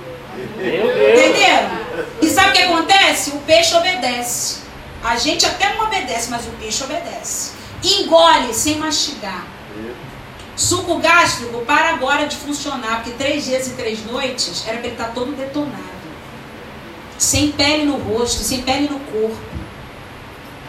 Entenderam? 0.57 1.79
E 2.21 2.29
sabe 2.29 2.49
o 2.49 2.53
que 2.55 2.63
acontece? 2.63 3.31
O 3.31 3.39
peixe 3.43 3.73
obedece. 3.77 4.63
A 5.05 5.15
gente 5.15 5.47
até 5.47 5.73
não 5.77 5.85
obedece, 5.85 6.29
mas 6.29 6.45
o 6.45 6.51
peixe 6.59 6.83
obedece. 6.83 7.53
Engole 7.85 8.53
sem 8.53 8.79
mastigar. 8.79 9.47
Suco 10.57 10.99
gástrico 10.99 11.61
para 11.61 11.91
agora 11.91 12.27
de 12.27 12.35
funcionar, 12.35 12.97
porque 12.97 13.17
três 13.17 13.45
dias 13.45 13.69
e 13.69 13.75
três 13.75 14.05
noites 14.05 14.65
era 14.67 14.79
para 14.79 14.87
ele 14.89 14.97
estar 14.97 15.13
todo 15.15 15.37
detonado. 15.37 16.00
Sem 17.21 17.53
pele 17.53 17.85
no 17.85 17.99
rosto, 17.99 18.43
sem 18.43 18.63
pele 18.63 18.89
no 18.89 18.99
corpo. 18.99 19.37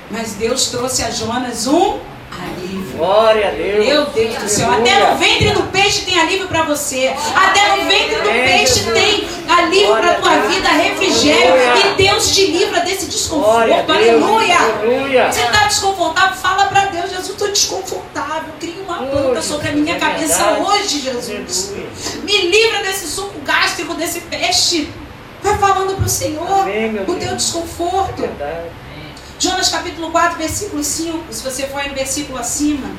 Mas 0.09 0.33
Deus 0.33 0.67
trouxe 0.67 1.01
a 1.01 1.09
Jonas 1.09 1.65
um 1.65 1.97
alívio. 2.29 2.97
Glória 2.97 3.47
a 3.47 3.51
Deus. 3.51 3.85
Meu 3.85 4.05
Deus 4.07 4.35
do 4.35 4.49
céu, 4.49 4.69
até 4.69 4.99
no 4.99 5.17
ventre 5.17 5.51
do 5.51 5.63
peixe 5.71 6.01
tem 6.01 6.19
alívio 6.19 6.49
para 6.49 6.63
você. 6.63 7.15
Até 7.33 7.77
no 7.77 7.87
ventre 7.87 8.15
do 8.15 8.29
peixe 8.29 8.83
tem 8.91 9.29
alívio 9.47 9.95
para 9.95 10.15
tua 10.15 10.39
vida, 10.41 10.67
refrigério. 10.67 11.53
E 11.85 11.95
Deus 11.95 12.35
te 12.35 12.47
livra 12.47 12.81
desse 12.81 13.05
desconforto. 13.05 13.89
Aleluia. 13.89 15.31
Você 15.31 15.43
está 15.43 15.67
desconfortável? 15.67 16.35
Fala 16.35 16.65
para 16.65 16.87
Deus, 16.87 17.11
Jesus, 17.11 17.29
estou 17.29 17.47
desconfortável. 17.47 18.53
Cria 18.59 18.83
uma 18.83 18.97
planta 18.97 19.41
sobre 19.41 19.69
a 19.69 19.71
minha 19.71 19.97
cabeça 19.97 20.57
hoje, 20.59 20.99
Jesus. 20.99 21.71
Me 22.23 22.37
livra 22.49 22.83
desse 22.83 23.07
suco 23.07 23.39
gástrico, 23.39 23.93
desse 23.93 24.19
peixe. 24.19 24.89
Vai 25.41 25.57
falando 25.57 25.95
para 25.95 26.05
o 26.05 26.09
Senhor 26.09 26.65
o 27.07 27.15
teu 27.15 27.35
desconforto. 27.35 28.23
Jonas 29.39 29.69
capítulo 29.69 30.11
4, 30.11 30.37
versículo 30.37 30.83
5. 30.83 31.33
Se 31.33 31.43
você 31.43 31.67
for 31.67 31.83
no 31.85 31.95
versículo 31.95 32.37
acima, 32.37 32.91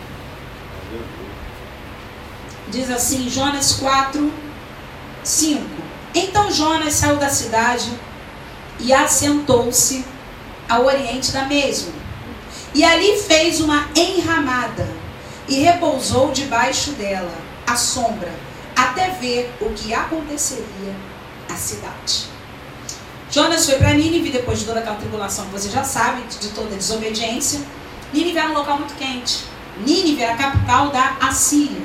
diz 2.68 2.90
assim: 2.90 3.28
Jonas 3.28 3.74
4, 3.74 4.33
5. 5.22 5.62
Então 6.14 6.50
Jonas 6.50 6.94
saiu 6.94 7.16
da 7.16 7.31
cidade 7.31 7.90
e 8.81 8.92
assentou-se 8.92 10.05
ao 10.68 10.85
oriente 10.85 11.31
da 11.31 11.44
mesma. 11.44 11.92
E 12.74 12.85
ali 12.85 13.18
fez 13.18 13.61
uma 13.61 13.88
enramada 13.94 14.88
e 15.46 15.61
repousou 15.61 16.33
debaixo 16.33 16.92
dela, 16.92 17.33
à 17.66 17.76
sombra, 17.76 18.33
até 18.74 19.11
ver 19.11 19.52
o 19.61 19.70
que 19.70 19.94
aconteceria 19.94 20.94
à 21.48 21.55
cidade. 21.55 22.32
Jonas 23.33 23.64
foi 23.64 23.77
para 23.77 23.95
Nínive 23.95 24.31
depois 24.31 24.59
de 24.59 24.66
toda 24.66 24.81
aquela 24.81 24.97
tribulação 24.97 25.47
que 25.47 25.53
você 25.53 25.71
já 25.71 25.83
sabe, 25.83 26.23
de 26.38 26.49
toda 26.49 26.75
a 26.75 26.77
desobediência. 26.77 27.61
Nínive 28.12 28.37
era 28.37 28.51
um 28.51 28.53
local 28.53 28.77
muito 28.77 28.95
quente. 28.95 29.45
Nínive 29.79 30.23
era 30.23 30.35
a 30.35 30.37
capital 30.37 30.90
da 30.90 31.16
Assíria. 31.18 31.81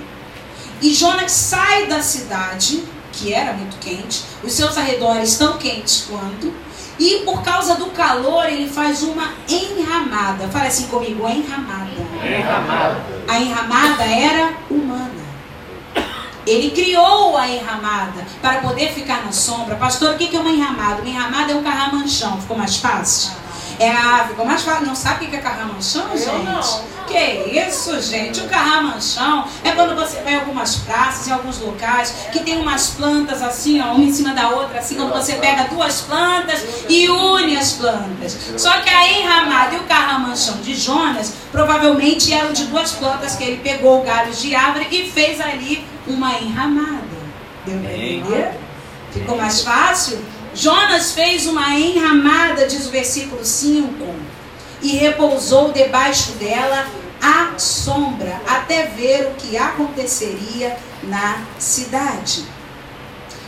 E 0.82 0.94
Jonas 0.94 1.32
sai 1.32 1.88
da 1.88 2.02
cidade, 2.02 2.84
que 3.14 3.34
era 3.34 3.54
muito 3.54 3.78
quente, 3.80 4.24
os 4.44 4.52
seus 4.52 4.78
arredores 4.78 5.38
tão 5.38 5.58
quentes 5.58 6.06
quanto, 6.10 6.54
e 7.00 7.22
por 7.24 7.42
causa 7.42 7.76
do 7.76 7.88
calor 7.88 8.46
ele 8.46 8.70
faz 8.70 9.02
uma 9.02 9.34
enramada. 9.48 10.50
Fala 10.50 10.66
assim 10.66 10.88
comigo, 10.88 11.30
enramada. 11.30 11.92
Enramada. 12.24 13.02
A 13.26 13.40
enramada 13.40 14.04
era 14.04 14.54
humana. 14.70 15.07
Ele 16.48 16.72
criou 16.72 17.38
a 17.38 17.48
enramada 17.48 18.26
para 18.42 18.60
poder 18.62 18.94
ficar 18.94 19.26
na 19.26 19.34
sombra. 19.34 19.76
Pastor, 19.76 20.16
o 20.16 20.18
que 20.18 20.36
é 20.36 20.40
uma 20.40 20.50
enramada? 20.50 21.02
Uma 21.02 21.10
enramada 21.10 21.52
é 21.52 21.56
um 21.56 21.62
carramanchão. 21.62 22.40
Ficou 22.40 22.58
mais 22.58 22.78
fácil? 22.78 23.32
É, 23.80 23.92
ah, 23.92 24.26
ficou 24.30 24.46
mais 24.46 24.62
fácil. 24.62 24.88
Não 24.88 24.96
sabe 24.96 25.26
o 25.26 25.30
que 25.30 25.36
é 25.36 25.40
carramanchão, 25.40 26.10
gente? 26.18 26.28
Eu 26.28 26.44
não. 26.44 26.98
Que 27.08 27.60
isso, 27.68 28.02
gente? 28.02 28.42
O 28.42 28.50
carramanchão 28.50 29.46
é 29.64 29.72
quando 29.72 29.96
você 29.96 30.20
vai 30.22 30.34
em 30.34 30.40
algumas 30.40 30.76
praças, 30.78 31.28
em 31.28 31.32
alguns 31.32 31.60
locais, 31.60 32.14
que 32.34 32.42
tem 32.42 32.60
umas 32.60 32.90
plantas 32.90 33.42
assim, 33.42 33.80
ó, 33.80 33.94
uma 33.94 34.04
em 34.04 34.12
cima 34.12 34.34
da 34.34 34.50
outra, 34.50 34.80
assim, 34.80 34.96
quando 34.96 35.14
você 35.14 35.36
pega 35.36 35.66
duas 35.66 36.02
plantas 36.02 36.66
e 36.90 37.10
une 37.10 37.56
as 37.56 37.74
plantas. 37.74 38.38
Só 38.58 38.82
que 38.82 38.90
a 38.90 39.20
enramada 39.20 39.76
e 39.76 39.80
o 39.80 39.84
carramanchão 39.84 40.58
de 40.58 40.76
Jonas 40.76 41.34
provavelmente 41.50 42.34
eram 42.34 42.52
de 42.52 42.66
duas 42.66 42.92
plantas 42.92 43.36
que 43.36 43.44
ele 43.44 43.58
pegou 43.58 44.04
galhos 44.04 44.42
de 44.42 44.54
árvore 44.54 44.88
e 44.92 45.10
fez 45.10 45.40
ali 45.40 45.88
uma 46.08 46.40
enramada. 46.40 47.18
Deu 47.66 47.80
para 47.80 47.94
entender? 47.94 48.52
Ficou 49.12 49.38
mais 49.38 49.62
fácil? 49.62 50.20
Jonas 50.54 51.12
fez 51.12 51.46
uma 51.46 51.78
enramada, 51.78 52.66
diz 52.66 52.88
o 52.88 52.92
versículo 52.92 53.44
5, 53.44 53.88
e 54.82 54.98
repousou 54.98 55.72
debaixo 55.72 56.32
dela 56.34 56.88
à 57.22 57.58
sombra, 57.58 58.42
até 58.48 58.88
ver 58.88 59.28
o 59.28 59.36
que 59.36 59.58
aconteceria 59.58 60.78
na 61.04 61.44
cidade. 61.60 62.46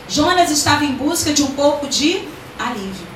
Jonas 0.08 0.50
estava 0.50 0.84
em 0.84 0.92
busca 0.92 1.32
de 1.32 1.42
um 1.42 1.52
pouco 1.52 1.86
de 1.86 2.22
alívio. 2.58 3.10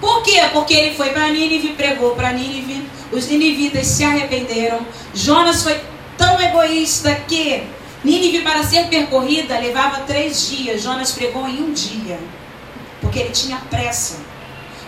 Por 0.00 0.22
quê? 0.22 0.40
Porque 0.52 0.74
ele 0.74 0.94
foi 0.94 1.10
para 1.10 1.28
Nínive, 1.28 1.74
pregou 1.74 2.14
para 2.14 2.32
Nínive, 2.32 2.88
os 3.10 3.26
ninivitas 3.28 3.86
se 3.86 4.04
arrependeram. 4.04 4.80
Jonas 5.14 5.62
foi 5.62 5.80
tão 6.16 6.40
egoísta 6.40 7.14
que 7.26 7.62
Nínive, 8.06 8.42
para 8.42 8.62
ser 8.62 8.86
percorrida, 8.86 9.58
levava 9.58 10.02
três 10.02 10.48
dias. 10.48 10.84
Jonas 10.84 11.10
pregou 11.10 11.48
em 11.48 11.60
um 11.60 11.72
dia. 11.72 12.20
Porque 13.00 13.18
ele 13.18 13.30
tinha 13.30 13.56
pressa 13.68 14.18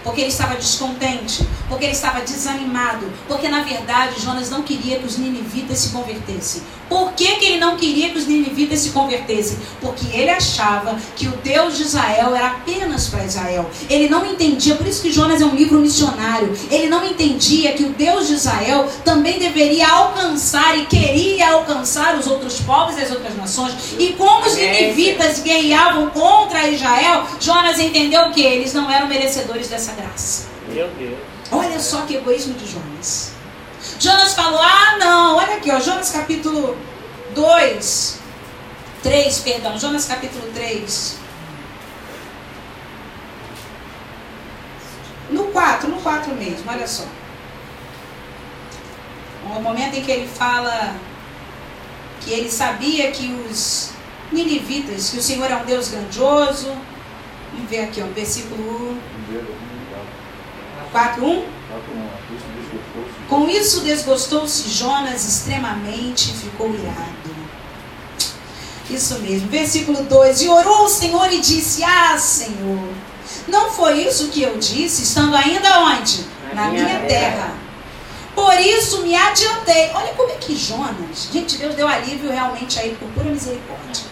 porque 0.09 0.23
ele 0.23 0.31
estava 0.31 0.55
descontente, 0.55 1.47
porque 1.69 1.85
ele 1.85 1.93
estava 1.93 2.23
desanimado, 2.23 3.07
porque 3.29 3.47
na 3.47 3.63
verdade 3.63 4.19
Jonas 4.23 4.49
não 4.49 4.63
queria 4.63 4.99
que 4.99 5.05
os 5.05 5.19
ninivitas 5.19 5.81
se 5.81 5.91
convertessem. 5.91 6.63
Por 6.89 7.13
que, 7.13 7.37
que 7.37 7.45
ele 7.45 7.59
não 7.59 7.77
queria 7.77 8.09
que 8.09 8.17
os 8.17 8.27
ninivitas 8.27 8.81
se 8.81 8.91
convertessem? 8.91 9.59
Porque 9.79 10.07
ele 10.17 10.31
achava 10.31 10.99
que 11.15 11.29
o 11.29 11.33
Deus 11.33 11.77
de 11.77 11.83
Israel 11.83 12.35
era 12.35 12.47
apenas 12.47 13.09
para 13.09 13.27
Israel. 13.27 13.69
Ele 13.91 14.09
não 14.09 14.25
entendia, 14.25 14.75
por 14.75 14.87
isso 14.87 15.03
que 15.03 15.13
Jonas 15.13 15.43
é 15.43 15.45
um 15.45 15.55
livro 15.55 15.79
missionário. 15.79 16.57
Ele 16.71 16.89
não 16.89 17.05
entendia 17.05 17.73
que 17.73 17.85
o 17.85 17.91
Deus 17.91 18.29
de 18.29 18.33
Israel 18.33 18.91
também 19.05 19.39
deveria 19.39 19.87
alcançar 19.87 20.79
e 20.79 20.87
queria 20.87 21.51
alcançar 21.51 22.17
os 22.17 22.27
outros 22.27 22.59
povos 22.61 22.97
e 22.97 23.03
as 23.03 23.11
outras 23.11 23.37
nações. 23.37 23.75
E 23.99 24.15
como 24.15 24.47
os 24.47 24.57
ninivitas 24.57 25.41
guerreavam 25.43 26.09
contra 26.09 26.67
Israel, 26.71 27.27
Jonas 27.39 27.79
entendeu 27.79 28.31
que 28.31 28.41
eles 28.41 28.73
não 28.73 28.91
eram 28.91 29.07
merecedores 29.07 29.69
dessa 29.69 29.93
graça. 30.01 30.49
Meu 30.69 30.89
Deus. 30.89 31.19
Olha 31.51 31.81
só 31.81 32.03
que 32.03 32.17
egoísmo 32.17 32.55
de 32.55 32.71
Jonas. 32.71 33.33
Jonas 33.99 34.35
falou: 34.35 34.61
Ah, 34.61 34.97
não, 34.99 35.37
olha 35.37 35.57
aqui, 35.57 35.71
ó, 35.71 35.81
Jonas 35.81 36.11
capítulo 36.11 36.77
2, 37.35 38.19
3, 39.03 39.39
perdão, 39.41 39.79
Jonas 39.79 40.05
capítulo 40.07 40.51
3. 40.55 41.19
No 45.31 45.45
4, 45.49 45.89
no 45.89 46.01
4 46.01 46.35
mesmo, 46.35 46.71
olha 46.71 46.87
só. 46.87 47.05
O 49.45 49.61
momento 49.61 49.97
em 49.97 50.03
que 50.03 50.11
ele 50.11 50.29
fala 50.29 50.95
que 52.21 52.33
ele 52.33 52.51
sabia 52.51 53.11
que 53.11 53.33
os 53.49 53.91
ninivitas, 54.31 55.11
que 55.11 55.19
o 55.19 55.23
Senhor 55.23 55.51
é 55.51 55.57
um 55.57 55.65
Deus 55.65 55.89
grandioso. 55.89 56.71
Vamos 57.53 57.71
ver 57.71 57.85
aqui, 57.85 58.03
ó, 58.03 58.07
versículo 58.07 58.99
4.1. 60.93 61.59
Com 63.29 63.49
isso 63.49 63.81
desgostou-se 63.81 64.69
Jonas 64.71 65.25
extremamente 65.27 66.31
e 66.31 66.35
ficou 66.35 66.75
irado. 66.75 67.29
Isso 68.91 69.19
mesmo. 69.19 69.49
Versículo 69.49 70.03
2. 70.03 70.43
E 70.43 70.49
orou 70.49 70.85
o 70.85 70.89
Senhor 70.89 71.31
e 71.31 71.41
disse: 71.41 71.85
Ah, 71.85 72.17
Senhor, 72.17 72.89
não 73.47 73.71
foi 73.71 74.03
isso 74.07 74.29
que 74.29 74.43
eu 74.43 74.57
disse, 74.57 75.03
estando 75.03 75.37
ainda 75.37 75.81
onde? 75.81 76.25
Na 76.55 76.71
minha, 76.71 76.85
minha 76.85 77.01
terra. 77.01 77.07
terra. 77.07 77.55
Por 78.35 78.59
isso 78.59 79.03
me 79.03 79.15
adiantei. 79.15 79.91
Olha 79.93 80.15
como 80.15 80.31
é 80.31 80.37
que 80.37 80.57
Jonas, 80.57 81.29
gente, 81.31 81.59
Deus 81.59 81.75
deu 81.75 81.87
alívio 81.87 82.31
realmente 82.31 82.79
aí 82.79 82.97
por 82.99 83.09
pura 83.09 83.29
misericórdia. 83.29 84.05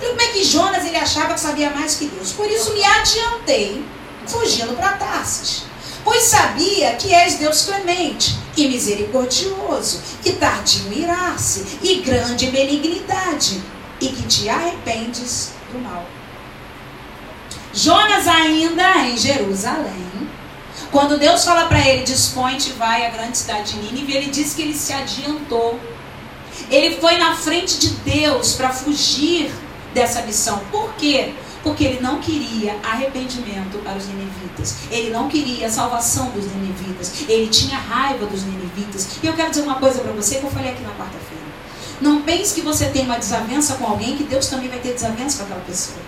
Olha 0.00 0.10
como 0.10 0.22
é 0.22 0.26
que 0.26 0.44
Jonas 0.44 0.84
ele 0.84 0.96
achava 0.96 1.34
que 1.34 1.40
sabia 1.40 1.70
mais 1.70 1.96
que 1.96 2.06
Deus. 2.06 2.32
Por 2.32 2.48
isso 2.48 2.72
me 2.74 2.84
adiantei, 2.84 3.84
fugindo 4.26 4.76
para 4.76 4.92
Tarsis 4.92 5.71
pois 6.04 6.24
sabia 6.24 6.94
que 6.94 7.14
és 7.14 7.36
Deus 7.36 7.62
clemente 7.62 8.36
e 8.56 8.68
misericordioso, 8.68 10.00
e 10.24 10.32
tardio 10.32 10.92
irar-se, 10.92 11.78
e 11.82 11.96
grande 12.02 12.46
benignidade, 12.48 13.62
e 14.00 14.08
que 14.08 14.22
te 14.22 14.48
arrependes 14.48 15.52
do 15.72 15.78
mal. 15.78 16.06
Jonas 17.72 18.28
ainda 18.28 18.98
em 19.06 19.16
Jerusalém, 19.16 20.12
quando 20.90 21.18
Deus 21.18 21.42
fala 21.42 21.64
para 21.68 21.80
ele, 21.88 22.04
dispõe-te, 22.04 22.72
vai 22.72 23.06
à 23.06 23.10
grande 23.10 23.38
cidade 23.38 23.72
de 23.72 23.78
Nínive, 23.78 24.14
ele 24.14 24.30
diz 24.30 24.52
que 24.52 24.60
ele 24.60 24.74
se 24.74 24.92
adiantou. 24.92 25.80
Ele 26.70 27.00
foi 27.00 27.16
na 27.16 27.34
frente 27.34 27.78
de 27.78 27.88
Deus 27.88 28.52
para 28.52 28.68
fugir 28.68 29.50
dessa 29.94 30.20
missão. 30.20 30.60
Por 30.70 30.92
quê? 30.96 31.32
Porque 31.62 31.84
ele 31.84 32.00
não 32.00 32.20
queria 32.20 32.76
arrependimento 32.82 33.78
para 33.82 33.96
os 33.96 34.06
ninivitas. 34.06 34.76
Ele 34.90 35.10
não 35.10 35.28
queria 35.28 35.66
a 35.66 35.70
salvação 35.70 36.30
dos 36.30 36.46
ninivitas. 36.46 37.24
Ele 37.28 37.48
tinha 37.48 37.78
raiva 37.78 38.26
dos 38.26 38.42
ninivitas. 38.44 39.18
E 39.22 39.26
eu 39.26 39.32
quero 39.34 39.50
dizer 39.50 39.62
uma 39.62 39.76
coisa 39.76 40.00
para 40.00 40.12
você 40.12 40.36
que 40.36 40.44
eu 40.44 40.50
falei 40.50 40.72
aqui 40.72 40.82
na 40.82 40.90
quarta-feira. 40.90 41.42
Não 42.00 42.22
pense 42.22 42.54
que 42.54 42.62
você 42.62 42.86
tem 42.86 43.04
uma 43.04 43.18
desavença 43.18 43.74
com 43.74 43.86
alguém 43.86 44.16
que 44.16 44.24
Deus 44.24 44.48
também 44.48 44.68
vai 44.68 44.80
ter 44.80 44.92
desavença 44.92 45.38
com 45.38 45.44
aquela 45.44 45.60
pessoa. 45.60 45.98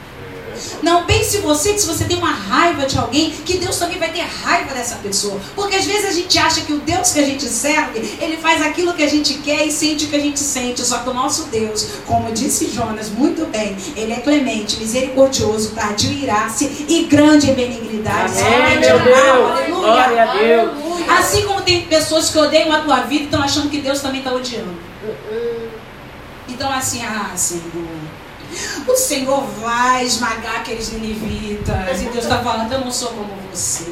Não 0.82 1.04
pense 1.04 1.38
você 1.38 1.72
que 1.72 1.80
se 1.80 1.86
você 1.86 2.04
tem 2.04 2.16
uma 2.16 2.32
raiva 2.32 2.86
de 2.86 2.98
alguém, 2.98 3.30
que 3.30 3.58
Deus 3.58 3.78
também 3.78 3.98
vai 3.98 4.10
ter 4.10 4.22
raiva 4.22 4.74
dessa 4.74 4.96
pessoa. 4.96 5.40
Porque 5.54 5.76
às 5.76 5.84
vezes 5.84 6.04
a 6.06 6.12
gente 6.12 6.38
acha 6.38 6.60
que 6.62 6.72
o 6.72 6.78
Deus 6.78 7.12
que 7.12 7.20
a 7.20 7.24
gente 7.24 7.44
serve, 7.44 8.00
ele 8.20 8.36
faz 8.36 8.62
aquilo 8.62 8.94
que 8.94 9.02
a 9.02 9.08
gente 9.08 9.34
quer 9.34 9.66
e 9.66 9.72
sente 9.72 10.06
o 10.06 10.08
que 10.08 10.16
a 10.16 10.20
gente 10.20 10.38
sente. 10.38 10.84
Só 10.84 10.98
que 10.98 11.10
o 11.10 11.14
nosso 11.14 11.44
Deus, 11.44 11.86
como 12.06 12.32
disse 12.32 12.70
Jonas 12.70 13.08
muito 13.10 13.46
bem, 13.46 13.76
ele 13.96 14.12
é 14.12 14.20
clemente, 14.20 14.76
misericordioso, 14.78 15.70
tardio 15.70 16.12
irar-se 16.12 16.86
e 16.88 17.04
grande 17.04 17.50
em 17.50 17.54
benignidade. 17.54 18.34
Amém, 18.40 18.78
meu 18.78 18.98
Deus. 19.00 19.18
Aleluia. 19.18 19.74
Glória 19.74 20.22
a 20.22 20.36
Deus. 20.36 20.70
Assim 21.18 21.42
como 21.42 21.62
tem 21.62 21.82
pessoas 21.82 22.30
que 22.30 22.38
odeiam 22.38 22.72
a 22.72 22.80
tua 22.80 23.00
vida 23.00 23.22
e 23.22 23.24
estão 23.26 23.42
achando 23.42 23.68
que 23.68 23.80
Deus 23.80 24.00
também 24.00 24.20
está 24.20 24.32
odiando. 24.32 24.74
Então 26.48 26.70
assim, 26.70 27.02
ah, 27.02 27.32
Senhor. 27.36 27.62
O 28.86 28.96
Senhor 28.96 29.42
vai 29.60 30.04
esmagar 30.04 30.56
aqueles 30.56 30.92
ninivitas. 30.92 32.02
E 32.02 32.04
Deus 32.06 32.24
está 32.24 32.38
falando, 32.38 32.72
eu 32.72 32.80
não 32.80 32.90
sou 32.90 33.08
como 33.08 33.32
você. 33.52 33.84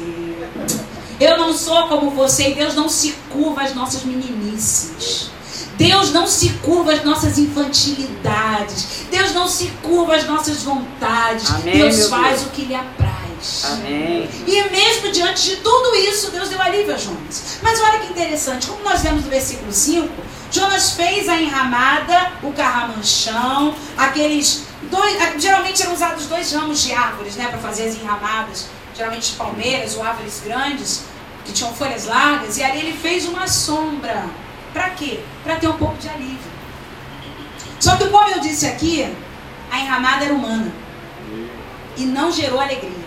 Eu 1.19 1.37
não 1.37 1.53
sou 1.53 1.87
como 1.87 2.11
você. 2.11 2.49
E 2.49 2.55
Deus 2.55 2.75
não 2.75 2.89
se 2.89 3.13
curva 3.29 3.63
às 3.63 3.73
nossas 3.73 4.03
meninices. 4.03 5.31
Deus 5.77 6.11
não 6.11 6.27
se 6.27 6.49
curva 6.61 6.93
às 6.93 7.03
nossas 7.03 7.37
infantilidades. 7.37 9.05
Deus 9.09 9.33
não 9.33 9.47
se 9.47 9.67
curva 9.81 10.15
às 10.15 10.25
nossas 10.25 10.63
vontades. 10.63 11.49
Amém, 11.49 11.73
Deus 11.73 12.07
faz 12.07 12.41
Deus. 12.41 12.47
o 12.47 12.49
que 12.51 12.65
lhe 12.65 12.75
apraz. 12.75 13.65
Amém. 13.65 14.29
E 14.47 14.69
mesmo 14.69 15.11
diante 15.11 15.49
de 15.49 15.55
tudo 15.57 15.95
isso, 15.95 16.31
Deus 16.31 16.49
deu 16.49 16.61
alívio 16.61 16.93
a 16.93 16.97
Jonas. 16.97 17.59
Mas 17.61 17.81
olha 17.81 17.99
que 17.99 18.11
interessante, 18.11 18.67
como 18.67 18.83
nós 18.83 19.01
vemos 19.01 19.23
no 19.23 19.29
versículo 19.29 19.71
5, 19.71 20.07
Jonas 20.53 20.91
fez 20.91 21.27
a 21.27 21.41
enramada, 21.41 22.33
o 22.43 22.53
carramanchão, 22.53 23.73
aqueles 23.97 24.65
dois. 24.83 25.17
Geralmente 25.41 25.81
eram 25.81 25.93
usados 25.93 26.27
dois 26.27 26.53
ramos 26.53 26.83
de 26.83 26.93
árvores, 26.93 27.35
né, 27.35 27.47
para 27.47 27.57
fazer 27.57 27.87
as 27.87 27.95
enramadas. 27.95 28.67
Geralmente 28.95 29.31
palmeiras 29.31 29.95
ou 29.95 30.03
árvores 30.03 30.43
grandes, 30.45 31.05
que 31.43 31.51
tinham 31.51 31.73
folhas 31.73 32.05
largas. 32.05 32.57
E 32.57 32.63
ali 32.63 32.81
ele 32.81 32.93
fez 32.93 33.27
uma 33.27 33.47
sombra 33.47 34.25
para 34.71 34.91
quê? 34.91 35.21
Para 35.43 35.55
ter 35.55 35.67
um 35.67 35.77
pouco 35.77 35.97
de 35.97 36.07
alívio. 36.07 36.53
Só 37.79 37.95
que, 37.95 38.07
como 38.09 38.29
eu 38.29 38.39
disse 38.39 38.67
aqui, 38.67 39.11
a 39.71 39.79
enramada 39.79 40.25
era 40.25 40.33
humana. 40.35 40.71
E 41.97 42.05
não 42.05 42.31
gerou 42.31 42.59
alegria. 42.59 43.02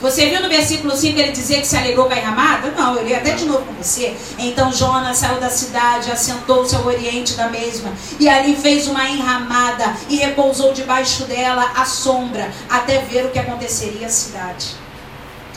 Você 0.00 0.30
viu 0.30 0.40
no 0.40 0.48
versículo 0.48 0.96
5 0.96 1.18
ele 1.18 1.32
dizer 1.32 1.60
que 1.60 1.66
se 1.66 1.76
alegrou 1.76 2.06
com 2.06 2.14
a 2.14 2.18
enramada? 2.18 2.70
Não, 2.70 2.96
eu 2.96 3.04
li 3.04 3.14
até 3.14 3.34
de 3.34 3.44
novo 3.44 3.66
com 3.66 3.74
você. 3.74 4.16
Então 4.38 4.72
Jonas 4.72 5.18
saiu 5.18 5.38
da 5.38 5.50
cidade, 5.50 6.10
assentou-se 6.10 6.74
ao 6.74 6.86
oriente 6.86 7.34
da 7.34 7.48
mesma, 7.48 7.92
e 8.18 8.26
ali 8.28 8.56
fez 8.56 8.86
uma 8.86 9.06
enramada 9.08 9.94
e 10.08 10.16
repousou 10.16 10.72
debaixo 10.72 11.24
dela 11.24 11.72
a 11.76 11.84
sombra, 11.84 12.50
até 12.68 12.98
ver 13.00 13.26
o 13.26 13.30
que 13.30 13.38
aconteceria 13.38 14.06
à 14.06 14.10
cidade. 14.10 14.68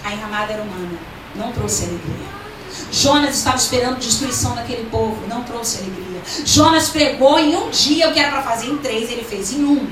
A 0.03 0.12
enramada 0.12 0.51
era 0.51 0.62
humana, 0.62 0.99
não 1.36 1.53
trouxe 1.53 1.86
alegria. 1.86 2.34
Jonas 2.91 3.36
estava 3.36 3.56
esperando 3.56 3.99
destruição 3.99 4.56
daquele 4.56 4.89
povo, 4.89 5.25
não 5.27 5.43
trouxe 5.43 5.77
alegria. 5.77 6.21
Jonas 6.45 6.89
pregou 6.89 7.39
em 7.39 7.56
um 7.56 7.69
dia 7.69 8.10
o 8.10 8.13
que 8.13 8.19
era 8.19 8.32
para 8.32 8.41
fazer 8.41 8.67
em 8.67 8.77
três, 8.77 9.10
ele 9.10 9.23
fez 9.23 9.53
em 9.53 9.63
um. 9.63 9.88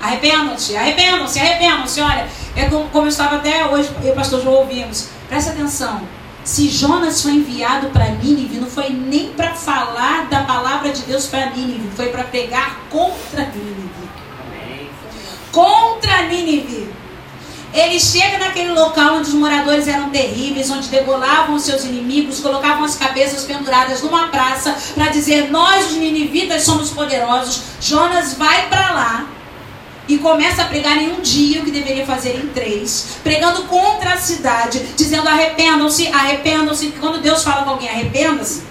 Arrependam-se, 0.00 0.76
arrependam-se, 0.76 1.38
arrependam-se. 1.38 2.00
Olha, 2.00 2.26
é 2.54 2.64
como, 2.66 2.88
como 2.90 3.06
eu 3.06 3.08
estava 3.08 3.36
até 3.36 3.66
hoje, 3.66 3.90
eu 4.02 4.08
e 4.08 4.12
o 4.12 4.14
pastor 4.14 4.42
João 4.42 4.56
ouvimos. 4.56 5.08
Presta 5.28 5.50
atenção. 5.50 6.02
Se 6.44 6.68
Jonas 6.68 7.22
foi 7.22 7.32
enviado 7.32 7.88
para 7.88 8.08
Nínive, 8.10 8.60
não 8.60 8.68
foi 8.68 8.90
nem 8.90 9.32
para 9.32 9.54
falar 9.54 10.26
da 10.26 10.44
palavra 10.44 10.90
de 10.92 11.02
Deus 11.02 11.26
para 11.26 11.50
Nínive, 11.50 11.90
foi 11.96 12.10
para 12.10 12.22
pregar 12.22 12.82
contra 12.88 13.46
Nínive. 13.46 13.90
Contra 15.50 16.22
Nínive. 16.22 16.94
Ele 17.74 17.98
chega 17.98 18.38
naquele 18.38 18.70
local 18.70 19.16
onde 19.16 19.28
os 19.28 19.34
moradores 19.34 19.88
eram 19.88 20.08
terríveis, 20.08 20.70
onde 20.70 20.88
degolavam 20.88 21.58
seus 21.58 21.84
inimigos, 21.84 22.40
colocavam 22.40 22.84
as 22.84 22.94
cabeças 22.94 23.44
penduradas 23.44 24.02
numa 24.02 24.28
praça 24.28 24.74
para 24.94 25.08
dizer: 25.08 25.50
Nós, 25.50 25.90
os 25.90 25.96
ninivitas, 25.96 26.62
somos 26.62 26.90
poderosos. 26.90 27.62
Jonas 27.80 28.34
vai 28.34 28.68
para 28.68 28.92
lá 28.92 29.26
e 30.08 30.18
começa 30.18 30.62
a 30.62 30.66
pregar 30.66 30.96
em 30.96 31.12
um 31.12 31.20
dia 31.20 31.60
o 31.60 31.64
que 31.64 31.70
deveria 31.70 32.06
fazer 32.06 32.36
em 32.36 32.48
três, 32.48 33.18
pregando 33.22 33.64
contra 33.64 34.12
a 34.14 34.16
cidade, 34.16 34.80
dizendo: 34.96 35.28
arrependam-se, 35.28 36.08
arrependam-se. 36.08 36.88
Quando 37.00 37.20
Deus 37.20 37.42
fala 37.42 37.64
com 37.64 37.70
alguém, 37.70 37.88
arrependa-se, 37.88 38.62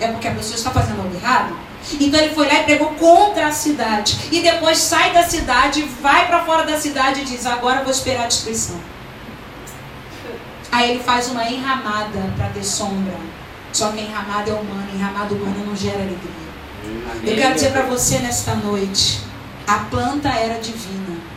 é 0.00 0.08
porque 0.08 0.28
a 0.28 0.34
pessoa 0.34 0.56
está 0.56 0.70
fazendo 0.70 1.00
algo 1.00 1.14
errado. 1.14 1.56
Então 2.00 2.18
ele 2.18 2.34
foi 2.34 2.46
lá 2.46 2.60
e 2.60 2.64
pregou 2.64 2.88
contra 2.94 3.46
a 3.46 3.52
cidade. 3.52 4.18
E 4.32 4.40
depois 4.40 4.78
sai 4.78 5.12
da 5.12 5.22
cidade, 5.22 5.82
vai 6.00 6.26
para 6.26 6.44
fora 6.44 6.64
da 6.64 6.78
cidade 6.78 7.20
e 7.20 7.24
diz: 7.24 7.46
Agora 7.46 7.82
vou 7.82 7.90
esperar 7.90 8.24
a 8.24 8.28
destruição. 8.28 8.76
Aí 10.72 10.90
ele 10.90 11.02
faz 11.04 11.28
uma 11.28 11.48
enramada 11.48 12.32
para 12.36 12.48
ter 12.48 12.64
sombra. 12.64 13.14
Só 13.72 13.90
que 13.90 14.00
a 14.00 14.02
enramada 14.02 14.50
é 14.50 14.54
humana, 14.54 14.88
enramada 14.94 15.34
humana 15.34 15.56
não 15.66 15.76
gera 15.76 15.98
alegria. 15.98 16.44
Eu 17.24 17.36
quero 17.36 17.54
dizer 17.54 17.72
para 17.72 17.82
você 17.82 18.18
nesta 18.18 18.54
noite: 18.54 19.20
a 19.66 19.78
planta 19.90 20.28
era 20.28 20.60
divina. 20.60 21.34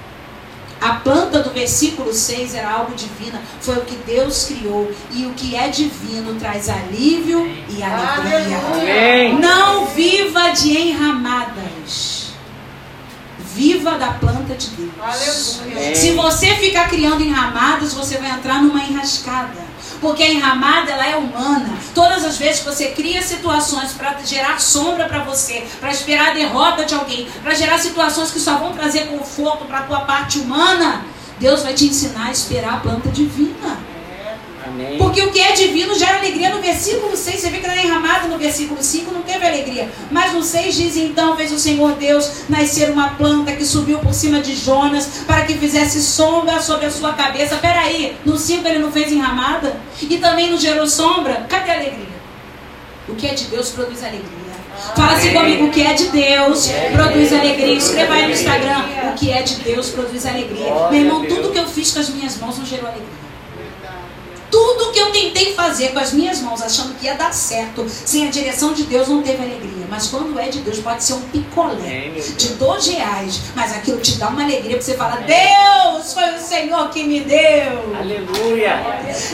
A 0.79 0.93
planta 0.93 1.41
do 1.41 1.49
versículo 1.51 2.13
6 2.13 2.53
era 2.53 2.69
algo 2.69 2.93
divina. 2.93 3.41
Foi 3.61 3.77
o 3.77 3.81
que 3.81 3.95
Deus 3.95 4.45
criou. 4.45 4.91
E 5.11 5.25
o 5.25 5.33
que 5.33 5.55
é 5.55 5.69
divino 5.69 6.35
traz 6.39 6.69
alívio 6.69 7.47
e 7.69 7.81
alegria. 7.81 8.59
Amém. 8.73 9.39
Não 9.39 9.87
viva 9.87 10.49
de 10.49 10.77
enramadas. 10.77 12.27
Viva 13.39 13.97
da 13.97 14.11
planta 14.13 14.53
de 14.53 14.67
Deus. 14.67 15.61
Aleluia. 15.65 15.95
Se 15.95 16.11
você 16.11 16.53
ficar 16.55 16.87
criando 16.89 17.23
enramadas, 17.23 17.93
você 17.93 18.19
vai 18.19 18.29
entrar 18.29 18.61
numa 18.61 18.83
enrascada. 18.83 19.66
Porque 19.99 20.23
a 20.23 20.29
enramada 20.29 20.91
ela 20.91 21.07
é 21.07 21.15
humana. 21.15 21.77
Todas 21.93 22.23
as 22.23 22.37
vezes 22.37 22.59
que 22.59 22.65
você 22.65 22.87
cria 22.89 23.21
situações 23.21 23.93
para 23.93 24.17
gerar 24.23 24.59
sombra 24.59 25.05
para 25.05 25.23
você, 25.23 25.65
para 25.79 25.89
esperar 25.89 26.29
a 26.29 26.33
derrota 26.33 26.85
de 26.85 26.93
alguém, 26.93 27.27
para 27.43 27.55
gerar 27.55 27.77
situações 27.77 28.31
que 28.31 28.39
só 28.39 28.57
vão 28.57 28.73
trazer 28.73 29.07
conforto 29.07 29.65
para 29.65 29.79
a 29.79 29.83
tua 29.83 30.01
parte 30.01 30.39
humana, 30.39 31.03
Deus 31.39 31.63
vai 31.63 31.73
te 31.73 31.85
ensinar 31.85 32.27
a 32.27 32.31
esperar 32.31 32.75
a 32.75 32.77
planta 32.77 33.09
divina. 33.09 33.96
Amém. 34.67 34.97
Porque 34.97 35.21
o 35.21 35.31
que 35.31 35.39
é 35.39 35.53
divino 35.53 35.97
gera 35.97 36.17
alegria 36.17 36.49
no 36.49 36.61
versículo 36.61 37.15
6. 37.15 37.39
Você 37.39 37.49
vê 37.49 37.59
que 37.59 37.65
ela 37.65 37.79
é 37.79 37.85
enramada 37.85 38.27
no 38.27 38.37
versículo 38.37 38.83
5, 38.83 39.11
não 39.11 39.21
teve 39.21 39.45
alegria. 39.45 39.89
Mas 40.11 40.33
no 40.33 40.43
6 40.43 40.75
diz: 40.75 40.97
Então 40.97 41.35
fez 41.37 41.51
o 41.51 41.59
Senhor 41.59 41.93
Deus 41.93 42.43
nascer 42.49 42.89
uma 42.89 43.11
planta 43.11 43.53
que 43.53 43.65
subiu 43.65 43.99
por 43.99 44.13
cima 44.13 44.39
de 44.41 44.55
Jonas 44.55 45.23
para 45.25 45.45
que 45.45 45.57
fizesse 45.57 46.01
sombra 46.01 46.61
sobre 46.61 46.85
a 46.85 46.91
sua 46.91 47.13
cabeça. 47.13 47.55
Peraí, 47.57 48.17
no 48.25 48.37
5 48.37 48.67
ele 48.67 48.79
não 48.79 48.91
fez 48.91 49.11
enramada? 49.11 49.77
E 50.01 50.17
também 50.17 50.51
não 50.51 50.57
gerou 50.57 50.87
sombra? 50.87 51.45
Cadê 51.47 51.71
a 51.71 51.75
alegria? 51.75 52.17
O 53.07 53.15
que 53.15 53.27
é 53.27 53.33
de 53.33 53.45
Deus 53.45 53.69
produz 53.69 54.03
alegria. 54.03 54.47
Fala 54.95 55.13
assim 55.13 55.33
comigo, 55.33 55.65
o 55.65 55.71
que 55.71 55.81
é 55.81 55.93
de 55.93 56.09
Deus 56.09 56.69
produz 56.91 57.33
alegria. 57.33 57.73
Escreva 57.73 58.13
aí 58.13 58.25
no 58.25 58.31
Instagram, 58.31 58.85
o 59.11 59.13
que 59.15 59.31
é 59.31 59.41
de 59.41 59.55
Deus 59.55 59.89
produz 59.89 60.25
alegria. 60.25 60.71
Meu 60.91 61.01
irmão, 61.01 61.25
tudo 61.25 61.51
que 61.51 61.57
eu 61.57 61.67
fiz 61.67 61.91
com 61.91 61.99
as 61.99 62.09
minhas 62.09 62.37
mãos 62.37 62.57
não 62.57 62.65
gerou 62.65 62.87
alegria. 62.87 63.16
Tudo 64.49 64.91
que 64.91 64.99
eu 64.99 65.11
tentei 65.11 65.53
fazer 65.53 65.89
com 65.89 65.99
as 65.99 66.13
minhas 66.13 66.39
mãos, 66.39 66.61
achando 66.61 66.95
que 66.95 67.05
ia 67.05 67.15
dar 67.15 67.33
certo, 67.33 67.85
sem 67.87 68.27
a 68.27 68.31
direção 68.31 68.73
de 68.73 68.83
Deus, 68.83 69.07
não 69.07 69.21
teve 69.21 69.43
alegria. 69.43 69.85
Mas 69.89 70.07
quando 70.07 70.37
é 70.39 70.49
de 70.49 70.59
Deus, 70.59 70.79
pode 70.79 71.03
ser 71.03 71.13
um 71.13 71.21
picolé 71.21 72.11
de 72.37 72.49
dois 72.53 72.87
reais, 72.87 73.41
mas 73.55 73.73
aquilo 73.73 73.99
te 73.99 74.17
dá 74.17 74.29
uma 74.29 74.43
alegria, 74.43 74.77
porque 74.77 74.83
você 74.83 74.95
fala: 74.95 75.17
Deus, 75.17 76.13
foi 76.13 76.35
o 76.35 76.39
Senhor 76.39 76.89
que 76.89 77.03
me 77.03 77.21
deu. 77.21 77.95
Aleluia. 77.97 78.79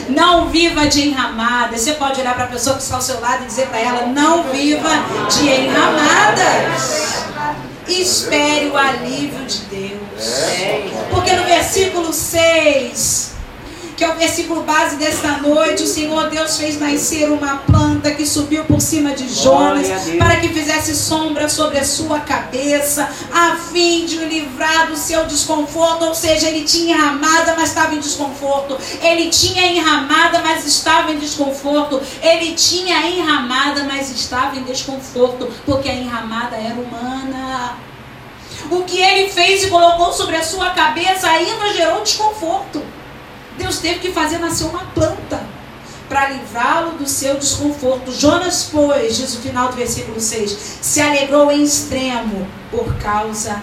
Não 0.08 0.48
viva 0.48 0.86
de 0.86 1.08
enramadas. 1.08 1.80
Você 1.80 1.94
pode 1.94 2.20
olhar 2.20 2.34
para 2.34 2.44
a 2.44 2.48
pessoa 2.48 2.76
que 2.76 2.82
está 2.82 2.96
ao 2.96 3.02
seu 3.02 3.20
lado 3.20 3.44
e 3.44 3.46
dizer 3.46 3.66
para 3.68 3.78
ela: 3.78 4.06
Não 4.06 4.44
viva 4.44 4.90
de 5.28 5.48
enramadas. 5.48 7.24
Espere 7.86 8.68
o 8.68 8.76
alívio 8.76 9.44
de 9.44 9.58
Deus. 9.64 10.00
Porque 11.10 11.32
no 11.32 11.44
versículo 11.44 12.12
6 12.12 13.33
que 13.96 14.04
é 14.04 14.10
o 14.10 14.16
versículo 14.16 14.62
base 14.62 14.96
desta 14.96 15.38
noite. 15.38 15.82
O 15.82 15.86
Senhor 15.86 16.28
Deus 16.28 16.56
fez 16.56 16.78
nascer 16.78 17.30
uma 17.30 17.58
planta 17.58 18.10
que 18.10 18.26
subiu 18.26 18.64
por 18.64 18.80
cima 18.80 19.12
de 19.12 19.28
Jonas 19.28 19.86
para 20.18 20.36
que 20.36 20.48
fizesse 20.48 20.94
sombra 20.96 21.48
sobre 21.48 21.78
a 21.78 21.84
sua 21.84 22.20
cabeça, 22.20 23.08
a 23.32 23.56
fim 23.56 24.06
de 24.06 24.18
o 24.18 24.28
livrar 24.28 24.88
do 24.88 24.96
seu 24.96 25.24
desconforto. 25.26 26.04
Ou 26.04 26.14
seja, 26.14 26.48
ele 26.48 26.64
tinha 26.64 26.96
enramada, 26.96 27.54
mas 27.56 27.70
estava 27.70 27.94
em 27.94 28.00
desconforto. 28.00 28.76
Ele 29.02 29.30
tinha 29.30 29.66
enramada, 29.66 30.40
mas 30.40 30.66
estava 30.66 31.12
em 31.12 31.18
desconforto. 31.18 32.00
Ele 32.22 32.52
tinha 32.54 33.06
enramada, 33.08 33.84
mas 33.84 34.10
estava 34.10 34.56
em 34.56 34.64
desconforto, 34.64 35.48
porque 35.64 35.88
a 35.88 35.94
enramada 35.94 36.56
era 36.56 36.74
humana. 36.74 37.76
O 38.70 38.82
que 38.82 39.00
ele 39.00 39.28
fez 39.30 39.64
e 39.64 39.68
colocou 39.68 40.12
sobre 40.12 40.36
a 40.36 40.42
sua 40.42 40.70
cabeça 40.70 41.28
ainda 41.28 41.72
gerou 41.72 42.02
desconforto. 42.02 42.82
Deus 43.58 43.78
teve 43.78 44.00
que 44.00 44.12
fazer 44.12 44.38
nascer 44.38 44.64
uma 44.64 44.84
planta 44.86 45.42
para 46.08 46.30
livrá-lo 46.30 46.92
do 46.92 47.08
seu 47.08 47.36
desconforto. 47.36 48.12
Jonas, 48.12 48.68
pois, 48.70 49.16
diz 49.16 49.34
o 49.34 49.40
final 49.40 49.68
do 49.68 49.76
versículo 49.76 50.20
6, 50.20 50.78
se 50.80 51.00
alegrou 51.00 51.50
em 51.50 51.62
extremo 51.62 52.46
por 52.70 52.94
causa. 52.96 53.62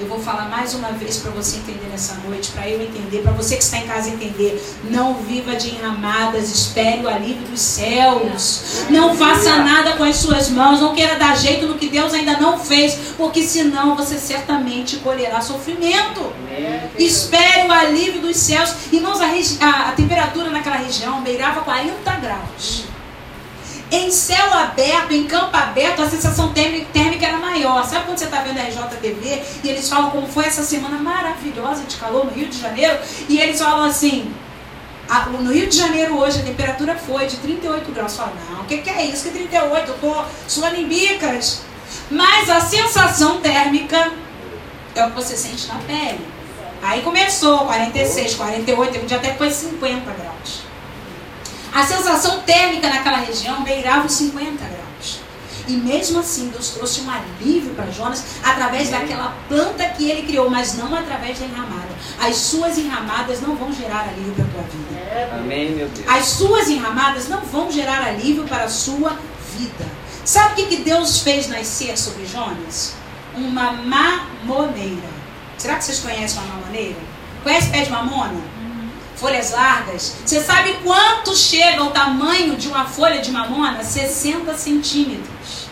Eu 0.00 0.06
vou 0.06 0.20
falar 0.20 0.48
mais 0.48 0.74
uma 0.74 0.92
vez 0.92 1.16
para 1.16 1.32
você 1.32 1.56
entender 1.56 1.88
nessa 1.90 2.14
noite, 2.24 2.52
para 2.52 2.68
eu 2.68 2.80
entender, 2.80 3.20
para 3.20 3.32
você 3.32 3.56
que 3.56 3.64
está 3.64 3.78
em 3.78 3.86
casa 3.86 4.08
entender. 4.08 4.62
Não 4.84 5.14
viva 5.14 5.56
de 5.56 5.70
enramadas, 5.70 6.52
espere 6.52 7.04
o 7.04 7.08
alívio 7.08 7.48
dos 7.48 7.60
céus. 7.60 8.84
Não 8.90 9.16
faça 9.16 9.56
nada 9.56 9.96
com 9.96 10.04
as 10.04 10.14
suas 10.14 10.50
mãos, 10.50 10.80
não 10.80 10.94
queira 10.94 11.16
dar 11.16 11.36
jeito 11.36 11.66
no 11.66 11.74
que 11.74 11.88
Deus 11.88 12.14
ainda 12.14 12.38
não 12.38 12.60
fez, 12.60 13.14
porque 13.16 13.42
senão 13.42 13.96
você 13.96 14.18
certamente 14.18 14.98
colherá 14.98 15.40
sofrimento. 15.40 16.32
Espere 16.96 17.66
o 17.66 17.72
alívio 17.72 18.20
dos 18.20 18.36
céus. 18.36 18.72
Irmãos, 18.92 19.20
a, 19.20 19.26
a, 19.66 19.88
a 19.88 19.92
temperatura 19.92 20.50
naquela 20.50 20.76
região 20.76 21.22
beirava 21.22 21.62
40 21.62 22.10
graus. 22.20 22.84
Em 23.90 24.10
céu 24.10 24.52
aberto, 24.52 25.12
em 25.12 25.26
campo 25.26 25.56
aberto, 25.56 26.02
a 26.02 26.10
sensação 26.10 26.52
térmica 26.52 27.26
era 27.26 27.38
maior. 27.38 27.84
Sabe 27.86 28.04
quando 28.04 28.18
você 28.18 28.26
está 28.26 28.42
vendo 28.42 28.58
a 28.58 28.62
RJTV 28.62 29.42
e 29.64 29.68
eles 29.68 29.88
falam 29.88 30.10
como 30.10 30.26
foi 30.26 30.44
essa 30.44 30.62
semana 30.62 30.98
maravilhosa 30.98 31.84
de 31.84 31.96
calor 31.96 32.26
no 32.26 32.30
Rio 32.30 32.48
de 32.48 32.60
Janeiro? 32.60 32.98
E 33.28 33.40
eles 33.40 33.58
falam 33.58 33.84
assim: 33.84 34.30
no 35.40 35.52
Rio 35.52 35.66
de 35.68 35.76
Janeiro 35.76 36.18
hoje 36.18 36.40
a 36.40 36.42
temperatura 36.42 36.96
foi 36.96 37.26
de 37.26 37.38
38 37.38 37.90
graus. 37.92 38.14
Fala, 38.14 38.34
não, 38.50 38.60
o 38.60 38.64
que, 38.66 38.78
que, 38.78 38.90
é 38.90 39.06
isso? 39.06 39.24
Que 39.24 39.30
38? 39.30 39.88
Eu 39.88 39.94
estou 39.94 40.26
suando 40.46 40.76
em 40.76 40.86
bicas. 40.86 41.62
Mas 42.10 42.50
a 42.50 42.60
sensação 42.60 43.40
térmica 43.40 44.12
é 44.94 45.06
o 45.06 45.10
que 45.10 45.16
você 45.16 45.34
sente 45.34 45.66
na 45.66 45.76
pele. 45.76 46.26
Aí 46.82 47.00
começou 47.02 47.60
46, 47.66 48.34
48, 48.34 48.92
teve 48.92 49.04
um 49.04 49.06
dia 49.06 49.16
até 49.16 49.34
foi 49.34 49.50
50 49.50 50.10
graus. 50.12 50.67
A 51.72 51.82
sensação 51.84 52.40
térmica 52.40 52.88
naquela 52.88 53.18
região 53.18 53.62
beirava 53.62 54.06
os 54.06 54.12
50 54.12 54.64
graus. 54.64 55.20
E 55.68 55.72
mesmo 55.72 56.20
assim, 56.20 56.48
Deus 56.48 56.70
trouxe 56.70 57.02
um 57.02 57.10
alívio 57.10 57.74
para 57.74 57.90
Jonas 57.90 58.24
através 58.42 58.88
daquela 58.88 59.36
planta 59.48 59.86
que 59.90 60.10
ele 60.10 60.26
criou, 60.26 60.48
mas 60.48 60.74
não 60.74 60.94
através 60.94 61.38
da 61.38 61.44
enramada. 61.44 61.88
As 62.18 62.36
suas 62.36 62.78
enramadas 62.78 63.42
não 63.42 63.54
vão 63.54 63.70
gerar 63.70 64.08
alívio 64.08 64.32
para 64.32 64.44
a 64.44 64.48
tua 64.48 64.62
vida. 64.62 65.36
Amém, 65.38 65.72
meu 65.72 65.88
Deus. 65.88 66.08
As 66.08 66.24
suas 66.24 66.68
enramadas 66.68 67.28
não 67.28 67.42
vão 67.42 67.70
gerar 67.70 68.02
alívio 68.02 68.44
para 68.44 68.64
a 68.64 68.68
sua 68.68 69.18
vida. 69.58 69.86
Sabe 70.24 70.52
o 70.52 70.56
que, 70.56 70.76
que 70.76 70.82
Deus 70.82 71.20
fez 71.20 71.48
nascer 71.48 71.98
sobre 71.98 72.26
Jonas? 72.26 72.94
Uma 73.34 73.72
mamoneira. 73.72 75.08
Será 75.58 75.76
que 75.76 75.84
vocês 75.84 76.00
conhecem 76.00 76.38
uma 76.40 76.54
mamoneira? 76.54 76.96
Conhece 77.42 77.68
pé 77.70 77.82
de 77.82 77.90
mamona? 77.90 78.40
Folhas 79.18 79.50
largas. 79.50 80.16
Você 80.24 80.40
sabe 80.40 80.74
quanto 80.84 81.34
chega 81.36 81.82
o 81.82 81.90
tamanho 81.90 82.56
de 82.56 82.68
uma 82.68 82.84
folha 82.84 83.20
de 83.20 83.30
mamona? 83.30 83.82
60 83.82 84.54
centímetros. 84.54 85.68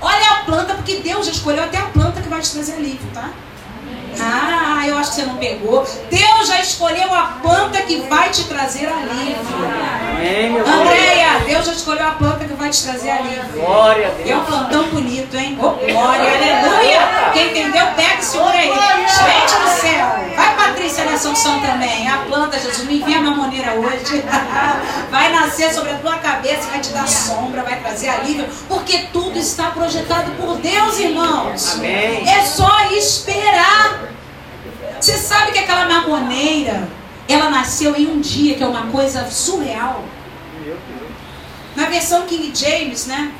Olha 0.00 0.30
a 0.32 0.44
planta, 0.44 0.74
porque 0.74 0.96
Deus 0.96 1.26
já 1.26 1.32
escolheu 1.32 1.64
até 1.64 1.78
a 1.78 1.86
planta 1.86 2.20
que 2.20 2.28
vai 2.28 2.40
te 2.40 2.50
trazer 2.50 2.74
alívio, 2.74 3.08
tá? 3.14 3.30
Ah, 4.20 4.86
eu 4.86 4.96
acho 4.96 5.10
que 5.10 5.16
você 5.16 5.26
não 5.26 5.36
pegou. 5.36 5.86
Deus 6.10 6.48
já 6.48 6.60
escolheu 6.60 7.12
a 7.12 7.38
planta 7.42 7.82
que 7.82 8.00
vai 8.02 8.30
te 8.30 8.44
trazer 8.44 8.86
alívio. 8.86 9.36
Andréia, 10.66 11.40
Deus 11.46 11.66
já 11.66 11.72
escolheu 11.72 12.06
a 12.06 12.12
planta 12.12 12.44
que 12.44 12.54
vai 12.54 12.70
te 12.70 12.82
trazer 12.82 13.10
alívio. 13.10 13.44
Glória 13.52 14.08
a 14.08 14.10
Deus. 14.10 14.30
É 14.30 14.36
um 14.36 14.44
plantão 14.44 14.84
bonito, 14.88 15.36
hein? 15.36 15.58
Oh, 15.60 15.70
glória, 15.72 16.30
aleluia. 16.30 17.30
Quem 17.32 17.50
entendeu, 17.50 17.86
pega 17.94 18.20
e 18.20 18.24
segura 18.24 18.56
aí. 18.56 18.68
Gente 18.68 19.54
do 19.54 19.68
céu. 19.80 20.15
Vai, 20.86 20.94
Patrícia, 20.94 21.04
nessa 21.04 21.28
unção 21.30 21.60
também. 21.60 22.08
A 22.08 22.18
planta, 22.18 22.58
Jesus, 22.60 22.86
me 22.86 23.00
envia 23.00 23.18
a 23.18 23.20
mamoneira 23.20 23.74
hoje. 23.74 24.22
Vai 25.10 25.32
nascer 25.32 25.72
sobre 25.72 25.90
a 25.90 25.98
tua 25.98 26.16
cabeça, 26.18 26.68
vai 26.68 26.80
te 26.80 26.90
dar 26.90 27.08
sombra, 27.08 27.62
vai 27.62 27.80
trazer 27.80 28.08
alívio. 28.08 28.46
Porque 28.68 29.06
tudo 29.12 29.36
está 29.38 29.70
projetado 29.70 30.30
por 30.32 30.58
Deus, 30.58 30.98
irmãos. 30.98 31.74
Amém. 31.74 32.28
É 32.28 32.44
só 32.44 32.90
esperar. 32.92 34.00
Você 35.00 35.16
sabe 35.16 35.52
que 35.52 35.58
aquela 35.58 35.88
mamoneira, 35.88 36.88
ela 37.28 37.50
nasceu 37.50 37.96
em 37.96 38.06
um 38.06 38.20
dia, 38.20 38.54
que 38.54 38.62
é 38.62 38.66
uma 38.66 38.86
coisa 38.86 39.28
surreal. 39.28 40.04
Na 41.74 41.86
versão 41.86 42.26
King 42.26 42.52
James, 42.54 43.06
né? 43.06 43.32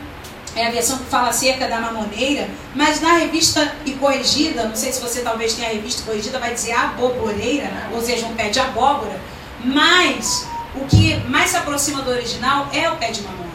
É 0.56 0.66
a 0.66 0.70
versão 0.70 0.96
que 0.96 1.04
fala 1.04 1.28
acerca 1.28 1.68
da 1.68 1.78
mamoneira, 1.78 2.48
mas 2.74 3.00
na 3.00 3.18
revista 3.18 3.76
e 3.84 3.92
corrigida, 3.92 4.66
não 4.66 4.74
sei 4.74 4.90
se 4.90 5.02
você 5.02 5.20
talvez 5.20 5.52
tenha 5.52 5.68
a 5.68 5.72
revista 5.72 6.02
corrigida, 6.02 6.38
vai 6.38 6.54
dizer 6.54 6.72
aboboreira, 6.72 7.70
ou 7.92 8.00
seja, 8.00 8.24
um 8.24 8.34
pé 8.34 8.48
de 8.48 8.58
abóbora, 8.58 9.20
mas 9.62 10.46
o 10.74 10.86
que 10.86 11.16
mais 11.28 11.50
se 11.50 11.58
aproxima 11.58 12.00
do 12.00 12.10
original 12.10 12.70
é 12.72 12.88
o 12.88 12.96
pé 12.96 13.10
de 13.10 13.20
mamona. 13.20 13.46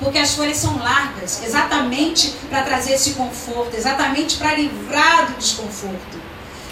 Porque 0.00 0.18
as 0.18 0.34
folhas 0.34 0.56
são 0.56 0.76
largas, 0.78 1.40
exatamente 1.44 2.34
para 2.48 2.62
trazer 2.62 2.94
esse 2.94 3.12
conforto, 3.12 3.76
exatamente 3.76 4.36
para 4.36 4.54
livrar 4.54 5.26
do 5.26 5.38
desconforto. 5.38 6.29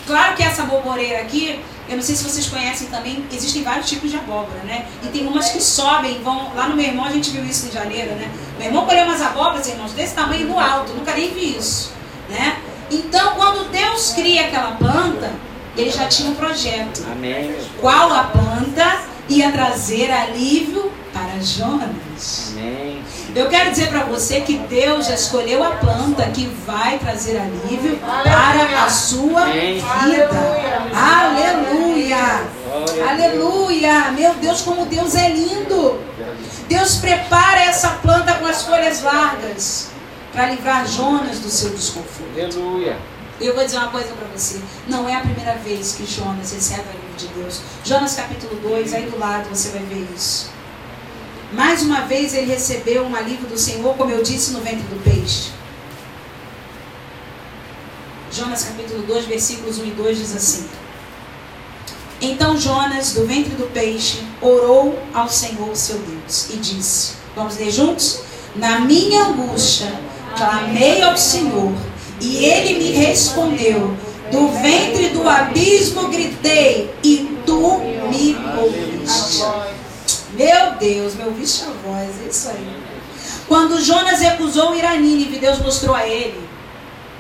Claro 0.09 0.35
que 0.35 0.43
essa 0.43 0.63
boboreira 0.63 1.21
aqui, 1.21 1.61
eu 1.87 1.97
não 1.97 2.03
sei 2.03 2.17
se 2.17 2.25
vocês 2.25 2.47
conhecem 2.47 2.89
também, 2.89 3.23
existem 3.31 3.63
vários 3.63 3.87
tipos 3.87 4.11
de 4.11 4.17
abóbora, 4.17 4.61
né? 4.65 4.87
E 5.05 5.09
tem 5.09 5.27
umas 5.27 5.51
que 5.51 5.63
sobem, 5.63 6.23
vão. 6.23 6.51
Lá 6.55 6.67
no 6.67 6.75
meu 6.75 6.87
irmão 6.87 7.05
a 7.05 7.11
gente 7.11 7.29
viu 7.29 7.45
isso 7.45 7.67
em 7.67 7.71
janeiro, 7.71 8.13
né? 8.15 8.31
Meu 8.57 8.69
irmão 8.69 8.87
colheu 8.87 9.05
umas 9.05 9.21
abóboras, 9.21 9.69
irmãos, 9.69 9.93
desse 9.93 10.15
tamanho 10.15 10.49
no 10.49 10.59
alto, 10.59 10.95
nunca 10.95 11.13
nem 11.13 11.35
vi 11.35 11.59
isso, 11.59 11.93
né? 12.31 12.57
Então, 12.91 13.35
quando 13.35 13.71
Deus 13.71 14.13
cria 14.15 14.47
aquela 14.47 14.73
planta, 14.77 15.31
ele 15.77 15.91
já 15.91 16.09
tinha 16.09 16.31
um 16.31 16.35
projeto. 16.35 17.05
Amém. 17.13 17.55
Qual 17.79 18.11
a 18.11 18.25
planta 18.25 19.03
ia 19.29 19.53
trazer 19.53 20.11
alívio 20.11 20.91
para 21.13 21.39
Jonas? 21.43 22.55
Amém. 22.57 23.03
Eu 23.35 23.49
quero 23.49 23.71
dizer 23.71 23.89
para 23.89 24.05
você 24.05 24.41
que 24.41 24.57
Deus 24.57 25.07
já 25.07 25.15
escolheu 25.15 25.63
a 25.63 25.73
planta 25.73 26.25
que 26.31 26.47
vai 26.67 26.99
trazer 26.99 27.39
alívio 27.39 27.99
para 27.99 28.85
a 28.85 28.91
sua 28.91 29.47
vida. 29.47 30.35
Aleluia! 30.95 32.43
Aleluia! 33.09 34.11
Meu 34.13 34.35
Deus, 34.35 34.63
como 34.63 34.87
Deus 34.87 35.15
é 35.15 35.29
lindo! 35.29 36.01
Deus 36.69 36.97
prepara 36.97 37.61
essa 37.61 37.91
planta 38.03 38.35
com 38.35 38.47
as 38.47 38.63
folhas 38.63 39.03
largas 39.03 39.91
para 40.33 40.47
livrar 40.51 40.87
Jonas 40.87 41.39
do 41.39 41.51
seu 41.51 41.71
desconforto. 41.71 42.33
Aleluia. 42.35 42.97
Eu 43.41 43.55
vou 43.55 43.65
dizer 43.65 43.79
uma 43.79 43.89
coisa 43.89 44.09
para 44.15 44.27
você. 44.37 44.61
Não 44.89 45.09
é 45.09 45.15
a 45.15 45.21
primeira 45.21 45.55
vez 45.55 45.93
que 45.93 46.05
Jonas 46.07 46.53
recebe 46.53 46.83
o 46.83 46.91
alívio 46.91 47.17
de 47.17 47.29
Deus. 47.29 47.61
Jonas 47.85 48.15
capítulo 48.15 48.57
2, 48.57 48.95
aí 48.95 49.07
do 49.07 49.19
lado 49.19 49.49
você 49.49 49.69
vai 49.69 49.83
ver 49.83 50.09
isso. 50.15 50.58
Mais 51.53 51.83
uma 51.83 52.03
vez 52.03 52.35
ele 52.35 52.47
recebeu 52.47 53.05
um 53.05 53.17
alívio 53.17 53.49
do 53.49 53.59
Senhor, 53.59 53.95
como 53.97 54.11
eu 54.11 54.23
disse, 54.23 54.53
no 54.53 54.61
ventre 54.61 54.83
do 54.83 55.03
peixe. 55.03 55.51
Jonas 58.31 58.65
capítulo 58.65 59.03
2, 59.05 59.25
versículos 59.25 59.79
1 59.79 59.87
e 59.87 59.91
2 59.93 60.19
diz 60.19 60.37
assim: 60.37 60.69
Então 62.21 62.59
Jonas, 62.59 63.15
do 63.15 63.27
ventre 63.27 63.55
do 63.55 63.67
peixe, 63.73 64.23
orou 64.43 64.99
ao 65.15 65.29
Senhor 65.29 65.75
seu 65.75 65.99
Deus 65.99 66.51
e 66.51 66.57
disse: 66.59 67.13
Vamos 67.35 67.57
ler 67.57 67.71
juntos? 67.71 68.21
Na 68.55 68.81
minha 68.81 69.25
angústia, 69.25 69.91
clamei 70.37 71.01
ao 71.01 71.17
Senhor 71.17 71.73
e 72.21 72.45
ele 72.45 72.79
me 72.79 72.93
respondeu. 72.93 73.97
Do 74.31 74.49
ventre 74.49 75.09
do 75.09 75.27
abismo 75.27 76.09
gritei 76.09 76.95
e 77.03 77.41
tu 77.47 77.79
me 78.11 78.37
ouviste. 78.61 79.43
Meu 80.39 80.77
Deus, 80.77 81.17
me 81.17 81.25
ouviste 81.25 81.65
a 81.65 81.73
voz, 81.85 82.23
é 82.25 82.29
isso 82.29 82.49
aí. 82.49 82.81
Quando 83.49 83.83
Jonas 83.83 84.21
recusou 84.21 84.73
ir 84.77 84.85
a 84.85 84.95
Nínive, 84.95 85.41
Deus 85.41 85.59
mostrou 85.59 85.97
a 85.97 86.07
ele 86.07 86.49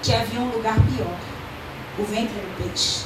que 0.04 0.14
havia 0.14 0.40
um 0.40 0.50
lugar 0.50 0.76
pior 0.76 1.18
o 1.98 2.04
ventre 2.04 2.28
do 2.28 2.62
peixe. 2.62 3.00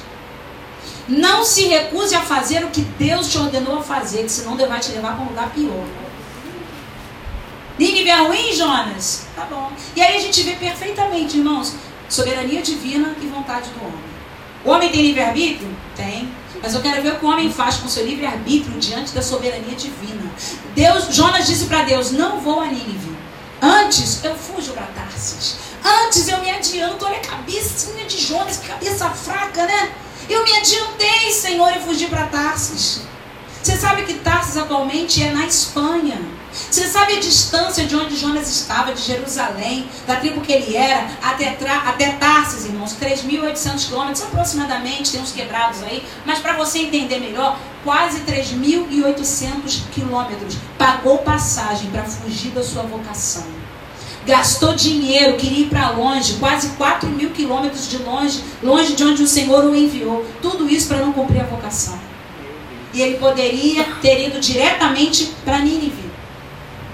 Não 1.08 1.42
se 1.42 1.66
recuse 1.66 2.14
a 2.14 2.20
fazer 2.20 2.62
o 2.62 2.68
que 2.68 2.82
Deus 2.82 3.32
te 3.32 3.38
ordenou 3.38 3.78
a 3.78 3.82
fazer, 3.82 4.28
senão 4.28 4.54
Deus 4.54 4.68
vai 4.68 4.80
te 4.80 4.92
levar 4.92 5.14
para 5.14 5.24
um 5.24 5.28
lugar 5.28 5.50
pior. 5.50 5.86
Nínive 7.78 8.10
é 8.10 8.16
ruim, 8.16 8.52
Jonas? 8.52 9.26
Tá 9.34 9.46
bom. 9.46 9.72
E 9.96 10.02
aí 10.02 10.18
a 10.18 10.20
gente 10.20 10.42
vê 10.42 10.56
perfeitamente, 10.56 11.38
irmãos, 11.38 11.74
soberania 12.06 12.60
divina 12.60 13.16
e 13.18 13.26
vontade 13.28 13.70
do 13.70 13.82
homem. 13.82 14.11
O 14.64 14.70
homem 14.70 14.90
tem 14.90 15.02
livre-arbítrio? 15.02 15.68
Tem. 15.96 16.30
Mas 16.62 16.74
eu 16.74 16.80
quero 16.80 17.02
ver 17.02 17.14
o 17.14 17.18
que 17.18 17.24
o 17.24 17.28
homem 17.28 17.52
faz 17.52 17.76
com 17.76 17.88
seu 17.88 18.06
livre-arbítrio 18.06 18.78
diante 18.78 19.12
da 19.12 19.20
soberania 19.20 19.74
divina. 19.74 20.30
Deus, 20.74 21.12
Jonas 21.14 21.46
disse 21.46 21.64
para 21.66 21.82
Deus: 21.82 22.12
Não 22.12 22.40
vou 22.40 22.60
a 22.60 22.66
Nínive. 22.66 23.16
Antes 23.60 24.22
eu 24.24 24.34
fujo 24.36 24.72
para 24.72 24.86
Tarsis. 24.86 25.56
Antes 25.84 26.28
eu 26.28 26.38
me 26.38 26.50
adianto. 26.50 27.04
Olha 27.04 27.16
a 27.16 27.20
cabecinha 27.20 28.04
de 28.04 28.18
Jonas, 28.18 28.58
que 28.58 28.68
cabeça 28.68 29.10
fraca, 29.10 29.66
né? 29.66 29.92
Eu 30.28 30.44
me 30.44 30.56
adiantei, 30.56 31.32
Senhor, 31.32 31.76
e 31.76 31.80
fugi 31.80 32.06
para 32.06 32.26
Tarsis. 32.26 33.02
Você 33.62 33.76
sabe 33.76 34.02
que 34.02 34.14
Tarsis 34.14 34.56
atualmente 34.56 35.22
é 35.22 35.32
na 35.32 35.46
Espanha. 35.46 36.20
Você 36.52 36.86
sabe 36.86 37.14
a 37.14 37.20
distância 37.20 37.86
de 37.86 37.96
onde 37.96 38.14
Jonas 38.14 38.48
estava, 38.48 38.92
de 38.92 39.00
Jerusalém, 39.00 39.88
da 40.06 40.16
tribo 40.16 40.42
que 40.42 40.52
ele 40.52 40.76
era, 40.76 41.06
até, 41.22 41.56
até 41.86 42.12
Tarsis, 42.12 42.66
irmãos? 42.66 42.94
3.800 43.00 43.88
quilômetros 43.88 44.22
aproximadamente, 44.22 45.12
tem 45.12 45.20
uns 45.20 45.32
quebrados 45.32 45.82
aí, 45.82 46.04
mas 46.26 46.40
para 46.40 46.52
você 46.54 46.80
entender 46.80 47.20
melhor, 47.20 47.58
quase 47.82 48.20
3.800 48.20 49.84
quilômetros. 49.92 50.56
Pagou 50.76 51.18
passagem 51.18 51.90
para 51.90 52.04
fugir 52.04 52.50
da 52.50 52.62
sua 52.62 52.82
vocação. 52.82 53.44
Gastou 54.26 54.74
dinheiro, 54.74 55.36
queria 55.36 55.60
ir 55.60 55.68
para 55.68 55.90
longe, 55.90 56.34
quase 56.34 56.68
4 56.76 57.08
mil 57.08 57.30
quilômetros 57.30 57.88
de 57.88 57.98
longe, 57.98 58.44
longe 58.62 58.94
de 58.94 59.02
onde 59.04 59.22
o 59.22 59.26
Senhor 59.26 59.64
o 59.64 59.74
enviou. 59.74 60.24
Tudo 60.40 60.68
isso 60.68 60.86
para 60.86 60.98
não 60.98 61.12
cumprir 61.12 61.40
a 61.40 61.46
vocação. 61.46 61.98
E 62.94 63.00
ele 63.00 63.16
poderia 63.16 63.84
ter 64.00 64.28
ido 64.28 64.38
diretamente 64.38 65.32
para 65.44 65.58
Nínive. 65.58 66.11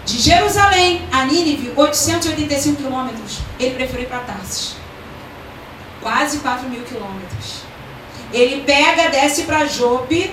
De 0.09 0.19
Jerusalém 0.19 1.03
a 1.13 1.27
Nínive, 1.27 1.71
885 1.77 2.83
quilômetros. 2.83 3.41
Ele 3.61 3.75
preferiu 3.75 4.05
ir 4.05 4.09
para 4.09 4.21
Tarsis. 4.21 4.75
Quase 6.01 6.39
4 6.39 6.67
mil 6.67 6.83
quilômetros. 6.83 7.57
Ele 8.33 8.63
pega, 8.63 9.11
desce 9.11 9.43
para 9.43 9.67
Jope, 9.67 10.33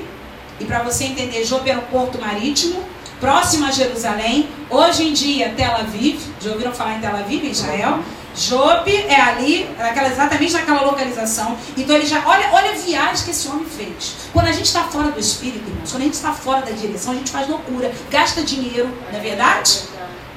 E 0.62 0.64
para 0.64 0.82
você 0.82 1.04
entender, 1.04 1.44
Jope 1.44 1.70
era 1.70 1.80
um 1.80 1.86
porto 1.88 2.18
marítimo, 2.18 2.82
próximo 3.20 3.66
a 3.66 3.72
Jerusalém. 3.72 4.48
Hoje 4.70 5.10
em 5.10 5.12
dia, 5.12 5.54
Tel 5.58 5.76
Aviv. 5.76 6.22
Já 6.40 6.52
ouviram 6.52 6.72
falar 6.72 6.96
em 6.96 7.02
Tel 7.02 7.14
Aviv, 7.14 7.44
Israel? 7.44 8.00
Jope 8.36 8.94
é 8.94 9.20
ali, 9.20 9.70
naquela, 9.78 10.10
exatamente 10.10 10.54
naquela 10.54 10.82
localização. 10.82 11.58
Então 11.78 11.96
ele 11.96 12.06
já. 12.06 12.22
Olha, 12.26 12.50
olha 12.52 12.72
a 12.72 12.74
viagem 12.74 13.24
que 13.24 13.32
esse 13.32 13.48
homem 13.48 13.66
fez. 13.66 14.16
Quando 14.34 14.48
a 14.48 14.52
gente 14.52 14.66
está 14.66 14.84
fora 14.84 15.10
do 15.10 15.20
espírito, 15.20 15.70
irmãos, 15.70 15.90
quando 15.90 16.02
a 16.02 16.06
gente 16.06 16.16
está 16.16 16.34
fora 16.34 16.62
da 16.62 16.72
direção, 16.72 17.14
a 17.14 17.16
gente 17.16 17.32
faz 17.32 17.48
loucura, 17.48 17.92
gasta 18.12 18.44
dinheiro, 18.44 18.90
não 19.12 19.20
é 19.20 19.22
verdade? 19.22 19.84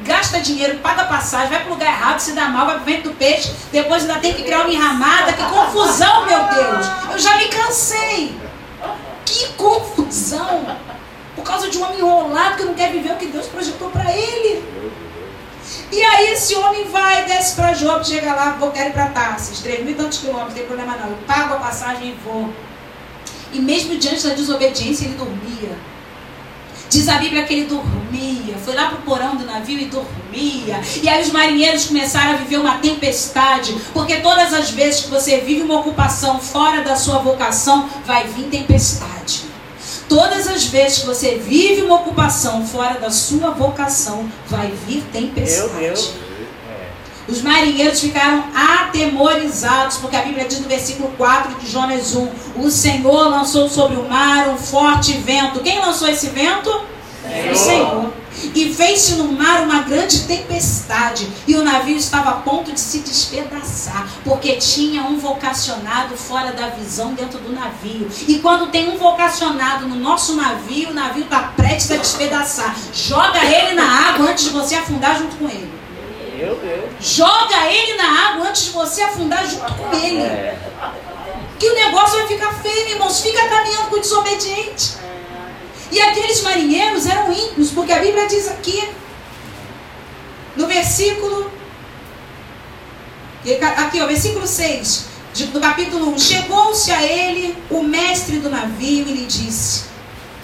Gasta 0.03 0.41
dinheiro, 0.41 0.79
paga 0.79 1.05
passagem, 1.05 1.49
vai 1.49 1.59
para 1.59 1.71
o 1.71 1.75
lugar 1.75 1.89
errado, 1.89 2.21
se 2.21 2.33
dá 2.33 2.49
mal, 2.49 2.67
vai 2.67 2.77
para 2.77 2.85
vento 2.85 3.09
do 3.09 3.17
peixe, 3.17 3.53
depois 3.73 4.03
ainda 4.03 4.21
tem 4.21 4.33
que 4.33 4.45
criar 4.45 4.61
uma 4.61 4.73
enramada. 4.73 5.33
Que 5.33 5.43
confusão, 5.43 6.25
meu 6.25 6.45
Deus! 6.45 6.87
Eu 7.11 7.19
já 7.19 7.37
me 7.37 7.49
cansei. 7.49 8.39
Que 9.25 9.49
confusão! 9.55 10.77
Por 11.35 11.43
causa 11.43 11.69
de 11.69 11.79
um 11.79 11.85
homem 11.85 11.99
enrolado 11.99 12.57
que 12.57 12.65
não 12.65 12.75
quer 12.75 12.93
viver 12.93 13.13
o 13.13 13.17
que 13.17 13.27
Deus 13.27 13.47
projetou 13.47 13.91
para 13.91 14.13
ele. 14.13 14.65
E 15.91 16.03
aí 16.03 16.33
esse 16.33 16.55
homem 16.55 16.85
vai, 16.85 17.25
desce 17.25 17.55
para 17.55 17.73
Job, 17.73 18.07
chega 18.07 18.35
lá, 18.35 18.57
vou 18.61 18.71
quero 18.71 18.91
ir 18.91 18.93
para 18.93 19.07
Tarsis, 19.07 19.61
três 19.61 19.83
mil 19.83 19.93
e 19.93 19.95
tantos 19.95 20.19
quilômetros, 20.19 20.51
não 20.51 20.57
tem 20.57 20.67
problema 20.67 20.97
não. 20.97 21.11
Eu 21.11 21.19
pago 21.27 21.55
a 21.55 21.59
passagem 21.59 22.11
e 22.11 22.19
vou. 22.25 22.53
E 23.53 23.59
mesmo 23.59 23.97
diante 23.97 24.27
da 24.27 24.35
desobediência, 24.35 25.07
ele 25.07 25.15
dormia. 25.15 25.77
Diz 26.91 27.07
a 27.09 27.17
Bíblia 27.17 27.45
que 27.45 27.53
ele 27.53 27.67
dormia, 27.67 28.57
foi 28.65 28.75
lá 28.75 28.89
para 28.89 28.99
o 28.99 29.03
porão 29.03 29.37
do 29.37 29.45
navio 29.45 29.79
e 29.79 29.85
dormia. 29.87 30.81
E 31.03 31.09
aí 31.09 31.23
os 31.23 31.31
marinheiros 31.31 31.87
começaram 31.87 32.33
a 32.33 32.37
viver 32.37 32.59
uma 32.59 32.79
tempestade, 32.79 33.77
porque 33.93 34.17
todas 34.17 34.55
as 34.55 34.71
vezes 34.71 35.03
que 35.03 35.11
você 35.11 35.39
vive 35.39 35.63
uma 35.63 35.81
ocupação 35.81 36.41
fora 36.41 36.83
da 36.83 36.97
sua 36.97 37.19
vocação, 37.19 37.89
vai 38.07 38.27
vir 38.27 38.45
tempestade. 38.45 39.43
Todas 40.09 40.49
as 40.49 40.65
vezes 40.65 40.99
que 40.99 41.07
você 41.07 41.37
vive 41.37 41.83
uma 41.83 41.97
ocupação 41.97 42.67
fora 42.67 42.99
da 42.99 43.11
sua 43.11 43.51
vocação, 43.51 44.29
vai 44.47 44.73
vir 44.87 45.03
tempestade. 45.13 45.73
Meu 45.75 45.81
Deus. 45.81 46.15
Os 47.29 47.43
marinheiros 47.43 48.01
ficaram 48.01 48.45
atemorizados, 48.55 49.99
porque 49.99 50.17
a 50.17 50.23
Bíblia 50.23 50.47
diz 50.47 50.61
no 50.61 50.69
versículo 50.69 51.11
4 51.19 51.57
de 51.57 51.71
Jonas 51.71 52.15
1: 52.15 52.29
O 52.57 52.71
Senhor 52.71 53.29
lançou 53.29 53.69
sobre 53.69 53.99
o 53.99 54.09
mar 54.09 54.49
um 54.49 54.57
forte 54.57 55.13
vento. 55.19 55.61
Quem 55.61 55.79
lançou 55.79 56.09
esse 56.09 56.29
vento? 56.29 56.71
Senhor. 57.23 57.53
O 57.53 57.57
Senhor. 57.57 58.13
E 58.55 58.73
fez-se 58.75 59.15
no 59.15 59.33
mar 59.33 59.63
uma 59.63 59.83
grande 59.83 60.25
tempestade, 60.25 61.29
e 61.47 61.55
o 61.57 61.63
navio 61.63 61.97
estava 61.97 62.31
a 62.31 62.35
ponto 62.35 62.73
de 62.73 62.81
se 62.81 63.01
despedaçar, 63.01 64.09
porque 64.25 64.57
tinha 64.57 65.03
um 65.03 65.19
vocacionado 65.19 66.17
fora 66.17 66.53
da 66.53 66.69
visão 66.69 67.15
dentro 67.15 67.39
do 67.39 67.53
navio. 67.53 68.09
E 68.27 68.39
quando 68.39 68.71
tem 68.71 68.89
um 68.89 68.97
vocacionado 68.97 69.87
no 69.87 69.97
nosso 69.97 70.35
navio, 70.35 70.91
o 70.91 70.95
navio 70.95 71.25
está 71.25 71.53
prestes 71.57 71.91
a 71.91 71.97
despedaçar. 71.97 72.75
Joga 72.93 73.45
ele 73.45 73.75
na 73.75 74.09
água 74.09 74.31
antes 74.31 74.45
de 74.45 74.51
você 74.51 74.75
afundar 74.75 75.19
junto 75.19 75.37
com 75.37 75.49
ele. 75.49 75.73
Meu 76.37 76.55
Deus. 76.55 76.91
Joga 77.01 77.67
ele 77.67 77.95
na 77.95 78.29
água 78.29 78.49
antes 78.49 78.67
de 78.67 78.71
você 78.71 79.03
afundar 79.03 79.45
junto 79.45 79.75
com 79.75 79.93
ele. 79.93 80.23
É. 80.23 80.57
Que 81.59 81.69
o 81.69 81.75
negócio 81.75 82.19
vai 82.19 82.29
ficar 82.29 82.55
feio, 82.63 82.91
irmãos. 82.91 83.21
Fica 83.21 83.49
caminhando 83.49 83.89
com 83.89 83.97
o 83.97 84.01
desobediente. 84.01 84.93
E 85.91 86.01
aqueles 86.01 86.43
marinheiros 86.43 87.07
eram 87.07 87.33
ímpios, 87.33 87.71
porque 87.71 87.93
a 87.93 87.99
Bíblia 88.01 88.27
diz 88.27 88.49
aqui, 88.49 88.89
no 90.57 90.67
versículo. 90.67 91.51
Aqui, 93.77 94.01
ó, 94.01 94.07
versículo 94.07 94.47
6 94.47 95.07
do 95.53 95.61
capítulo 95.61 96.11
1. 96.15 96.19
Chegou-se 96.19 96.91
a 96.91 97.03
ele 97.03 97.57
o 97.71 97.83
mestre 97.83 98.39
do 98.39 98.51
navio 98.51 99.07
e 99.07 99.13
lhe 99.13 99.27
disse: 99.27 99.85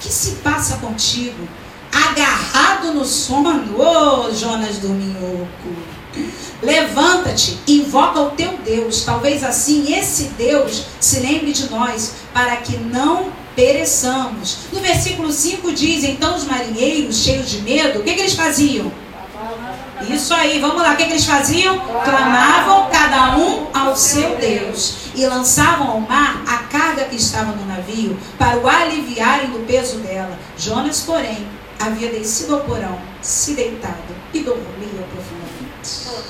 Que 0.01 0.09
se 0.09 0.37
passa 0.37 0.77
contigo? 0.77 1.49
agarrado 1.95 2.93
no 2.93 3.05
sono, 3.05 3.79
ô 3.79 4.27
oh, 4.27 4.35
Jonas 4.35 4.79
do 4.79 4.89
minhoco. 4.89 5.95
Levanta-te, 6.63 7.59
invoca 7.67 8.21
o 8.21 8.31
teu 8.31 8.57
Deus. 8.59 9.03
Talvez 9.05 9.45
assim 9.45 9.95
esse 9.97 10.25
Deus 10.37 10.85
se 11.01 11.21
lembre 11.21 11.53
de 11.53 11.71
nós, 11.71 12.15
para 12.33 12.57
que 12.57 12.77
não 12.77 13.33
pereçamos. 13.55 14.59
No 14.73 14.81
versículo 14.81 15.33
5 15.33 15.73
diz: 15.73 16.05
Então 16.05 16.37
os 16.37 16.45
marinheiros, 16.45 17.17
cheios 17.17 17.51
de 17.51 17.63
medo, 17.63 18.01
o 18.01 18.03
que, 18.03 18.15
que 18.15 18.21
eles 18.21 18.35
faziam? 18.35 18.93
Isso 20.09 20.35
aí, 20.35 20.59
vamos 20.61 20.83
lá, 20.83 20.93
o 20.93 20.97
que, 20.97 21.05
que 21.05 21.13
eles 21.13 21.25
faziam? 21.25 21.79
Clamavam 21.79 22.91
cada 22.91 23.37
um 23.39 23.69
ao 23.73 23.97
seu 23.97 24.37
Deus 24.37 24.97
e 25.15 25.25
lançavam 25.27 25.89
ao 25.89 26.01
mar 26.01 26.43
a 26.47 26.59
carga 26.65 27.05
que 27.05 27.17
estava 27.17 27.53
no 27.53 27.65
navio 27.65 28.19
para 28.37 28.59
o 28.59 28.69
aliviarem 28.69 29.51
do 29.51 29.67
peso 29.67 29.99
dela. 29.99 30.39
Jonas, 30.59 31.01
porém, 31.01 31.47
havia 31.79 32.11
descido 32.11 32.55
ao 32.55 32.61
porão, 32.63 32.99
se 33.23 33.55
deitado 33.55 34.15
e 34.33 34.41
dormia 34.41 35.07
profundamente. 35.11 36.25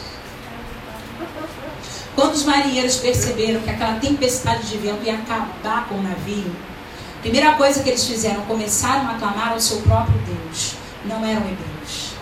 Quando 2.14 2.34
os 2.34 2.44
marinheiros 2.44 2.96
perceberam 2.96 3.60
que 3.60 3.70
aquela 3.70 3.94
tempestade 3.94 4.68
de 4.68 4.78
vento 4.78 5.04
ia 5.04 5.14
acabar 5.14 5.88
com 5.88 5.96
o 5.96 6.02
navio, 6.02 6.54
primeira 7.24 7.52
coisa 7.52 7.82
que 7.82 7.88
eles 7.88 8.04
fizeram, 8.04 8.42
começaram 8.42 9.08
a 9.08 9.14
clamar 9.14 9.52
ao 9.52 9.60
seu 9.60 9.78
próprio 9.78 10.14
Deus. 10.26 10.74
Não 11.06 11.24
eram 11.24 11.40
hebreus. 11.40 12.12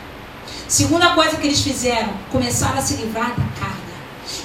Segunda 0.69 1.11
coisa 1.11 1.37
que 1.39 1.47
eles 1.49 1.61
fizeram, 1.61 2.13
começaram 2.31 2.79
a 2.79 2.83
se 2.83 2.95
livrar 2.95 3.31
da 3.31 3.45
carga. 3.59 3.83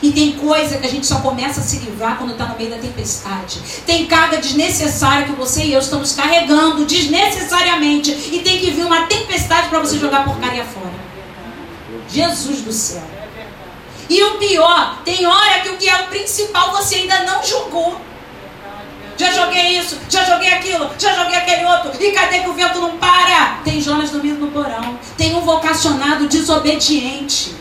E 0.01 0.11
tem 0.11 0.31
coisa 0.31 0.79
que 0.79 0.87
a 0.87 0.89
gente 0.89 1.05
só 1.05 1.19
começa 1.19 1.61
a 1.61 1.63
se 1.63 1.77
livrar 1.77 2.17
quando 2.17 2.31
está 2.31 2.47
no 2.47 2.57
meio 2.57 2.71
da 2.71 2.77
tempestade. 2.77 3.61
Tem 3.85 4.07
carga 4.07 4.37
desnecessária 4.37 5.27
que 5.27 5.33
você 5.33 5.63
e 5.63 5.73
eu 5.73 5.79
estamos 5.79 6.13
carregando 6.13 6.85
desnecessariamente. 6.85 8.11
E 8.11 8.39
tem 8.39 8.59
que 8.59 8.71
vir 8.71 8.83
uma 8.83 9.05
tempestade 9.05 9.69
para 9.69 9.79
você 9.79 9.99
jogar 9.99 10.25
porcaria 10.25 10.65
fora. 10.65 10.93
Jesus 12.09 12.61
do 12.61 12.73
céu. 12.73 13.03
E 14.09 14.23
o 14.23 14.39
pior, 14.39 15.03
tem 15.05 15.27
hora 15.27 15.59
que 15.59 15.69
o 15.69 15.77
que 15.77 15.87
é 15.87 16.01
o 16.01 16.07
principal 16.07 16.71
você 16.71 16.95
ainda 16.95 17.23
não 17.25 17.45
jogou. 17.45 18.06
Já 19.17 19.31
joguei 19.31 19.79
isso, 19.79 19.97
já 20.09 20.23
joguei 20.23 20.49
aquilo, 20.49 20.89
já 20.99 21.13
joguei 21.15 21.35
aquele 21.35 21.65
outro. 21.65 21.91
E 21.99 22.11
cadê 22.11 22.39
que 22.39 22.49
o 22.49 22.53
vento 22.53 22.79
não 22.79 22.97
para? 22.97 23.61
Tem 23.63 23.81
Jonas 23.81 24.11
dormindo 24.11 24.39
no 24.39 24.51
porão. 24.51 24.99
Tem 25.17 25.35
um 25.35 25.41
vocacionado 25.41 26.27
desobediente. 26.27 27.55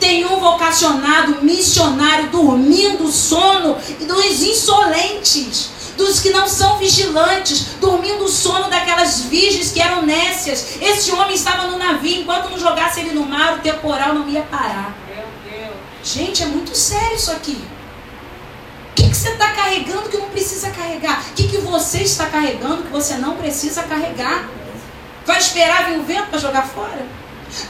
Tem 0.00 0.24
um 0.24 0.40
vocacionado 0.40 1.44
missionário 1.44 2.30
dormindo 2.30 3.04
o 3.04 3.12
sono 3.12 3.76
dos 4.00 4.42
insolentes, 4.42 5.70
dos 5.96 6.20
que 6.20 6.30
não 6.30 6.48
são 6.48 6.78
vigilantes, 6.78 7.76
dormindo 7.80 8.24
o 8.24 8.28
sono 8.28 8.70
daquelas 8.70 9.20
virgens 9.22 9.72
que 9.72 9.82
eram 9.82 10.02
nécias. 10.02 10.78
Esse 10.80 11.12
homem 11.12 11.34
estava 11.34 11.66
no 11.66 11.76
navio, 11.76 12.22
enquanto 12.22 12.48
não 12.48 12.58
jogasse 12.58 13.00
ele 13.00 13.10
no 13.10 13.26
mar, 13.26 13.54
o 13.54 13.58
temporal 13.58 14.14
não 14.14 14.28
ia 14.28 14.42
parar. 14.42 14.96
Gente, 16.02 16.42
é 16.42 16.46
muito 16.46 16.74
sério 16.74 17.16
isso 17.16 17.30
aqui. 17.30 17.58
O 18.94 19.02
que, 19.02 19.10
que 19.10 19.16
você 19.16 19.30
está 19.30 19.50
carregando 19.50 20.08
que 20.08 20.16
não 20.16 20.28
precisa 20.30 20.70
carregar? 20.70 21.20
O 21.20 21.34
que, 21.34 21.48
que 21.48 21.58
você 21.58 22.02
está 22.02 22.26
carregando 22.26 22.84
que 22.84 22.92
você 22.92 23.14
não 23.14 23.36
precisa 23.36 23.82
carregar? 23.82 24.48
Vai 25.26 25.38
esperar 25.38 25.86
vir 25.86 25.98
o 25.98 26.04
vento 26.04 26.28
para 26.28 26.38
jogar 26.38 26.62
fora? 26.68 27.04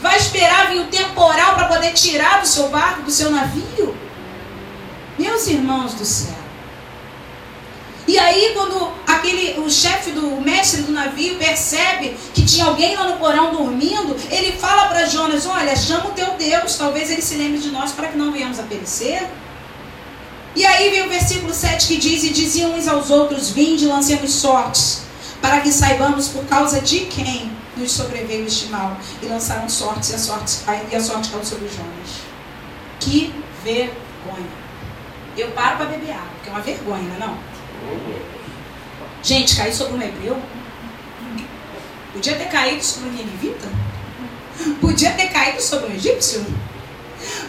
Vai 0.02 0.18
esperar 0.18 0.68
vir 0.68 0.80
o 0.80 0.86
temporal 0.88 1.54
para 1.54 1.68
poder 1.68 1.94
tirar 1.94 2.42
do 2.42 2.46
seu 2.46 2.68
barco, 2.68 3.02
do 3.02 3.10
seu 3.10 3.30
navio? 3.30 3.96
Meus 5.18 5.46
irmãos 5.46 5.94
do 5.94 6.04
céu. 6.04 6.34
E 8.06 8.18
aí, 8.18 8.50
quando 8.52 8.92
aquele, 9.06 9.58
o 9.60 9.70
chefe 9.70 10.10
do 10.10 10.34
o 10.34 10.40
mestre 10.42 10.82
do 10.82 10.92
navio 10.92 11.36
percebe 11.36 12.14
que 12.34 12.44
tinha 12.44 12.66
alguém 12.66 12.94
lá 12.94 13.08
no 13.08 13.16
porão 13.16 13.50
dormindo, 13.50 14.14
ele 14.30 14.52
fala 14.52 14.88
para 14.88 15.06
Jonas: 15.06 15.46
Olha, 15.46 15.74
chama 15.74 16.08
o 16.08 16.12
teu 16.12 16.34
Deus, 16.34 16.76
talvez 16.76 17.10
ele 17.10 17.22
se 17.22 17.36
lembre 17.36 17.58
de 17.58 17.70
nós 17.70 17.92
para 17.92 18.08
que 18.08 18.18
não 18.18 18.30
venhamos 18.30 18.60
a 18.60 18.64
perecer. 18.64 19.26
E 20.54 20.64
aí 20.64 20.90
vem 20.90 21.06
o 21.06 21.08
versículo 21.08 21.52
7 21.52 21.88
que 21.88 21.96
diz: 21.96 22.22
E 22.22 22.30
diziam 22.30 22.74
uns 22.74 22.86
aos 22.86 23.10
outros: 23.10 23.50
Vinde, 23.50 23.86
lancemos 23.86 24.32
sortes, 24.32 25.02
para 25.40 25.60
que 25.60 25.72
saibamos 25.72 26.28
por 26.28 26.44
causa 26.44 26.80
de 26.80 27.00
quem 27.00 27.50
nos 27.76 27.92
sobreveio 27.92 28.46
este 28.46 28.66
mal. 28.66 28.96
E 29.22 29.26
lançaram 29.26 29.68
sortes, 29.68 30.10
e 30.10 30.14
a 30.14 30.18
sorte, 30.18 30.58
e 30.90 30.96
a 30.96 31.00
sorte 31.00 31.30
caiu 31.30 31.44
sobre 31.44 31.68
Jonas. 31.68 32.22
Que 33.00 33.34
vergonha. 33.64 34.64
Eu 35.36 35.50
paro 35.50 35.78
para 35.78 35.86
beber 35.86 36.12
água, 36.12 36.28
porque 36.34 36.48
é 36.48 36.52
uma 36.52 36.60
vergonha, 36.60 37.18
não? 37.18 37.36
Gente, 39.22 39.56
cair 39.56 39.74
sobre 39.74 39.94
um 39.94 40.02
hebreu? 40.02 40.40
Podia 42.12 42.36
ter 42.36 42.46
caído 42.46 42.84
sobre 42.84 43.08
um 43.08 43.12
ninivita? 43.12 43.66
Podia 44.80 45.10
ter 45.12 45.28
caído 45.30 45.60
sobre 45.60 45.90
um 45.90 45.94
egípcio? 45.96 46.46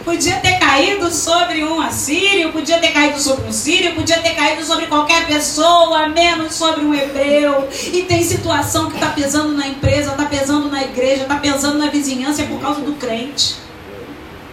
Podia 0.06 0.36
ter 0.36 0.60
caído 0.60 1.10
sobre 1.10 1.64
um 1.64 1.80
assírio, 1.80 2.52
podia 2.52 2.78
ter 2.78 2.92
caído 2.92 3.18
sobre 3.18 3.48
um 3.48 3.52
sírio, 3.52 3.92
podia 3.92 4.20
ter 4.20 4.36
caído 4.36 4.64
sobre 4.64 4.86
qualquer 4.86 5.26
pessoa, 5.26 6.06
menos 6.06 6.54
sobre 6.54 6.84
um 6.84 6.94
hebreu. 6.94 7.68
E 7.92 8.02
tem 8.02 8.22
situação 8.22 8.88
que 8.88 8.94
está 8.94 9.08
pesando 9.08 9.54
na 9.54 9.66
empresa, 9.66 10.12
está 10.12 10.24
pesando 10.26 10.70
na 10.70 10.84
igreja, 10.84 11.22
está 11.22 11.34
pesando 11.38 11.78
na 11.78 11.90
vizinhança, 11.90 12.42
é 12.42 12.44
por 12.44 12.60
causa 12.60 12.82
do 12.82 12.92
crente. 12.92 13.56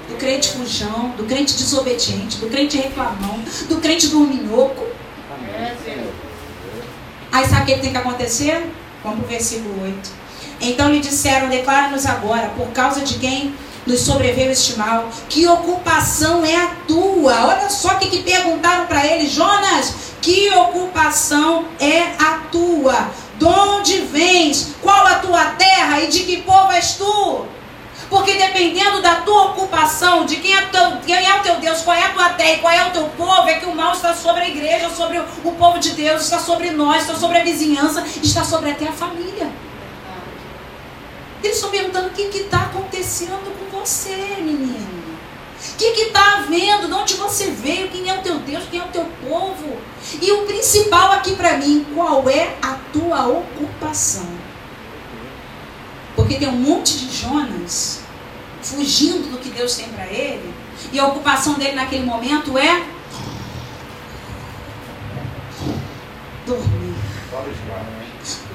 Do 0.10 0.16
crente 0.16 0.49
fujão, 0.54 1.14
do 1.16 1.24
crente 1.26 1.54
desobediente, 1.54 2.38
do 2.39 2.49
crente 2.49 2.78
reclamão, 2.78 3.39
do 3.70 3.80
crente 3.80 4.08
dorminhoco. 4.08 4.88
Aí 7.32 7.45
sabe 7.45 7.62
o 7.62 7.76
que 7.76 7.80
tem 7.80 7.91
que 7.91 7.97
acontecer? 7.97 8.72
Vamos 9.04 9.20
para 9.20 9.26
o 9.28 9.30
versículo 9.30 9.84
8. 9.84 10.10
Então 10.62 10.91
lhe 10.91 10.99
disseram: 10.99 11.47
Declara-nos 11.47 12.08
agora, 12.08 12.49
por 12.58 12.70
causa 12.70 13.01
de 13.01 13.20
quem 13.20 13.54
nos 13.86 14.01
sobreveio 14.01 14.51
este 14.51 14.77
mal, 14.77 15.09
que 15.29 15.47
ocupação 15.47 16.43
é 16.43 16.55
a 16.55 16.67
tua? 16.88 17.47
Olha 17.47 17.69
só 17.69 17.89
o 17.89 17.99
que, 17.99 18.09
que 18.09 18.23
perguntaram 18.23 18.86
para 18.86 19.05
ele, 19.05 19.27
Jonas: 19.27 20.13
que 20.21 20.49
ocupação 20.51 21.65
é 21.79 22.01
a 22.19 22.43
tua? 22.51 23.09
De 23.38 23.45
onde 23.45 23.99
vens? 24.01 24.75
Qual 24.81 25.05
a 25.05 25.15
tua 25.15 25.45
terra 25.51 26.01
e 26.01 26.07
de 26.07 26.19
que 26.19 26.41
povo 26.43 26.71
és 26.71 26.93
tu? 26.93 27.45
Porque 28.09 28.34
dependendo 28.34 29.01
da 29.01 29.15
tua 29.15 29.45
ocupação, 29.45 30.25
de 30.25 30.36
quem 30.36 30.55
é, 30.55 30.61
teu, 30.67 30.97
quem 31.05 31.15
é 31.15 31.36
o 31.36 31.41
teu 31.41 31.55
Deus, 31.55 31.81
qual 31.81 31.97
é 31.97 32.03
a 32.03 32.09
tua 32.09 32.29
terra 32.29 32.53
e 32.53 32.57
qual 32.59 32.73
é 32.73 32.88
o 32.88 32.91
teu 32.91 33.05
povo, 33.17 33.49
é 33.49 33.55
que 33.55 33.65
o 33.65 33.75
mal 33.75 33.91
está 33.93 34.13
sobre 34.13 34.43
a 34.43 34.49
igreja, 34.49 34.89
sobre 34.89 35.17
o, 35.17 35.25
o 35.43 35.51
povo 35.53 35.79
de 35.79 35.91
Deus, 35.91 36.21
está 36.21 36.38
sobre 36.38 36.69
nós, 36.71 37.01
está 37.01 37.15
sobre 37.15 37.39
a 37.39 37.43
vizinhança, 37.43 38.05
está 38.21 38.43
sobre 38.43 38.69
até 38.69 38.88
a 38.88 38.91
família. 38.91 39.51
Eles 41.43 41.57
estão 41.57 41.71
perguntando 41.71 42.07
o 42.07 42.11
que 42.11 42.21
está 42.21 42.61
acontecendo 42.61 43.51
com 43.71 43.72
você, 43.84 44.38
menino. 44.39 45.03
O 45.73 45.77
que 45.77 45.86
está 45.86 46.39
havendo? 46.39 46.88
De 46.88 46.93
onde 46.93 47.13
você 47.15 47.51
veio? 47.51 47.89
Quem 47.89 48.09
é 48.09 48.17
o 48.17 48.21
teu 48.21 48.39
Deus? 48.39 48.63
Quem 48.69 48.79
é 48.79 48.84
o 48.84 48.88
teu 48.88 49.05
povo? 49.27 49.77
E 50.21 50.31
o 50.31 50.45
principal 50.45 51.11
aqui 51.11 51.36
para 51.36 51.57
mim, 51.57 51.86
qual 51.93 52.27
é 52.29 52.55
a 52.61 52.77
tua 52.91 53.27
ocupação? 53.27 54.27
Porque 56.15 56.36
tem 56.36 56.47
um 56.47 56.53
monte 56.53 56.97
de 56.97 57.15
Jonas 57.15 58.01
fugindo 58.61 59.29
do 59.29 59.38
que 59.39 59.49
Deus 59.49 59.75
tem 59.75 59.89
para 59.89 60.05
ele, 60.07 60.53
e 60.91 60.99
a 60.99 61.07
ocupação 61.07 61.55
dele 61.55 61.73
naquele 61.73 62.05
momento 62.05 62.57
é 62.57 62.86
dormir. 66.45 66.95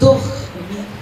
Dormir. 0.01 0.98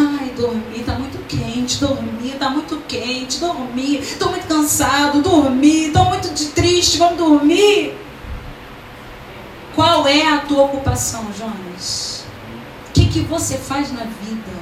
Ai, 0.00 0.30
dormir, 0.36 0.84
tá 0.84 0.96
muito 0.96 1.18
quente, 1.26 1.80
dormir, 1.80 2.36
tá 2.38 2.48
muito 2.48 2.76
quente, 2.86 3.40
dormir, 3.40 4.16
tô 4.16 4.28
muito 4.28 4.46
cansado, 4.46 5.20
dormir, 5.20 5.90
tô 5.92 6.04
muito 6.04 6.28
triste, 6.52 6.98
vamos 6.98 7.18
dormir. 7.18 7.98
Qual 9.74 10.06
é 10.06 10.24
a 10.24 10.38
tua 10.38 10.66
ocupação, 10.66 11.26
Jonas? 11.36 12.24
O 12.88 12.92
que, 12.92 13.08
que 13.08 13.20
você 13.22 13.58
faz 13.58 13.90
na 13.90 14.04
vida? 14.04 14.52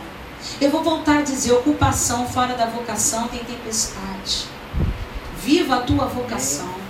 Eu 0.59 0.71
vou 0.71 0.83
voltar 0.83 1.19
a 1.19 1.23
dizer: 1.23 1.53
ocupação 1.53 2.27
fora 2.27 2.55
da 2.55 2.65
vocação 2.65 3.29
tem 3.29 3.45
tempestade. 3.45 4.47
Viva 5.45 5.77
a 5.77 5.81
tua 5.81 6.07
vocação. 6.07 6.86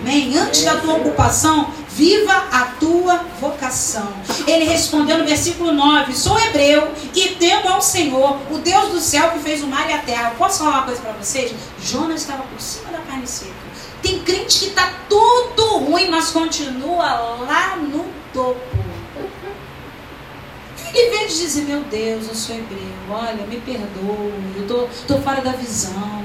Amém? 0.00 0.36
Antes 0.36 0.64
da 0.64 0.76
tua 0.76 0.94
ocupação, 0.94 1.72
viva 1.90 2.32
a 2.52 2.64
tua 2.80 3.24
vocação. 3.40 4.12
Ele 4.46 4.64
respondeu 4.64 5.18
no 5.18 5.24
versículo 5.24 5.72
9: 5.72 6.14
Sou 6.14 6.38
hebreu 6.38 6.92
e 7.14 7.28
temo 7.30 7.68
ao 7.68 7.80
Senhor, 7.80 8.38
o 8.50 8.58
Deus 8.58 8.90
do 8.90 9.00
céu 9.00 9.30
que 9.30 9.38
fez 9.38 9.62
o 9.62 9.66
mar 9.66 9.88
e 9.88 9.92
a 9.92 9.98
terra. 9.98 10.34
Posso 10.36 10.58
falar 10.58 10.78
uma 10.78 10.82
coisa 10.82 11.00
para 11.00 11.12
vocês? 11.12 11.52
Jonas 11.82 12.20
estava 12.20 12.42
por 12.42 12.60
cima 12.60 12.90
da 12.90 12.98
carne 12.98 13.26
seca. 13.26 13.52
Tem 14.02 14.18
crente 14.20 14.58
que 14.58 14.66
está 14.66 14.92
tudo 15.08 15.78
ruim, 15.78 16.10
mas 16.10 16.30
continua 16.30 17.38
lá 17.40 17.76
no 17.76 18.04
topo. 18.32 18.84
Em 20.94 21.10
vez 21.10 21.32
de 21.32 21.40
dizer, 21.40 21.62
meu 21.62 21.80
Deus, 21.80 22.28
eu 22.28 22.34
sou 22.34 22.54
hebreu, 22.54 22.78
olha, 23.10 23.44
me 23.46 23.60
perdoe, 23.60 24.32
eu 24.56 24.66
tô, 24.68 24.88
tô 25.08 25.20
fora 25.20 25.40
da 25.40 25.50
visão. 25.50 26.23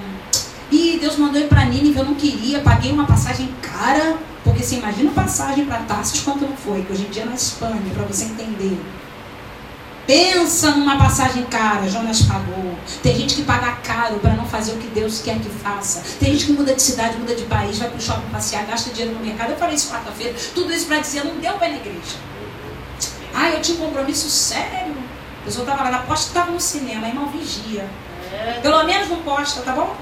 E 0.71 0.97
Deus 0.99 1.17
mandou 1.17 1.41
ir 1.41 1.47
para 1.47 1.65
Nínive, 1.65 1.97
eu 1.97 2.05
não 2.05 2.15
queria, 2.15 2.59
paguei 2.59 2.91
uma 2.91 3.05
passagem 3.05 3.49
cara, 3.61 4.17
porque 4.43 4.63
você 4.63 4.75
imagina 4.75 5.11
passagem 5.11 5.65
para 5.65 5.77
Tarsis 5.79 6.21
quanto 6.21 6.41
não 6.41 6.55
foi, 6.55 6.83
que 6.83 6.93
hoje 6.93 7.05
em 7.07 7.09
dia 7.09 7.23
é 7.23 7.25
na 7.25 7.35
Espanha, 7.35 7.81
para 7.93 8.03
você 8.03 8.25
entender. 8.25 8.79
Pensa 10.05 10.71
numa 10.71 10.97
passagem 10.97 11.43
cara, 11.43 11.87
Jonas 11.87 12.23
pagou. 12.23 12.75
Tem 13.03 13.15
gente 13.15 13.35
que 13.35 13.43
paga 13.43 13.73
caro 13.83 14.17
para 14.17 14.33
não 14.33 14.45
fazer 14.45 14.71
o 14.71 14.77
que 14.77 14.87
Deus 14.87 15.21
quer 15.21 15.37
que 15.37 15.49
faça. 15.49 16.01
Tem 16.19 16.31
gente 16.31 16.47
que 16.47 16.53
muda 16.53 16.73
de 16.73 16.81
cidade, 16.81 17.15
muda 17.17 17.35
de 17.35 17.43
país, 17.43 17.77
vai 17.77 17.89
para 17.89 17.97
o 17.97 18.01
shopping 18.01 18.27
passear, 18.31 18.65
gasta 18.65 18.89
dinheiro 18.89 19.15
no 19.15 19.23
mercado. 19.23 19.51
Eu 19.51 19.57
falei 19.57 19.75
isso 19.75 19.91
quarta-feira. 19.91 20.33
Tudo 20.55 20.73
isso 20.73 20.87
para 20.87 20.97
dizer, 20.97 21.23
não 21.25 21.35
deu 21.35 21.53
para 21.53 21.67
ir 21.67 21.71
na 21.73 21.77
igreja. 21.77 22.17
Ah, 23.35 23.51
eu 23.51 23.61
tinha 23.61 23.77
um 23.77 23.85
compromisso 23.85 24.27
sério. 24.31 24.95
A 25.43 25.45
pessoa 25.45 25.63
estava 25.63 25.87
lá, 25.87 25.97
aposta 25.97 26.25
que 26.25 26.31
estava 26.31 26.51
no 26.51 26.59
cinema, 26.59 27.07
irmão, 27.07 27.27
vigia. 27.27 27.87
É. 28.33 28.59
Pelo 28.63 28.83
menos 28.85 29.09
não 29.09 29.17
posta, 29.17 29.61
tá 29.61 29.73
bom? 29.73 29.95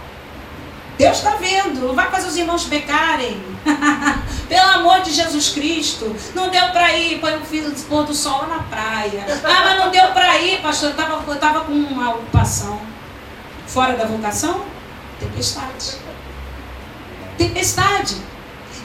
Deus 0.97 1.17
está 1.17 1.31
vendo, 1.35 1.87
não 1.87 1.93
vai 1.93 2.09
fazer 2.09 2.27
os 2.27 2.37
irmãos 2.37 2.65
pecarem. 2.65 3.39
Pelo 4.49 4.69
amor 4.71 5.01
de 5.01 5.11
Jesus 5.11 5.49
Cristo. 5.49 6.15
Não 6.33 6.49
deu 6.49 6.69
para 6.69 6.93
ir, 6.93 7.19
põe 7.19 7.35
o 7.35 7.45
filho 7.45 7.69
do 7.69 7.81
pôr 7.83 8.05
do 8.05 8.15
sol 8.15 8.41
lá 8.41 8.47
na 8.47 8.63
praia. 8.63 9.25
Ah, 9.43 9.61
mas 9.65 9.77
não 9.77 9.91
deu 9.91 10.07
para 10.11 10.39
ir, 10.39 10.61
pastor. 10.61 10.89
Eu 10.89 10.95
estava 10.95 11.35
tava 11.35 11.65
com 11.65 11.73
uma 11.73 12.11
ocupação. 12.11 12.79
Fora 13.67 13.95
da 13.97 14.05
vocação? 14.05 14.65
Tempestade. 15.19 15.97
Tempestade. 17.37 18.15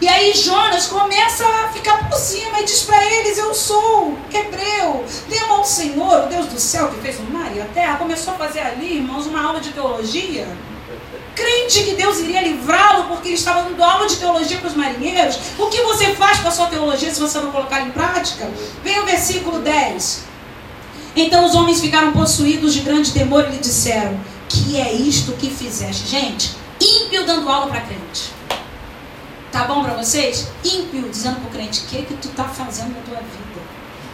E 0.00 0.08
aí 0.08 0.34
Jonas 0.34 0.88
começa 0.88 1.46
a 1.46 1.68
ficar 1.68 2.08
por 2.08 2.18
cima 2.18 2.60
e 2.60 2.64
diz 2.64 2.82
para 2.82 3.04
eles: 3.04 3.38
Eu 3.38 3.54
sou 3.54 4.18
hebreu, 4.34 5.04
temo 5.30 5.54
ao 5.54 5.64
Senhor, 5.64 6.24
o 6.24 6.26
Deus 6.26 6.46
do 6.46 6.58
céu 6.58 6.88
que 6.88 7.00
fez 7.00 7.20
o 7.20 7.22
mar 7.22 7.54
e 7.54 7.60
a 7.60 7.66
terra. 7.66 7.98
Começou 7.98 8.34
a 8.34 8.36
fazer 8.36 8.60
ali, 8.60 8.96
irmãos, 8.96 9.26
uma 9.26 9.40
aula 9.40 9.60
de 9.60 9.70
teologia. 9.70 10.48
Crente 11.42 11.82
que 11.82 11.94
Deus 11.94 12.20
iria 12.20 12.40
livrá-lo 12.40 13.08
porque 13.08 13.26
ele 13.26 13.34
estava 13.34 13.62
dando 13.62 13.82
aula 13.82 14.06
de 14.06 14.14
teologia 14.14 14.58
para 14.58 14.68
os 14.68 14.76
marinheiros. 14.76 15.36
O 15.58 15.66
que 15.66 15.82
você 15.82 16.14
faz 16.14 16.38
com 16.38 16.46
a 16.46 16.52
sua 16.52 16.66
teologia 16.66 17.12
se 17.12 17.18
você 17.18 17.40
não 17.40 17.50
colocar 17.50 17.80
em 17.80 17.90
prática? 17.90 18.48
Vem 18.84 19.00
o 19.00 19.04
versículo 19.04 19.58
10. 19.58 20.22
Então 21.16 21.44
os 21.44 21.56
homens 21.56 21.80
ficaram 21.80 22.12
possuídos 22.12 22.72
de 22.72 22.80
grande 22.82 23.10
temor 23.10 23.44
e 23.48 23.52
lhe 23.52 23.58
disseram: 23.58 24.20
Que 24.48 24.80
é 24.80 24.92
isto 24.92 25.32
que 25.32 25.50
fizeste? 25.50 26.06
Gente, 26.06 26.52
ímpio 26.80 27.26
dando 27.26 27.48
aula 27.48 27.66
para 27.66 27.80
crente. 27.80 28.32
Tá 29.50 29.64
bom 29.64 29.82
para 29.82 29.94
vocês? 29.94 30.46
Ímpio, 30.64 31.08
dizendo 31.10 31.40
para 31.40 31.48
o 31.48 31.50
crente, 31.50 31.80
o 31.80 31.86
que, 31.86 32.02
que 32.02 32.14
tu 32.14 32.28
tá 32.28 32.44
fazendo 32.44 32.94
na 32.94 33.02
tua 33.02 33.18
vida? 33.18 33.60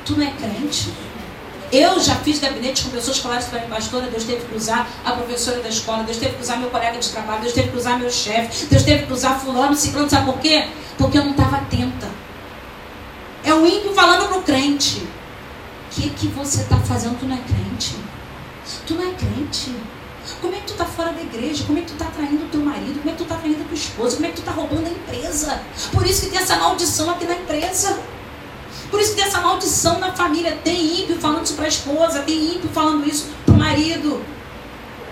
Tu 0.07 0.17
não 0.17 0.27
é 0.27 0.31
crente? 0.31 0.95
Eu 1.71 2.01
já 2.01 2.15
fiz 2.17 2.39
gabinete 2.39 2.85
com 2.85 2.91
pessoas 2.91 3.19
que 3.19 3.23
falaram 3.23 3.47
para 3.47 3.61
mim, 3.61 3.69
pastora, 3.69 4.07
Deus 4.07 4.25
teve 4.25 4.47
que 4.47 4.57
usar 4.57 4.89
a 5.05 5.13
professora 5.13 5.61
da 5.61 5.69
escola, 5.69 6.03
Deus 6.03 6.17
teve 6.17 6.35
que 6.35 6.43
usar 6.43 6.57
meu 6.57 6.71
colega 6.71 6.99
de 6.99 7.09
trabalho, 7.11 7.43
Deus 7.43 7.53
teve 7.53 7.69
que 7.69 7.77
usar 7.77 7.99
meu 7.99 8.11
chefe, 8.11 8.67
Deus 8.67 8.83
teve 8.83 9.05
que 9.05 9.13
usar 9.13 9.35
fulano, 9.39 9.77
ciclano, 9.77 10.09
sabe 10.09 10.33
por 10.33 10.41
quê? 10.41 10.67
Porque 10.97 11.19
eu 11.19 11.25
não 11.25 11.33
estava 11.33 11.57
atenta. 11.57 12.09
É 13.45 13.53
o 13.53 13.67
ímpio 13.67 13.93
falando 13.93 14.29
para 14.29 14.39
o 14.39 14.43
crente. 14.43 14.99
O 14.99 15.91
que, 15.91 16.11
que 16.11 16.27
você 16.29 16.63
está 16.63 16.79
fazendo? 16.79 17.19
Tu 17.19 17.27
não 17.27 17.37
é 17.37 17.41
crente? 17.41 17.97
Tu 18.87 18.95
não 18.95 19.03
é 19.03 19.13
crente. 19.13 19.75
Como 20.41 20.55
é 20.55 20.59
que 20.59 20.67
tu 20.67 20.73
está 20.73 20.85
fora 20.85 21.13
da 21.13 21.21
igreja? 21.21 21.65
Como 21.65 21.79
é 21.79 21.83
que 21.83 21.89
tu 21.89 21.93
está 21.95 22.07
traindo 22.07 22.45
o 22.45 22.49
teu 22.49 22.61
marido? 22.61 22.99
Como 22.99 23.09
é 23.09 23.13
que 23.13 23.19
tu 23.19 23.23
está 23.25 23.37
traindo 23.37 23.63
a 23.63 23.65
tua 23.65 23.75
esposa? 23.75 24.17
Como 24.17 24.27
é 24.27 24.31
que 24.31 24.37
tu 24.37 24.41
está 24.41 24.53
roubando 24.53 24.87
a 24.87 24.91
empresa? 24.91 25.61
Por 25.93 26.07
isso 26.07 26.23
que 26.23 26.31
tem 26.31 26.39
essa 26.39 26.57
maldição 26.57 27.11
aqui 27.11 27.25
na 27.27 27.35
empresa. 27.35 27.99
Por 28.91 29.01
isso 29.01 29.15
que 29.15 29.21
essa 29.21 29.41
maldição 29.41 29.99
na 29.99 30.13
família. 30.13 30.59
Tem 30.65 31.03
ímpio 31.03 31.19
falando 31.19 31.45
isso 31.45 31.55
para 31.55 31.67
a 31.67 31.69
esposa, 31.69 32.21
tem 32.21 32.55
ímpio 32.55 32.71
falando 32.71 33.07
isso 33.07 33.29
para 33.45 33.55
o 33.55 33.59
marido. 33.59 34.23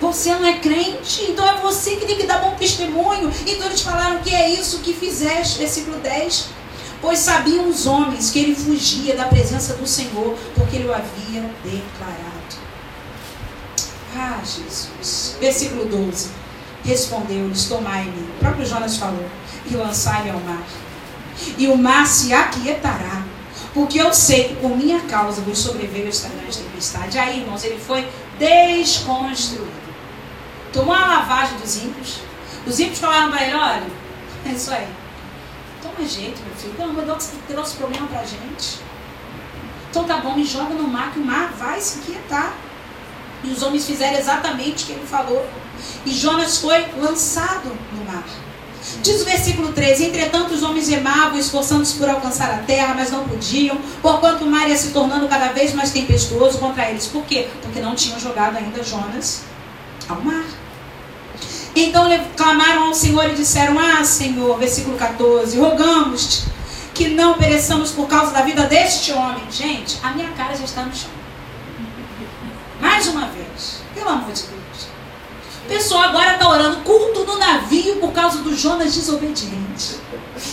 Você 0.01 0.35
não 0.35 0.47
é 0.47 0.59
crente, 0.59 1.25
então 1.31 1.47
é 1.49 1.57
você 1.59 1.97
que 1.97 2.05
tem 2.05 2.17
que 2.17 2.27
dar 2.27 2.41
bom 2.41 2.55
testemunho. 2.55 3.33
Então 3.47 3.67
eles 3.67 3.81
falaram 3.81 4.21
que 4.21 4.35
é 4.35 4.51
isso 4.51 4.81
que 4.81 4.93
fizeste, 4.93 5.59
versículo 5.59 5.99
10. 5.99 6.49
Pois 7.01 7.19
sabiam 7.19 7.69
os 7.69 7.87
homens 7.87 8.31
que 8.31 8.39
ele 8.39 8.55
fugia 8.55 9.15
da 9.15 9.27
presença 9.27 9.75
do 9.75 9.87
Senhor, 9.87 10.37
porque 10.55 10.77
ele 10.77 10.89
o 10.89 10.95
havia 10.95 11.43
declarado. 11.63 12.37
Ah, 14.15 14.41
Jesus. 14.43 15.37
Versículo 15.39 15.85
12. 15.85 16.31
Respondeu-lhes: 16.85 17.67
Tomai-me. 17.67 18.23
O 18.23 18.39
próprio 18.39 18.67
Jonas 18.67 18.97
falou: 18.97 19.25
E 19.71 19.77
lançai-me 19.77 20.31
ao 20.31 20.41
mar. 20.41 20.63
E 21.59 21.69
o 21.69 21.77
mar 21.77 22.07
se 22.07 22.33
aquietará. 22.33 23.23
Porque 23.77 24.01
eu 24.01 24.11
sei 24.15 24.49
que 24.49 24.57
por 24.57 24.75
minha 24.75 25.01
causa 25.01 25.43
vos 25.43 25.59
sobreveio 25.59 26.09
esta 26.09 26.31
grande 26.31 26.57
tempestade. 26.57 27.19
Aí, 27.19 27.41
irmãos, 27.41 27.63
ele 27.63 27.79
foi 27.79 28.09
desconstruído. 28.39 29.71
Tomou 30.73 30.95
a 30.95 31.07
lavagem 31.07 31.59
dos 31.59 31.77
ímpios. 31.77 32.21
Os 32.67 32.81
ímpios 32.81 32.99
falaram 32.99 33.31
para 33.31 33.43
ele: 33.45 33.55
olha, 33.55 33.87
é 34.47 34.49
isso 34.49 34.71
aí. 34.73 34.89
Toma 35.83 36.09
jeito, 36.09 36.41
meu 36.43 36.57
filho. 36.57 36.83
Amor 36.83 37.03
de 37.03 37.11
Deus, 37.11 37.31
trouxe 37.47 37.77
problema 37.77 38.07
para 38.07 38.21
a 38.21 38.25
gente. 38.25 38.79
Então 39.91 40.05
tá 40.05 40.17
bom, 40.21 40.35
me 40.35 40.45
joga 40.47 40.73
no 40.73 40.89
mar, 40.89 41.13
que 41.13 41.19
o 41.19 41.25
mar 41.25 41.53
vai 41.53 41.79
se 41.79 41.99
quietar. 41.99 42.55
E 43.45 43.51
os 43.51 43.63
homens 43.63 43.87
fizeram 43.87 44.19
exatamente 44.19 44.85
o 44.85 44.87
que 44.87 44.93
ele 44.93 45.07
falou. 45.07 45.47
E 46.07 46.11
Jonas 46.13 46.57
foi 46.57 46.87
lançado 46.97 47.77
no 47.93 48.05
mar. 48.11 48.25
Diz 49.03 49.23
o 49.23 49.25
versículo 49.25 49.73
13: 49.73 50.07
Entretanto, 50.07 50.55
os 50.55 50.63
homens 50.63 50.89
remavam, 50.89 51.39
esforçando-se 51.39 51.95
por 51.95 52.09
alcançar 52.09 52.51
a 52.51 52.59
terra, 52.59 52.95
mas 52.95 53.11
não 53.11 53.27
podiam, 53.29 53.79
porquanto 54.01 54.45
o 54.45 54.51
mar 54.51 54.69
ia 54.69 54.77
se 54.77 54.91
tornando 54.91 55.29
cada 55.29 55.53
vez 55.53 55.73
mais 55.75 55.91
tempestuoso 55.91 56.59
contra 56.59 56.89
eles. 56.91 57.07
Por 57.07 57.25
quê? 57.25 57.49
Porque 57.63 57.81
não 57.81 57.95
tinham 57.95 58.19
jogado 58.19 58.57
ainda 58.57 58.83
Jonas 58.83 59.43
ao 60.09 60.21
mar. 60.21 60.45
Então 61.75 62.09
clamaram 62.37 62.85
ao 62.85 62.95
Senhor 62.95 63.29
e 63.31 63.35
disseram: 63.35 63.79
Ah, 63.79 64.05
Senhor, 64.05 64.59
versículo 64.59 64.97
14: 64.97 65.59
Rogamos-te 65.59 66.45
que 66.95 67.09
não 67.09 67.35
pereçamos 67.35 67.91
por 67.91 68.07
causa 68.09 68.33
da 68.33 68.41
vida 68.41 68.63
deste 68.65 69.13
homem. 69.13 69.45
Gente, 69.51 69.99
a 70.03 70.13
minha 70.13 70.31
cara 70.31 70.57
já 70.57 70.65
está 70.65 70.83
no 70.83 70.95
chão. 70.95 71.11
Mais 72.81 73.07
uma 73.09 73.27
vez. 73.29 73.83
Pelo 73.95 74.09
amor 74.09 74.33
de 74.33 74.43
Deus. 74.43 74.66
O 75.67 75.69
pessoal 75.69 76.05
agora 76.05 76.35
está 76.35 76.49
orando 76.49 76.77
culto 76.85 77.25
no 77.25 77.39
navio 77.39 77.97
por 77.97 78.13
causa 78.13 78.39
do 78.39 78.57
Jonas 78.57 78.95
desobediente. 78.95 79.97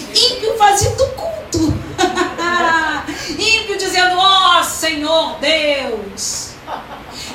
Ímpio 0.09 0.57
fazendo 0.57 1.05
culto. 1.09 1.71
Ímpio 3.29 3.77
dizendo, 3.77 4.17
ó 4.17 4.59
oh, 4.59 4.63
Senhor 4.63 5.37
Deus, 5.39 6.53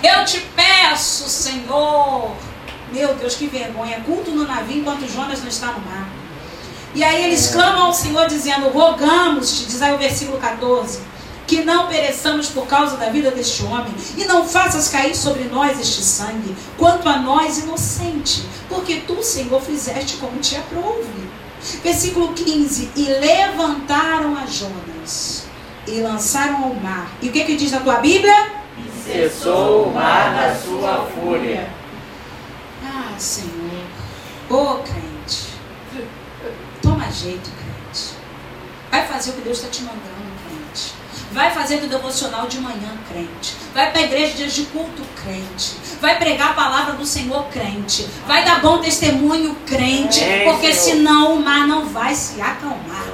eu 0.02 0.24
te 0.24 0.40
peço, 0.56 1.28
Senhor. 1.28 2.32
Meu 2.92 3.14
Deus, 3.14 3.36
que 3.36 3.46
vergonha. 3.46 4.00
Culto 4.00 4.32
no 4.32 4.44
navio 4.44 4.78
enquanto 4.78 5.08
Jonas 5.08 5.40
não 5.40 5.48
está 5.48 5.68
no 5.68 5.78
mar. 5.78 6.08
E 6.96 7.04
aí 7.04 7.26
eles 7.26 7.46
clamam 7.46 7.84
ao 7.84 7.94
Senhor 7.94 8.26
dizendo, 8.26 8.70
rogamos-te, 8.70 9.66
diz 9.66 9.80
aí 9.80 9.94
o 9.94 9.98
versículo 9.98 10.38
14 10.38 10.98
que 11.48 11.64
não 11.64 11.88
pereçamos 11.88 12.50
por 12.50 12.66
causa 12.66 12.98
da 12.98 13.08
vida 13.08 13.30
deste 13.30 13.64
homem, 13.64 13.92
e 14.18 14.24
não 14.26 14.46
faças 14.46 14.88
cair 14.88 15.16
sobre 15.16 15.44
nós 15.44 15.80
este 15.80 16.02
sangue, 16.02 16.54
quanto 16.76 17.08
a 17.08 17.18
nós 17.18 17.58
inocente, 17.58 18.46
porque 18.68 18.96
tu, 19.06 19.22
Senhor, 19.22 19.60
fizeste 19.62 20.18
como 20.18 20.38
te 20.38 20.56
aprouve. 20.56 21.08
Versículo 21.82 22.34
15: 22.34 22.90
E 22.94 23.04
levantaram 23.04 24.36
a 24.36 24.44
Jonas, 24.44 25.46
e 25.86 26.00
lançaram 26.00 26.64
ao 26.64 26.74
mar. 26.74 27.10
E 27.22 27.30
o 27.30 27.32
que, 27.32 27.42
que 27.42 27.56
diz 27.56 27.72
na 27.72 27.80
tua 27.80 27.96
Bíblia? 27.96 28.52
E 28.76 29.02
cessou 29.02 29.86
o 29.86 29.94
mar 29.94 30.32
na 30.32 30.54
sua 30.54 31.06
fúria. 31.06 31.70
Ah, 32.84 33.14
Senhor, 33.18 33.86
ô 34.50 34.54
oh, 34.54 34.78
crente, 34.82 35.48
toma 36.82 37.10
jeito, 37.10 37.50
crente. 37.50 38.18
Vai 38.90 39.06
fazer 39.06 39.30
o 39.30 39.32
que 39.32 39.40
Deus 39.40 39.58
está 39.58 39.70
te 39.70 39.82
mandando. 39.82 40.17
Vai 41.32 41.50
fazer 41.50 41.78
do 41.78 41.88
devocional 41.88 42.46
de 42.46 42.58
manhã, 42.58 42.90
crente. 43.10 43.54
Vai 43.74 43.90
para 43.90 44.00
a 44.00 44.04
igreja 44.04 44.34
dias 44.34 44.54
de 44.54 44.64
culto, 44.64 45.02
crente. 45.22 45.76
Vai 46.00 46.18
pregar 46.18 46.50
a 46.50 46.54
palavra 46.54 46.94
do 46.94 47.04
Senhor, 47.04 47.44
crente. 47.48 48.08
Vai 48.26 48.44
dar 48.44 48.60
bom 48.60 48.78
testemunho, 48.78 49.54
crente. 49.66 50.20
Porque 50.44 50.72
senão 50.72 51.34
o 51.34 51.44
mar 51.44 51.66
não 51.66 51.86
vai 51.86 52.14
se 52.14 52.40
acalmar. 52.40 53.06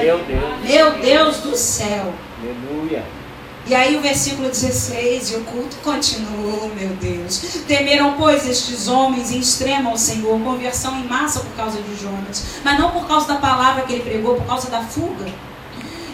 Meu 0.00 0.18
Deus. 0.18 0.60
Meu 0.62 0.98
Deus 1.00 1.36
do 1.38 1.56
céu. 1.56 2.14
Aleluia. 2.40 3.04
E 3.66 3.74
aí 3.74 3.96
o 3.96 4.00
versículo 4.00 4.48
16, 4.48 5.32
e 5.32 5.36
o 5.36 5.44
culto 5.44 5.76
continua, 5.84 6.68
meu 6.74 6.88
Deus. 6.96 7.38
Temeram, 7.66 8.14
pois, 8.14 8.48
estes 8.48 8.88
homens 8.88 9.30
em 9.30 9.40
extremo 9.40 9.90
ao 9.90 9.98
Senhor, 9.98 10.40
conversão 10.40 10.98
em 10.98 11.04
massa 11.04 11.40
por 11.40 11.54
causa 11.54 11.78
de 11.82 12.00
Jonas, 12.00 12.60
mas 12.64 12.78
não 12.78 12.92
por 12.92 13.06
causa 13.06 13.28
da 13.28 13.34
palavra 13.34 13.82
que 13.82 13.92
ele 13.92 14.02
pregou, 14.02 14.36
por 14.36 14.46
causa 14.46 14.70
da 14.70 14.80
fuga. 14.80 15.26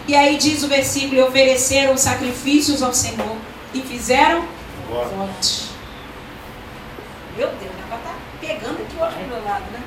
E 0.07 0.15
aí 0.15 0.37
diz 0.37 0.63
o 0.63 0.67
versículo: 0.67 1.15
e 1.15 1.23
ofereceram 1.23 1.97
sacrifícios 1.97 2.81
ao 2.81 2.93
Senhor 2.93 3.37
e 3.73 3.81
fizeram 3.81 4.45
votos. 4.89 5.69
Meu 7.35 7.47
Deus, 7.47 7.71
ela 7.87 7.97
está 7.97 8.15
pegando 8.39 8.81
aqui 8.81 8.95
hoje 8.97 9.23
do 9.23 9.27
meu 9.27 9.43
lado, 9.43 9.63
né? 9.71 9.83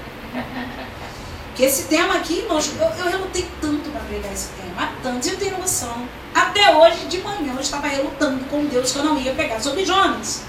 Que 1.54 1.64
esse 1.64 1.84
tema 1.84 2.14
aqui, 2.14 2.46
eu, 2.48 2.56
eu 2.98 3.10
relutei 3.10 3.44
tanto 3.60 3.90
para 3.90 4.00
pregar 4.02 4.32
esse 4.32 4.48
tema, 4.50 4.92
tanto, 5.02 5.28
eu 5.28 5.36
tenho 5.36 5.58
noção. 5.58 6.08
Até 6.32 6.76
hoje 6.76 7.06
de 7.06 7.18
manhã 7.18 7.54
eu 7.54 7.60
estava 7.60 7.88
relutando 7.88 8.44
com 8.44 8.64
Deus 8.66 8.92
que 8.92 8.98
eu 8.98 9.04
não 9.04 9.18
ia 9.18 9.34
pregar 9.34 9.60
sobre 9.60 9.84
Jonas. 9.84 10.42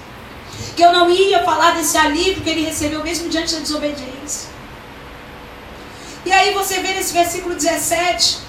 Que 0.75 0.83
eu 0.83 0.91
não 0.91 1.09
ia 1.09 1.43
falar 1.43 1.71
desse 1.71 1.97
alívio 1.97 2.43
que 2.43 2.49
ele 2.49 2.65
recebeu 2.65 3.03
mesmo 3.03 3.29
diante 3.29 3.55
da 3.55 3.61
desobediência. 3.61 4.49
E 6.25 6.31
aí 6.31 6.53
você 6.53 6.79
vê 6.79 6.93
nesse 6.93 7.13
versículo 7.13 7.55
17, 7.55 8.48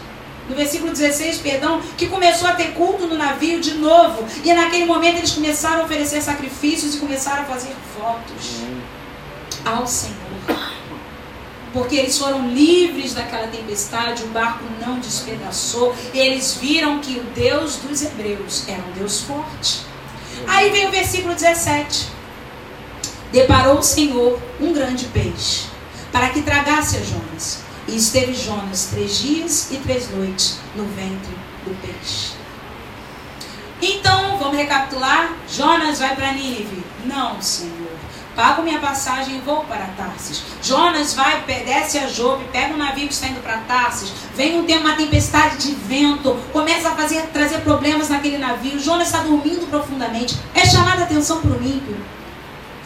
no 0.51 0.57
versículo 0.57 0.91
16, 0.93 1.39
perdão, 1.39 1.81
que 1.97 2.09
começou 2.09 2.49
a 2.49 2.53
ter 2.53 2.73
culto 2.73 3.07
no 3.07 3.17
navio 3.17 3.61
de 3.61 3.75
novo. 3.75 4.27
E 4.45 4.53
naquele 4.53 4.85
momento 4.85 5.19
eles 5.19 5.31
começaram 5.31 5.83
a 5.83 5.85
oferecer 5.85 6.21
sacrifícios 6.21 6.97
e 6.97 6.99
começaram 6.99 7.43
a 7.43 7.47
fazer 7.47 7.75
votos 7.97 8.57
ao 9.65 9.87
Senhor. 9.87 10.17
Porque 11.73 11.95
eles 11.95 12.19
foram 12.19 12.49
livres 12.49 13.15
daquela 13.15 13.47
tempestade, 13.47 14.25
o 14.25 14.29
barco 14.29 14.65
não 14.85 14.99
despedaçou. 14.99 15.95
Eles 16.13 16.59
viram 16.61 16.99
que 16.99 17.21
o 17.21 17.23
Deus 17.33 17.77
dos 17.77 18.03
hebreus 18.03 18.65
era 18.67 18.83
um 18.83 18.91
Deus 18.91 19.21
forte. 19.21 19.83
Aí 20.49 20.71
vem 20.71 20.89
o 20.89 20.91
versículo 20.91 21.33
17. 21.33 22.09
Deparou 23.31 23.79
o 23.79 23.83
Senhor 23.85 24.41
um 24.61 24.73
grande 24.73 25.05
peixe 25.07 25.69
para 26.11 26.31
que 26.31 26.43
tragasse 26.43 26.97
a 26.97 27.01
Jonas. 27.01 27.70
E 27.91 27.97
esteve 27.97 28.33
Jonas 28.33 28.91
três 28.93 29.19
dias 29.19 29.73
e 29.73 29.77
três 29.79 30.09
noites 30.11 30.61
no 30.77 30.85
ventre 30.85 31.35
do 31.65 31.77
peixe. 31.83 32.35
Então, 33.83 34.39
vamos 34.39 34.57
recapitular? 34.57 35.35
Jonas 35.49 35.99
vai 35.99 36.15
para 36.15 36.33
Nínive? 36.33 36.85
Não, 37.05 37.43
Senhor. 37.43 37.91
Pago 38.37 38.63
minha 38.63 38.79
passagem 38.79 39.37
e 39.37 39.41
vou 39.41 39.65
para 39.65 39.87
Tarsis. 39.97 40.43
Jonas 40.63 41.15
vai, 41.15 41.43
desce 41.43 41.99
a 41.99 42.07
Jobe, 42.07 42.45
pega 42.53 42.73
um 42.73 42.77
navio 42.77 43.09
que 43.09 43.13
está 43.13 43.27
indo 43.27 43.43
para 43.43 43.59
Tarsis. 43.59 44.13
Vem 44.37 44.61
um 44.61 44.65
tempo, 44.65 44.85
uma 44.85 44.95
tempestade 44.95 45.59
de 45.59 45.75
vento, 45.75 46.39
começa 46.53 46.91
a 46.91 46.95
fazer, 46.95 47.23
trazer 47.33 47.59
problemas 47.63 48.09
naquele 48.09 48.39
navio. 48.39 48.79
Jonas 48.79 49.09
está 49.09 49.23
dormindo 49.23 49.69
profundamente. 49.69 50.39
É 50.55 50.65
chamada 50.65 51.03
atenção 51.03 51.41
para 51.41 51.51
o 51.51 51.63
ímpio. 51.63 51.97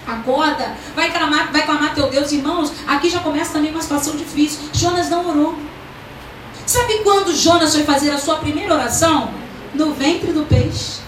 Acorda, 0.07 0.77
vai 0.95 1.11
clamar, 1.11 1.51
vai 1.51 1.65
clamar 1.65 1.95
teu 1.95 2.09
Deus, 2.11 2.31
irmãos. 2.31 2.73
Aqui 2.87 3.09
já 3.09 3.21
começa 3.21 3.53
também 3.53 3.71
uma 3.71 3.81
situação 3.81 4.17
difícil. 4.17 4.61
Jonas 4.73 5.09
não 5.09 5.29
orou. 5.29 5.59
Sabe 6.67 6.99
quando 6.99 7.35
Jonas 7.35 7.75
foi 7.75 7.85
fazer 7.85 8.11
a 8.11 8.19
sua 8.19 8.37
primeira 8.37 8.75
oração? 8.75 9.33
No 9.75 9.93
ventre 9.93 10.33
do 10.33 10.45
peixe. 10.45 11.01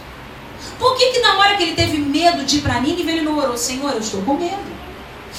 Por 0.78 0.96
que, 0.96 1.12
que 1.12 1.20
na 1.20 1.38
hora 1.38 1.56
que 1.56 1.62
ele 1.62 1.74
teve 1.74 1.98
medo 1.98 2.44
de 2.44 2.58
ir 2.58 2.62
para 2.62 2.80
Nínive, 2.80 3.10
ele 3.10 3.22
não 3.22 3.38
orou? 3.38 3.56
Senhor, 3.56 3.92
eu 3.92 4.00
estou 4.00 4.20
com 4.22 4.34
medo. 4.34 4.76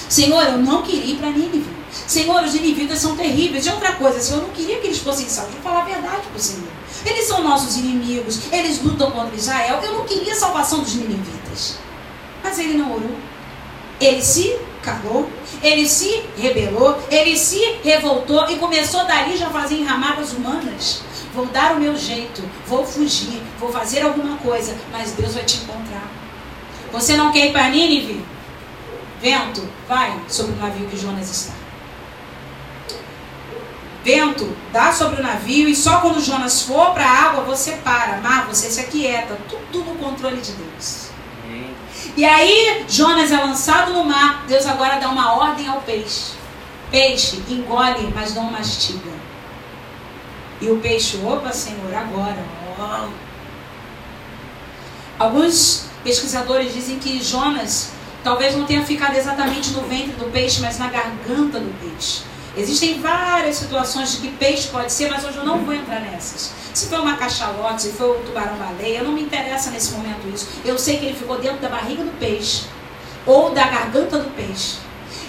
Senhor, 0.10 0.44
eu 0.44 0.58
não 0.58 0.82
queria 0.82 1.14
ir 1.14 1.18
para 1.18 1.30
Nínive. 1.30 1.78
Senhor, 1.92 2.44
os 2.44 2.54
ninivitas 2.54 3.00
são 3.00 3.16
terríveis. 3.16 3.66
E 3.66 3.70
outra 3.70 3.94
coisa, 3.94 4.20
Senhor, 4.20 4.42
eu 4.42 4.48
não 4.48 4.54
queria 4.54 4.80
que 4.80 4.88
eles 4.88 5.00
fossem 5.00 5.28
salvos. 5.28 5.54
Vou 5.56 5.64
falar 5.64 5.82
a 5.82 5.86
verdade 5.86 6.22
para 6.28 6.38
o 6.38 6.40
Senhor. 6.40 6.68
Eles 7.06 7.28
são 7.28 7.44
nossos 7.44 7.78
inimigos. 7.78 8.52
Eles 8.52 8.82
lutam 8.82 9.12
contra 9.12 9.36
Israel. 9.36 9.80
Eu 9.84 9.94
não 9.94 10.06
queria 10.06 10.34
a 10.34 10.36
salvação 10.36 10.80
dos 10.80 10.96
ninivitas. 10.96 11.78
Mas 12.44 12.60
ele 12.60 12.78
não 12.78 12.94
orou. 12.94 13.16
Ele 14.00 14.22
se 14.22 14.58
calou, 14.84 15.30
ele 15.62 15.88
se 15.88 16.24
rebelou, 16.38 16.98
ele 17.10 17.36
se 17.36 17.60
revoltou 17.84 18.50
e 18.50 18.58
começou 18.58 19.06
dali 19.06 19.36
já 19.36 19.48
a 19.48 19.52
fazer 19.52 19.76
enramadas 19.76 20.34
humanas. 20.34 21.02
Vou 21.34 21.46
dar 21.48 21.74
o 21.74 21.80
meu 21.80 21.96
jeito, 21.96 22.42
vou 22.66 22.86
fugir, 22.86 23.42
vou 23.60 23.72
fazer 23.72 24.02
alguma 24.02 24.38
coisa, 24.38 24.76
mas 24.92 25.12
Deus 25.12 25.34
vai 25.34 25.44
te 25.44 25.58
encontrar. 25.58 26.10
Você 26.92 27.18
não 27.18 27.32
quer 27.32 27.48
ir 27.48 27.52
para 27.52 27.70
Nínive? 27.70 28.24
Vento, 29.22 29.68
vai 29.88 30.20
sobre 30.28 30.54
o 30.54 30.58
navio 30.58 30.88
que 30.88 30.98
Jonas 30.98 31.30
está. 31.30 31.54
Vento, 34.04 34.56
dá 34.72 34.94
sobre 34.94 35.20
o 35.20 35.24
navio 35.24 35.68
e 35.68 35.76
só 35.76 36.00
quando 36.00 36.24
Jonas 36.24 36.62
for 36.62 36.94
para 36.94 37.04
a 37.04 37.24
água 37.24 37.44
você 37.44 37.74
para. 37.84 38.22
Mar, 38.22 38.48
você 38.48 38.70
se 38.70 38.80
aquieta. 38.80 39.38
Tudo 39.50 39.84
no 39.84 39.96
controle 39.96 40.40
de 40.40 40.54
Deus. 40.54 41.07
E 42.18 42.26
aí 42.26 42.84
Jonas 42.90 43.32
é 43.32 43.38
lançado 43.38 43.94
no 43.94 44.04
mar. 44.04 44.44
Deus 44.48 44.66
agora 44.66 45.00
dá 45.00 45.08
uma 45.08 45.36
ordem 45.36 45.68
ao 45.68 45.82
peixe. 45.82 46.32
Peixe, 46.90 47.44
engole, 47.48 48.12
mas 48.16 48.34
não 48.34 48.46
mastiga. 48.46 49.12
E 50.60 50.68
o 50.68 50.80
peixe, 50.80 51.22
opa, 51.24 51.54
Senhor, 51.54 51.94
agora. 51.94 52.44
Oh. 52.80 53.08
Alguns 55.20 55.86
pesquisadores 56.04 56.74
dizem 56.74 56.98
que 56.98 57.22
Jonas 57.24 57.92
talvez 58.24 58.56
não 58.56 58.66
tenha 58.66 58.84
ficado 58.84 59.16
exatamente 59.16 59.70
no 59.70 59.84
ventre 59.84 60.14
do 60.14 60.32
peixe, 60.32 60.60
mas 60.60 60.80
na 60.80 60.88
garganta 60.88 61.60
do 61.60 61.72
peixe. 61.80 62.24
Existem 62.58 63.00
várias 63.00 63.58
situações 63.58 64.14
de 64.14 64.18
que 64.18 64.30
peixe 64.36 64.68
pode 64.70 64.92
ser, 64.92 65.12
mas 65.12 65.24
hoje 65.24 65.38
eu 65.38 65.46
não 65.46 65.60
vou 65.60 65.76
entrar 65.76 66.02
nessas. 66.02 66.52
Se 66.74 66.88
foi 66.88 67.00
uma 67.00 67.16
cachalote, 67.16 67.84
se 67.84 67.92
foi 67.92 68.10
o 68.10 68.24
tubarão-baleia, 68.24 69.04
não 69.04 69.12
me 69.12 69.22
interessa 69.22 69.70
nesse 69.70 69.92
momento 69.92 70.28
isso. 70.34 70.48
Eu 70.66 70.78
sei 70.78 70.98
que 70.98 71.06
ele 71.06 71.16
ficou 71.16 71.38
dentro 71.40 71.60
da 71.60 71.70
barriga 71.70 72.04
do 72.04 72.20
peixe 72.20 72.66
ou 73.28 73.52
da 73.52 73.68
garganta 73.68 74.18
do 74.18 74.32
peixe. 74.32 74.78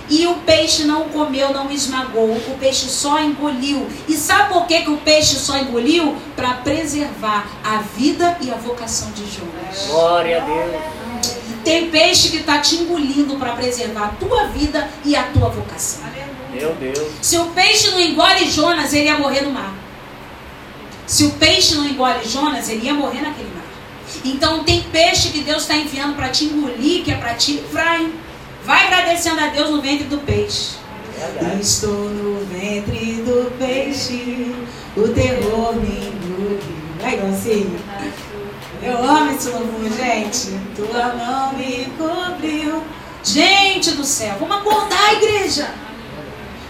E 0.08 0.26
o 0.26 0.36
peixe 0.36 0.84
não 0.84 1.04
comeu, 1.10 1.52
não 1.52 1.70
esmagou, 1.70 2.30
o 2.30 2.56
peixe 2.58 2.88
só 2.88 3.20
engoliu. 3.20 3.86
E 4.08 4.14
sabe 4.14 4.54
por 4.54 4.66
que, 4.66 4.80
que 4.80 4.90
o 4.90 4.96
peixe 4.96 5.36
só 5.36 5.58
engoliu? 5.58 6.16
Para 6.34 6.54
preservar 6.54 7.46
a 7.62 7.78
vida 7.78 8.38
e 8.40 8.50
a 8.50 8.54
vocação 8.54 9.10
de 9.10 9.26
Jonas. 9.26 9.86
Glória 9.88 10.42
a 10.42 10.46
Deus. 10.46 10.82
Tem 11.62 11.90
peixe 11.90 12.30
que 12.30 12.38
está 12.38 12.58
te 12.58 12.76
engolindo 12.76 13.36
para 13.36 13.52
preservar 13.52 14.06
a 14.06 14.08
tua 14.08 14.46
vida 14.46 14.88
e 15.04 15.14
a 15.14 15.24
tua 15.24 15.50
vocação. 15.50 16.00
Meu 16.58 16.74
Deus. 16.74 17.08
Se 17.22 17.38
o 17.38 17.46
peixe 17.46 17.90
não 17.90 18.00
engole 18.00 18.50
Jonas, 18.50 18.92
ele 18.92 19.06
ia 19.06 19.18
morrer 19.18 19.42
no 19.42 19.52
mar. 19.52 19.72
Se 21.06 21.24
o 21.24 21.30
peixe 21.30 21.74
não 21.74 21.86
engole 21.86 22.24
Jonas, 22.24 22.68
ele 22.68 22.84
ia 22.84 22.94
morrer 22.94 23.22
naquele 23.22 23.50
mar. 23.54 23.64
Então 24.24 24.64
tem 24.64 24.82
peixe 24.82 25.30
que 25.30 25.40
Deus 25.40 25.62
está 25.62 25.76
enviando 25.76 26.16
para 26.16 26.28
te 26.28 26.44
engolir, 26.44 27.04
que 27.04 27.12
é 27.12 27.16
para 27.16 27.34
te 27.34 27.52
livrar. 27.52 28.00
Vai 28.64 28.86
agradecendo 28.86 29.40
a 29.40 29.46
Deus 29.46 29.70
no 29.70 29.80
ventre 29.80 30.04
do 30.04 30.18
peixe. 30.18 30.76
Verdade. 31.16 31.60
Estou 31.60 32.10
no 32.10 32.44
ventre 32.46 33.22
do 33.22 33.50
peixe, 33.58 34.54
o 34.96 35.08
terror 35.08 35.74
me 35.76 36.08
engoliu. 36.08 36.60
Vai, 37.00 37.16
Goncinho. 37.16 37.78
Eu 38.82 38.98
amo 38.98 39.32
esse 39.32 39.48
louvor, 39.48 39.90
gente. 39.96 40.60
Tua 40.76 41.14
mão 41.14 41.52
me 41.54 41.86
cobriu. 41.96 42.82
Gente 43.24 43.92
do 43.92 44.04
céu, 44.04 44.36
vamos 44.38 44.56
acordar, 44.56 45.14
igreja. 45.14 45.68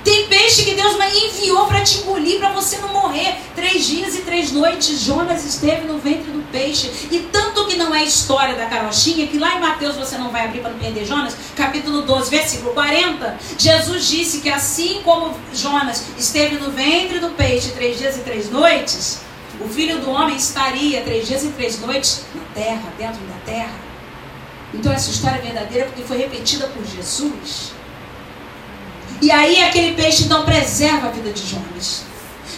Tem 0.09 0.27
peixe 0.27 0.65
que 0.65 0.75
Deus 0.75 0.97
enviou 1.15 1.67
para 1.67 1.83
te 1.83 1.99
engolir, 1.99 2.39
para 2.39 2.51
você 2.53 2.79
não 2.79 2.89
morrer. 2.89 3.37
Três 3.55 3.87
dias 3.87 4.15
e 4.15 4.23
três 4.23 4.51
noites, 4.51 5.01
Jonas 5.01 5.45
esteve 5.45 5.87
no 5.87 5.99
ventre 5.99 6.31
do 6.31 6.51
peixe. 6.51 6.91
E 7.11 7.19
tanto 7.31 7.67
que 7.67 7.77
não 7.77 7.95
é 7.95 8.05
história 8.05 8.55
da 8.55 8.65
carochinha, 8.65 9.27
que 9.27 9.39
lá 9.39 9.57
em 9.57 9.61
Mateus 9.61 9.97
você 9.97 10.17
não 10.17 10.31
vai 10.31 10.47
abrir 10.47 10.61
para 10.61 10.71
não 10.71 10.79
perder 10.79 11.05
Jonas, 11.05 11.37
capítulo 11.55 12.01
12, 12.01 12.31
versículo 12.31 12.73
40, 12.73 13.39
Jesus 13.59 14.09
disse 14.09 14.41
que 14.41 14.49
assim 14.49 15.03
como 15.05 15.35
Jonas 15.53 16.05
esteve 16.17 16.57
no 16.57 16.71
ventre 16.71 17.19
do 17.19 17.29
peixe 17.33 17.73
três 17.73 17.99
dias 17.99 18.17
e 18.17 18.21
três 18.21 18.51
noites, 18.51 19.21
o 19.61 19.69
filho 19.69 19.99
do 19.99 20.11
homem 20.11 20.37
estaria 20.37 21.03
três 21.03 21.29
dias 21.29 21.45
e 21.45 21.49
três 21.49 21.79
noites 21.81 22.23
na 22.35 22.45
terra, 22.55 22.95
dentro 22.97 23.21
da 23.27 23.37
terra. 23.45 23.79
Então 24.73 24.91
essa 24.91 25.11
história 25.11 25.37
é 25.37 25.43
verdadeira 25.43 25.85
porque 25.85 26.03
foi 26.03 26.17
repetida 26.17 26.67
por 26.69 26.83
Jesus. 26.87 27.77
E 29.21 29.31
aí 29.31 29.63
aquele 29.63 29.95
peixe 29.95 30.25
então 30.25 30.45
preserva 30.45 31.09
a 31.09 31.11
vida 31.11 31.31
de 31.31 31.47
Jonas. 31.47 32.05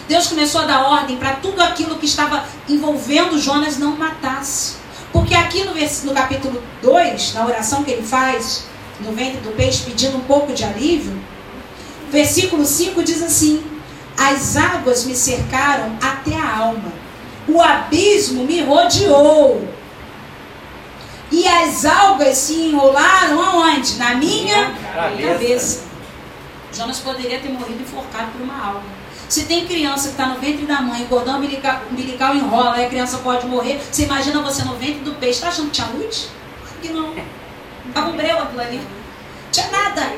Deus 0.09 0.27
começou 0.27 0.63
a 0.63 0.65
dar 0.65 0.83
ordem 0.83 1.17
para 1.17 1.35
tudo 1.37 1.63
aquilo 1.63 1.97
que 1.97 2.05
estava 2.05 2.45
envolvendo 2.69 3.39
Jonas 3.39 3.79
não 3.79 3.97
matasse. 3.97 4.75
Porque 5.13 5.35
aqui 5.35 5.65
no, 5.65 5.73
no 5.75 6.15
capítulo 6.15 6.63
2, 6.83 7.35
na 7.35 7.47
oração 7.47 7.83
que 7.83 7.91
ele 7.93 8.03
faz 8.03 8.65
no 9.01 9.13
ventre 9.13 9.41
do 9.41 9.51
peixe, 9.57 9.85
pedindo 9.85 10.19
um 10.19 10.23
pouco 10.23 10.53
de 10.53 10.65
alívio, 10.65 11.19
versículo 12.11 12.67
5 12.67 13.03
diz 13.03 13.23
assim: 13.23 13.63
As 14.17 14.57
águas 14.57 15.05
me 15.05 15.15
cercaram 15.15 15.97
até 16.03 16.35
a 16.35 16.59
alma, 16.59 16.93
o 17.49 17.61
abismo 17.61 18.45
me 18.45 18.63
rodeou. 18.63 19.67
E 21.33 21.47
as 21.47 21.85
algas 21.85 22.37
se 22.37 22.55
enrolaram 22.55 23.41
aonde? 23.41 23.95
Na 23.95 24.17
minha 24.17 24.75
cabeça. 24.93 25.33
cabeça. 25.33 25.90
Jonas 26.73 26.99
poderia 27.01 27.41
ter 27.41 27.49
morrido 27.49 27.83
enforcado 27.83 28.31
por 28.33 28.43
uma 28.43 28.67
alga. 28.67 29.01
Se 29.29 29.45
tem 29.45 29.67
criança 29.67 30.09
que 30.09 30.15
está 30.15 30.27
no 30.27 30.41
ventre 30.41 30.67
da 30.67 30.81
mãe, 30.81 31.05
o 31.05 31.07
cordão 31.07 31.37
umbilical, 31.37 31.83
umbilical 31.91 32.35
enrola 32.35 32.81
e 32.81 32.87
a 32.87 32.89
criança 32.89 33.19
pode 33.19 33.47
morrer, 33.47 33.81
você 33.91 34.05
imagina 34.05 34.41
você 34.43 34.65
no 34.65 34.75
ventre 34.75 35.01
do 35.01 35.15
peixe. 35.15 35.35
Está 35.35 35.49
achando 35.49 35.67
que 35.67 35.73
tinha 35.73 35.87
luz? 35.89 36.31
Que 36.83 36.89
não. 36.89 37.15
Estava 37.87 38.11
um 38.11 38.17
breu 38.17 38.39
aquilo 38.39 38.61
ali. 38.61 38.79
Não 38.79 39.51
tinha 39.53 39.71
nada. 39.71 40.13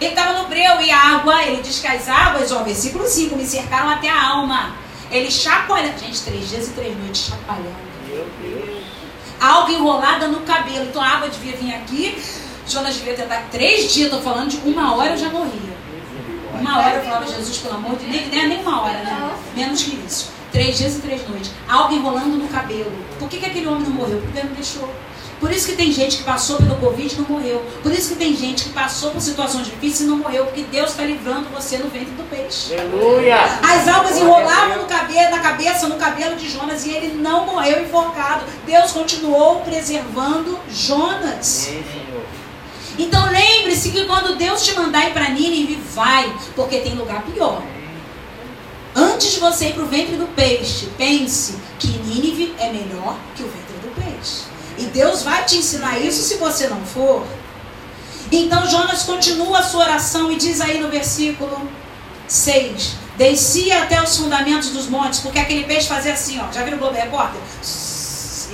Ele 0.00 0.10
estava 0.10 0.42
no 0.42 0.48
breu 0.48 0.80
e 0.80 0.90
a 0.90 1.16
água, 1.16 1.42
ele 1.44 1.62
diz 1.62 1.78
que 1.78 1.86
as 1.86 2.08
águas, 2.08 2.50
ó, 2.52 2.62
versículo 2.62 3.06
5, 3.06 3.36
me 3.36 3.46
cercaram 3.46 3.90
até 3.90 4.08
a 4.08 4.28
alma. 4.30 4.74
Ele 5.10 5.30
chacoalhando. 5.30 5.98
Gente, 5.98 6.22
três 6.22 6.48
dias 6.48 6.68
e 6.68 6.70
três 6.72 6.96
noites 6.96 7.26
chacoalhando. 7.28 7.76
Meu 8.08 8.26
Deus. 8.40 8.84
Algo 9.40 9.70
enrolada 9.70 10.28
no 10.28 10.40
cabelo. 10.40 10.86
Então 10.86 11.02
a 11.02 11.08
água 11.08 11.28
devia 11.28 11.56
vir 11.56 11.74
aqui 11.74 12.16
Jonas 12.66 12.94
devia 12.94 13.14
tentar 13.14 13.46
três 13.50 13.92
dias, 13.92 14.06
estou 14.06 14.22
falando 14.22 14.48
de 14.50 14.56
uma 14.68 14.94
hora 14.94 15.10
eu 15.10 15.16
já 15.16 15.28
morria. 15.28 15.74
Uma 16.58 16.78
hora 16.78 16.96
eu 16.96 17.04
falava, 17.04 17.26
Jesus, 17.26 17.58
pelo 17.58 17.74
amor 17.74 17.96
de 17.96 18.06
Deus, 18.06 18.26
nem, 18.30 18.48
nem 18.48 18.60
uma 18.60 18.82
hora, 18.82 18.98
né? 18.98 19.30
Menos 19.54 19.82
que 19.82 19.96
isso. 20.06 20.30
Três 20.52 20.78
dias 20.78 20.96
e 20.96 21.00
três 21.00 21.28
noites. 21.28 21.50
Algo 21.68 21.94
enrolando 21.94 22.38
no 22.38 22.48
cabelo. 22.48 22.92
Por 23.18 23.28
que, 23.28 23.38
que 23.38 23.46
aquele 23.46 23.66
homem 23.66 23.82
não 23.82 23.90
morreu? 23.90 24.20
Porque 24.20 24.40
não 24.40 24.54
deixou. 24.54 24.88
Por 25.40 25.50
isso 25.50 25.66
que 25.66 25.76
tem 25.76 25.92
gente 25.92 26.18
que 26.18 26.22
passou 26.22 26.56
pelo 26.56 26.76
Covid 26.76 27.14
e 27.14 27.18
não 27.18 27.28
morreu. 27.28 27.62
Por 27.82 27.92
isso 27.92 28.10
que 28.10 28.14
tem 28.14 28.34
gente 28.36 28.64
que 28.64 28.70
passou 28.70 29.10
por 29.10 29.20
situações 29.20 29.66
difíceis 29.66 30.02
e 30.02 30.04
não 30.04 30.18
morreu. 30.18 30.46
Porque 30.46 30.62
Deus 30.62 30.90
está 30.90 31.02
livrando 31.02 31.48
você 31.50 31.76
no 31.76 31.90
ventre 31.90 32.12
do 32.12 32.22
peixe. 32.30 32.74
Aleluia! 32.74 33.36
As 33.62 33.86
algas 33.88 34.16
enrolavam 34.16 34.78
no 34.78 34.84
cabelo, 34.84 35.30
na 35.32 35.40
cabeça, 35.40 35.88
no 35.88 35.96
cabelo 35.96 36.36
de 36.36 36.48
Jonas 36.48 36.86
e 36.86 36.92
ele 36.92 37.14
não 37.20 37.46
morreu 37.46 37.82
enforcado. 37.82 38.44
Deus 38.64 38.92
continuou 38.92 39.60
preservando 39.60 40.58
Jonas. 40.70 41.44
Sim, 41.44 41.84
então 42.98 43.30
lembre-se 43.30 43.90
que 43.90 44.04
quando 44.04 44.36
Deus 44.36 44.64
te 44.64 44.74
mandar 44.74 45.08
ir 45.08 45.12
para 45.12 45.30
Nínive, 45.30 45.80
vai, 45.94 46.32
porque 46.54 46.78
tem 46.78 46.94
lugar 46.94 47.22
pior. 47.22 47.62
Antes 48.94 49.32
de 49.32 49.40
você 49.40 49.68
ir 49.68 49.74
para 49.74 49.82
o 49.82 49.88
ventre 49.88 50.16
do 50.16 50.26
peixe, 50.34 50.88
pense 50.96 51.56
que 51.78 51.88
Nínive 51.88 52.54
é 52.58 52.70
melhor 52.70 53.16
que 53.34 53.42
o 53.42 53.46
ventre 53.46 53.76
do 53.82 53.94
peixe. 53.94 54.44
E 54.78 54.84
Deus 54.84 55.22
vai 55.22 55.44
te 55.44 55.56
ensinar 55.56 55.98
isso 55.98 56.22
se 56.22 56.36
você 56.36 56.68
não 56.68 56.80
for. 56.84 57.26
Então 58.30 58.68
Jonas 58.68 59.02
continua 59.02 59.58
a 59.58 59.62
sua 59.62 59.84
oração 59.84 60.30
e 60.30 60.36
diz 60.36 60.60
aí 60.60 60.80
no 60.80 60.88
versículo 60.88 61.68
6: 62.28 62.92
Descia 63.16 63.82
até 63.82 64.02
os 64.02 64.16
fundamentos 64.16 64.70
dos 64.70 64.88
montes, 64.88 65.20
porque 65.20 65.38
aquele 65.38 65.64
peixe 65.64 65.88
fazia 65.88 66.14
assim, 66.14 66.40
ó. 66.40 66.50
Já 66.52 66.62
viram 66.62 66.76
o 66.76 66.80
Globo 66.80 66.96
Repórter? 66.96 67.40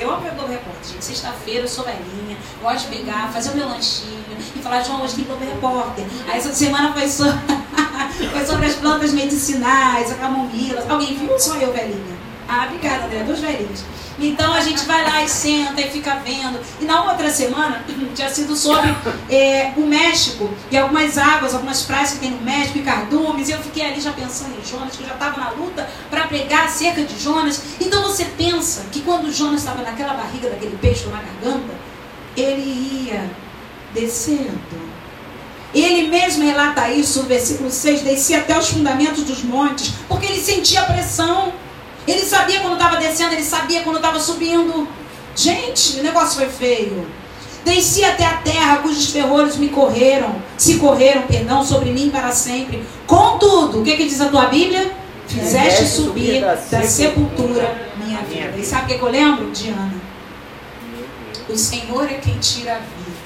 Eu 0.00 0.10
amo 0.10 0.22
Globo 0.22 0.50
Repórter, 0.50 0.92
gente. 0.92 1.04
Sexta-feira 1.04 1.64
eu 1.64 1.68
sou 1.68 1.84
velhinha, 1.84 2.38
gosto 2.62 2.88
de 2.88 2.96
pegar, 2.96 3.30
fazer 3.30 3.50
o 3.50 3.56
meu 3.56 3.68
lanchinho 3.68 4.24
e 4.56 4.62
falar, 4.62 4.82
João, 4.82 5.02
hoje 5.02 5.16
tem 5.16 5.24
Globo 5.24 5.44
Repórter. 5.44 6.06
Aí 6.26 6.38
essa 6.38 6.54
semana 6.54 6.90
foi, 6.94 7.06
so... 7.06 7.24
foi 8.32 8.46
sobre 8.46 8.66
as 8.66 8.76
plantas 8.76 9.12
medicinais, 9.12 10.10
a 10.10 10.14
camomila. 10.14 10.82
Alguém 10.88 11.18
viu? 11.18 11.38
Só 11.38 11.56
eu, 11.56 11.70
velhinha. 11.70 12.18
Ah, 12.48 12.64
obrigada, 12.66 13.04
André, 13.04 13.24
duas 13.24 13.40
velhinhas. 13.40 13.84
Então 14.20 14.52
a 14.52 14.60
gente 14.60 14.84
vai 14.84 15.02
lá 15.02 15.24
e 15.24 15.28
senta 15.28 15.80
e 15.80 15.90
fica 15.90 16.16
vendo. 16.16 16.60
E 16.78 16.84
na 16.84 17.10
outra 17.10 17.30
semana 17.30 17.82
tinha 18.14 18.28
sido 18.28 18.54
sobre 18.54 18.94
é, 19.30 19.72
o 19.76 19.80
México 19.80 20.50
e 20.70 20.76
algumas 20.76 21.16
águas, 21.16 21.54
algumas 21.54 21.82
praias 21.82 22.12
que 22.12 22.18
tem 22.18 22.30
no 22.30 22.42
México 22.42 22.78
e 22.78 22.82
cardumes. 22.82 23.48
E 23.48 23.52
eu 23.52 23.58
fiquei 23.58 23.84
ali 23.84 24.00
já 24.00 24.12
pensando 24.12 24.54
em 24.58 24.64
Jonas, 24.64 24.94
que 24.94 25.02
eu 25.02 25.08
já 25.08 25.14
estava 25.14 25.40
na 25.40 25.50
luta 25.50 25.88
para 26.10 26.26
pregar 26.26 26.66
acerca 26.66 27.02
de 27.02 27.18
Jonas. 27.18 27.62
Então 27.80 28.02
você 28.02 28.26
pensa 28.26 28.84
que 28.92 29.00
quando 29.00 29.32
Jonas 29.32 29.60
estava 29.60 29.82
naquela 29.82 30.12
barriga 30.14 30.50
daquele 30.50 30.76
peixe 30.76 31.06
na 31.06 31.22
garganta, 31.22 31.74
ele 32.36 33.06
ia 33.06 33.30
descendo. 33.94 34.90
Ele 35.72 36.08
mesmo 36.08 36.44
relata 36.44 36.90
isso 36.90 37.22
no 37.22 37.28
versículo 37.28 37.70
6, 37.70 38.02
descia 38.02 38.38
até 38.38 38.58
os 38.58 38.68
fundamentos 38.68 39.22
dos 39.22 39.42
montes, 39.44 39.92
porque 40.08 40.26
ele 40.26 40.40
sentia 40.40 40.82
pressão. 40.82 41.52
Ele 42.10 42.24
sabia 42.24 42.60
quando 42.60 42.74
estava 42.74 42.96
descendo, 42.96 43.34
ele 43.34 43.44
sabia 43.44 43.82
quando 43.82 43.96
estava 43.96 44.18
subindo. 44.18 44.88
Gente, 45.36 46.00
o 46.00 46.02
negócio 46.02 46.38
foi 46.38 46.48
feio. 46.48 47.06
Desci 47.64 48.02
até 48.04 48.24
a 48.24 48.38
terra, 48.38 48.78
cujos 48.78 49.10
ferrolhos 49.10 49.56
me 49.56 49.68
correram, 49.68 50.42
se 50.56 50.78
correram, 50.78 51.22
perdão, 51.22 51.64
sobre 51.64 51.90
mim 51.90 52.10
para 52.10 52.32
sempre. 52.32 52.82
Contudo, 53.06 53.80
o 53.80 53.84
que, 53.84 53.96
que 53.96 54.06
diz 54.06 54.20
a 54.20 54.28
tua 54.28 54.46
Bíblia? 54.46 54.90
Fizeste 55.28 55.86
subir 55.86 56.40
da, 56.40 56.56
sepultura 56.82 57.92
minha 57.96 58.20
vida. 58.22 58.56
E 58.56 58.64
sabe 58.64 58.84
o 58.84 58.86
que, 58.88 58.98
que 58.98 59.04
eu 59.04 59.10
lembro? 59.10 59.50
Diana. 59.52 59.94
O 61.48 61.56
Senhor 61.56 62.04
é 62.04 62.14
quem 62.14 62.38
tira 62.38 62.72
a 62.72 62.78
vida. 62.78 63.20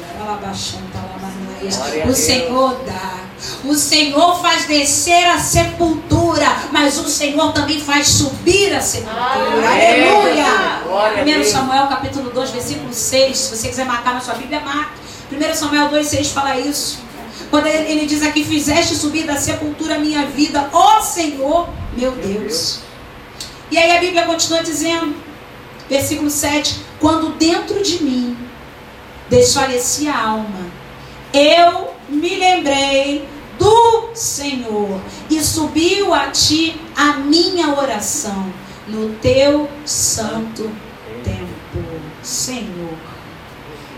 O 2.10 2.14
Senhor 2.14 2.82
dá. 2.84 3.13
O 3.64 3.74
Senhor 3.74 4.40
faz 4.40 4.66
descer 4.66 5.26
a 5.26 5.38
sepultura, 5.38 6.46
mas 6.70 6.98
o 6.98 7.08
Senhor 7.08 7.52
também 7.52 7.80
faz 7.80 8.08
subir 8.08 8.74
a 8.74 8.80
sepultura. 8.80 9.68
Aleluia! 9.68 11.40
1 11.40 11.44
Samuel 11.44 11.86
capítulo 11.86 12.30
2, 12.30 12.50
versículo 12.50 12.92
6. 12.92 13.36
Se 13.36 13.56
você 13.56 13.68
quiser 13.68 13.86
marcar 13.86 14.14
na 14.14 14.20
sua 14.20 14.34
Bíblia, 14.34 14.60
marque. 14.60 14.92
1 15.32 15.54
Samuel 15.54 15.88
2, 15.88 16.06
6 16.06 16.30
fala 16.30 16.58
isso. 16.58 16.98
Quando 17.50 17.66
ele, 17.66 17.90
ele 17.90 18.06
diz 18.06 18.22
aqui, 18.22 18.44
fizeste 18.44 18.94
subir 18.94 19.24
da 19.24 19.36
sepultura 19.36 19.96
a 19.96 19.98
minha 19.98 20.26
vida, 20.26 20.68
ó 20.72 21.00
Senhor, 21.00 21.68
meu 21.96 22.12
Deus. 22.12 22.80
E 23.70 23.78
aí 23.78 23.96
a 23.96 24.00
Bíblia 24.00 24.24
continua 24.24 24.62
dizendo, 24.62 25.14
versículo 25.88 26.30
7, 26.30 26.80
quando 27.00 27.30
dentro 27.36 27.82
de 27.82 28.02
mim 28.02 28.36
desfalecia 29.28 30.12
a 30.12 30.28
alma, 30.28 30.66
eu 31.32 31.94
me 32.08 32.36
lembrei 32.36 33.28
do 33.58 34.10
Senhor 34.14 35.00
e 35.30 35.42
subiu 35.42 36.12
a 36.12 36.30
ti 36.30 36.80
a 36.96 37.14
minha 37.14 37.74
oração 37.74 38.52
no 38.86 39.14
teu 39.16 39.68
santo 39.84 40.70
tempo, 41.24 42.02
Senhor. 42.22 42.98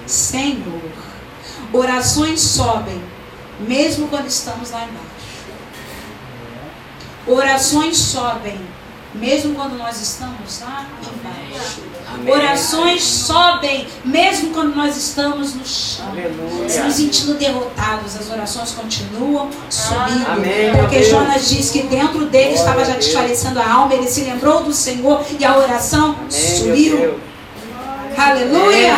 Senhor. 0.06 0.92
Orações 1.72 2.40
sobem, 2.40 3.02
mesmo 3.60 4.08
quando 4.08 4.28
estamos 4.28 4.70
lá 4.70 4.84
embaixo. 4.84 5.06
Orações 7.26 7.98
sobem, 7.98 8.60
mesmo 9.14 9.54
quando 9.56 9.76
nós 9.76 10.00
estamos 10.00 10.60
lá 10.60 10.86
embaixo. 11.00 11.82
Amém. 12.16 12.32
Orações 12.32 13.02
sobem, 13.02 13.86
mesmo 14.04 14.50
quando 14.52 14.74
nós 14.74 14.96
estamos 14.96 15.54
no 15.54 15.66
chão. 15.66 16.06
Se 16.66 16.80
nos 16.80 16.94
sentindo 16.94 17.34
derrotados, 17.34 18.16
as 18.16 18.30
orações 18.30 18.72
continuam 18.72 19.50
subindo. 19.68 20.26
Amém, 20.26 20.74
porque 20.78 21.02
Jonas 21.02 21.48
diz 21.48 21.70
que 21.70 21.82
dentro 21.82 22.26
dele 22.26 22.54
Glória 22.54 22.54
estava 22.54 22.84
já 22.84 22.94
desfalecendo 22.94 23.60
a 23.60 23.70
alma, 23.70 23.94
ele 23.94 24.08
se 24.08 24.22
lembrou 24.22 24.62
do 24.64 24.72
Senhor 24.72 25.24
e 25.38 25.44
a 25.44 25.56
oração 25.56 26.16
Amém, 26.18 26.30
subiu. 26.30 27.20
Aleluia! 28.16 28.94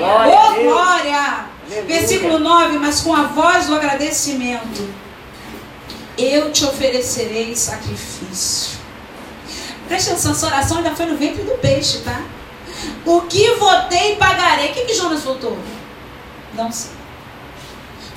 Oh, 0.00 0.62
glória! 0.62 1.46
Versículo 1.86 2.38
9, 2.38 2.78
mas 2.78 3.00
com 3.00 3.14
a 3.14 3.24
voz 3.24 3.66
do 3.66 3.74
agradecimento, 3.74 4.88
eu 6.16 6.52
te 6.52 6.64
oferecerei 6.64 7.56
sacrifício. 7.56 8.78
Presta 9.88 10.12
atenção, 10.12 10.32
essa 10.32 10.46
oração 10.46 10.76
ainda 10.78 10.94
foi 10.94 11.06
no 11.06 11.16
ventre 11.16 11.42
do 11.42 11.58
peixe, 11.58 11.98
tá? 11.98 12.22
O 13.04 13.22
que 13.22 13.54
votei, 13.54 14.16
pagarei. 14.16 14.70
O 14.70 14.74
que, 14.74 14.84
que 14.84 14.94
Jonas 14.94 15.22
votou? 15.22 15.58
Não 16.54 16.70
sei. 16.70 16.92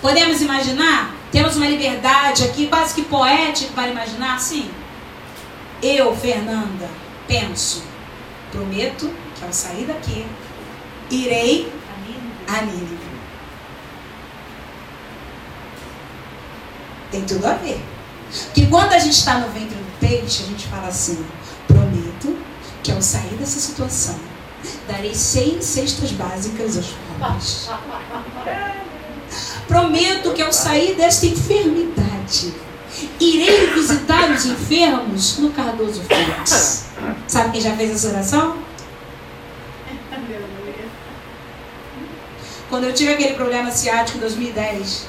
Podemos 0.01 0.41
imaginar? 0.41 1.15
Temos 1.31 1.55
uma 1.55 1.67
liberdade 1.67 2.43
aqui, 2.43 2.67
quase 2.67 2.93
que 2.93 3.01
poética 3.03 3.71
para 3.73 3.89
imaginar? 3.89 4.39
Sim. 4.39 4.69
Eu, 5.81 6.15
Fernanda, 6.15 6.89
penso, 7.27 7.83
prometo 8.51 9.11
que 9.35 9.45
ao 9.45 9.51
sair 9.51 9.85
daqui, 9.85 10.25
irei 11.09 11.71
a 12.47 12.61
Nínive. 12.61 12.97
Tem 17.11 17.23
tudo 17.23 17.45
a 17.45 17.53
ver. 17.53 17.83
Que 18.53 18.67
quando 18.67 18.93
a 18.93 18.99
gente 18.99 19.13
está 19.13 19.39
no 19.39 19.49
ventre 19.49 19.75
do 19.75 19.99
peixe, 19.99 20.43
a 20.43 20.45
gente 20.47 20.67
fala 20.67 20.87
assim: 20.87 21.25
prometo 21.67 22.37
que 22.83 22.91
ao 22.91 23.01
sair 23.01 23.35
dessa 23.35 23.59
situação, 23.59 24.19
darei 24.87 25.13
100 25.13 25.61
cestas 25.61 26.11
básicas 26.11 26.77
aos 26.77 26.87
pobres. 27.19 27.69
Prometo 29.67 30.33
que 30.33 30.41
ao 30.41 30.53
sair 30.53 30.95
desta 30.95 31.25
enfermidade, 31.25 32.53
irei 33.19 33.73
visitar 33.73 34.31
os 34.31 34.45
enfermos 34.45 35.37
no 35.39 35.51
Cardoso 35.51 36.01
Félix. 36.03 36.85
Sabe 37.27 37.51
quem 37.51 37.61
já 37.61 37.75
fez 37.75 37.91
essa 37.91 38.09
oração? 38.09 38.57
Quando 42.69 42.85
eu 42.85 42.93
tive 42.93 43.13
aquele 43.13 43.35
problema 43.35 43.71
ciático 43.71 44.17
em 44.17 44.21
2010, 44.21 45.07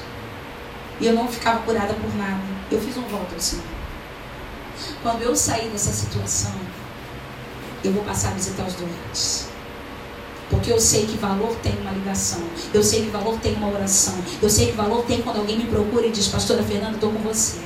e 0.99 1.05
eu 1.05 1.13
não 1.13 1.27
ficava 1.27 1.59
curada 1.59 1.93
por 1.93 2.15
nada, 2.15 2.41
eu 2.71 2.79
fiz 2.79 2.97
um 2.97 3.03
voto 3.03 3.33
ao 3.33 3.39
Senhor. 3.39 3.63
Quando 5.01 5.21
eu 5.21 5.35
sair 5.35 5.69
dessa 5.69 5.91
situação, 5.91 6.53
eu 7.83 7.91
vou 7.91 8.03
passar 8.03 8.29
a 8.29 8.31
visitar 8.31 8.65
os 8.65 8.73
doentes. 8.73 9.47
Porque 10.49 10.71
eu 10.71 10.79
sei 10.79 11.05
que 11.05 11.17
valor 11.17 11.55
tem 11.61 11.73
uma 11.81 11.91
ligação. 11.91 12.41
Eu 12.73 12.81
sei 12.81 13.03
que 13.03 13.09
valor 13.09 13.37
tem 13.39 13.53
uma 13.55 13.69
oração. 13.69 14.15
Eu 14.41 14.49
sei 14.49 14.67
que 14.67 14.71
valor 14.73 15.03
tem 15.05 15.21
quando 15.21 15.37
alguém 15.37 15.57
me 15.57 15.65
procura 15.65 16.05
e 16.05 16.11
diz, 16.11 16.27
Pastora 16.27 16.63
Fernanda, 16.63 16.95
estou 16.95 17.11
com 17.11 17.19
você. 17.19 17.57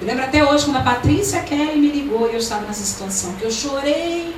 Eu 0.00 0.06
lembro 0.06 0.24
até 0.24 0.44
hoje 0.44 0.64
quando 0.64 0.76
a 0.76 0.82
Patrícia 0.82 1.42
Kelly 1.42 1.78
me 1.78 1.90
ligou 1.90 2.28
e 2.28 2.32
eu 2.32 2.38
estava 2.38 2.66
nessa 2.66 2.84
situação. 2.84 3.32
Que 3.34 3.44
eu 3.44 3.50
chorei. 3.50 4.34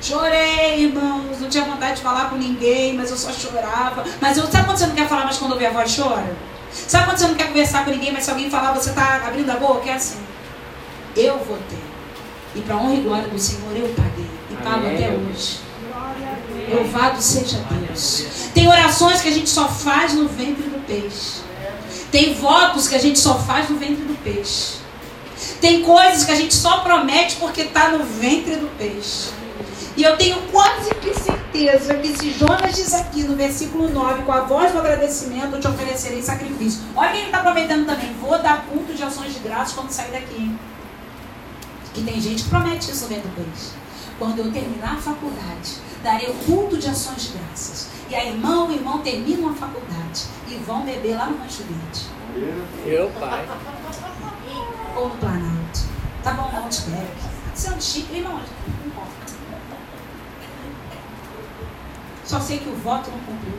Chorei, 0.00 0.84
irmãos. 0.84 1.40
Não 1.40 1.48
tinha 1.48 1.64
vontade 1.64 1.96
de 1.96 2.02
falar 2.02 2.30
com 2.30 2.36
ninguém, 2.36 2.94
mas 2.94 3.10
eu 3.10 3.16
só 3.16 3.30
chorava. 3.32 4.04
Mas 4.20 4.38
eu, 4.38 4.46
sabe 4.46 4.66
quando 4.66 4.78
você 4.78 4.86
não 4.86 4.94
quer 4.94 5.08
falar, 5.08 5.24
mas 5.24 5.36
quando 5.36 5.52
ouvir 5.52 5.66
a 5.66 5.70
voz 5.70 5.94
chora? 5.94 6.34
Sabe 6.72 7.04
quando 7.06 7.18
você 7.18 7.28
não 7.28 7.34
quer 7.34 7.48
conversar 7.48 7.84
com 7.84 7.90
ninguém, 7.90 8.12
mas 8.12 8.24
se 8.24 8.30
alguém 8.30 8.50
falar, 8.50 8.72
você 8.72 8.90
está 8.90 9.16
abrindo 9.26 9.50
a 9.50 9.56
boca? 9.56 9.88
É 9.88 9.94
assim. 9.94 10.18
Eu 11.16 11.38
vou 11.38 11.56
ter. 11.70 11.83
E 12.54 12.60
para 12.60 12.76
honra 12.76 12.94
e 12.94 13.00
glória 13.00 13.28
do 13.28 13.38
Senhor, 13.38 13.76
eu 13.76 13.88
paguei. 13.94 14.30
E 14.50 14.56
pago 14.56 14.86
até 14.86 15.10
hoje. 15.10 15.60
Louvado 16.72 17.20
seja 17.20 17.58
Deus. 17.70 18.26
Tem 18.54 18.68
orações 18.68 19.20
que 19.20 19.28
a 19.28 19.32
gente 19.32 19.50
só 19.50 19.68
faz 19.68 20.14
no 20.14 20.28
ventre 20.28 20.62
do 20.62 20.84
peixe. 20.86 21.42
Tem 22.10 22.34
votos 22.34 22.88
que 22.88 22.94
a 22.94 22.98
gente 22.98 23.18
só 23.18 23.38
faz 23.38 23.68
no 23.68 23.76
ventre 23.76 24.04
do 24.04 24.14
peixe. 24.22 24.74
Tem 25.60 25.82
coisas 25.82 26.24
que 26.24 26.32
a 26.32 26.36
gente 26.36 26.54
só 26.54 26.80
promete 26.80 27.36
porque 27.36 27.62
está 27.62 27.88
no 27.88 28.04
ventre 28.04 28.56
do 28.56 28.68
peixe. 28.78 29.30
E 29.96 30.02
eu 30.02 30.16
tenho 30.16 30.36
quase 30.50 30.92
que 30.96 31.14
certeza 31.14 31.94
que 31.94 32.16
se 32.16 32.32
Jonas 32.32 32.74
diz 32.74 32.92
aqui 32.94 33.22
no 33.22 33.36
versículo 33.36 33.88
9, 33.88 34.22
com 34.24 34.32
a 34.32 34.40
voz 34.40 34.72
do 34.72 34.78
agradecimento, 34.78 35.54
eu 35.54 35.60
te 35.60 35.68
oferecerei 35.68 36.20
sacrifício. 36.22 36.80
Olha 36.96 37.10
quem 37.10 37.20
ele 37.20 37.28
está 37.28 37.40
prometendo 37.40 37.86
também. 37.86 38.12
Vou 38.20 38.38
dar 38.40 38.64
culto 38.66 38.92
de 38.92 39.02
ações 39.02 39.32
de 39.34 39.40
graças 39.40 39.72
quando 39.72 39.90
sair 39.90 40.10
daqui. 40.10 40.52
Que 41.94 42.02
tem 42.02 42.20
gente 42.20 42.42
que 42.42 42.50
promete 42.50 42.90
isso 42.90 43.06
dentro 43.06 43.28
do 43.28 43.36
peixe. 43.36 43.70
Quando 44.18 44.38
eu 44.40 44.52
terminar 44.52 44.94
a 44.94 45.00
faculdade, 45.00 45.76
darei 46.02 46.28
o 46.28 46.34
culto 46.34 46.76
de 46.76 46.88
ações 46.88 47.22
de 47.22 47.38
graças. 47.38 47.88
E 48.10 48.14
a 48.14 48.24
irmão 48.24 48.70
e 48.70 48.74
irmão 48.74 48.98
terminam 48.98 49.50
a 49.50 49.54
faculdade 49.54 50.24
e 50.48 50.54
vão 50.56 50.84
beber 50.84 51.16
lá 51.16 51.26
no 51.26 51.38
Rancho 51.38 51.62
Verde. 51.62 52.06
Meu 52.84 53.10
pai. 53.18 53.46
Ou 54.96 55.08
no 55.08 55.14
Planalto. 55.16 55.80
Tá 56.22 56.32
bom, 56.32 56.50
não 56.52 56.68
te 56.68 56.82
bebe. 56.82 57.08
Você 57.54 57.68
é 57.68 57.72
um 57.72 57.80
chique, 57.80 58.16
irmão. 58.16 58.40
Não 58.40 58.86
importa. 58.86 59.32
Só 62.24 62.40
sei 62.40 62.58
que 62.58 62.68
o 62.68 62.76
voto 62.76 63.10
não 63.10 63.18
cumpriu. 63.20 63.54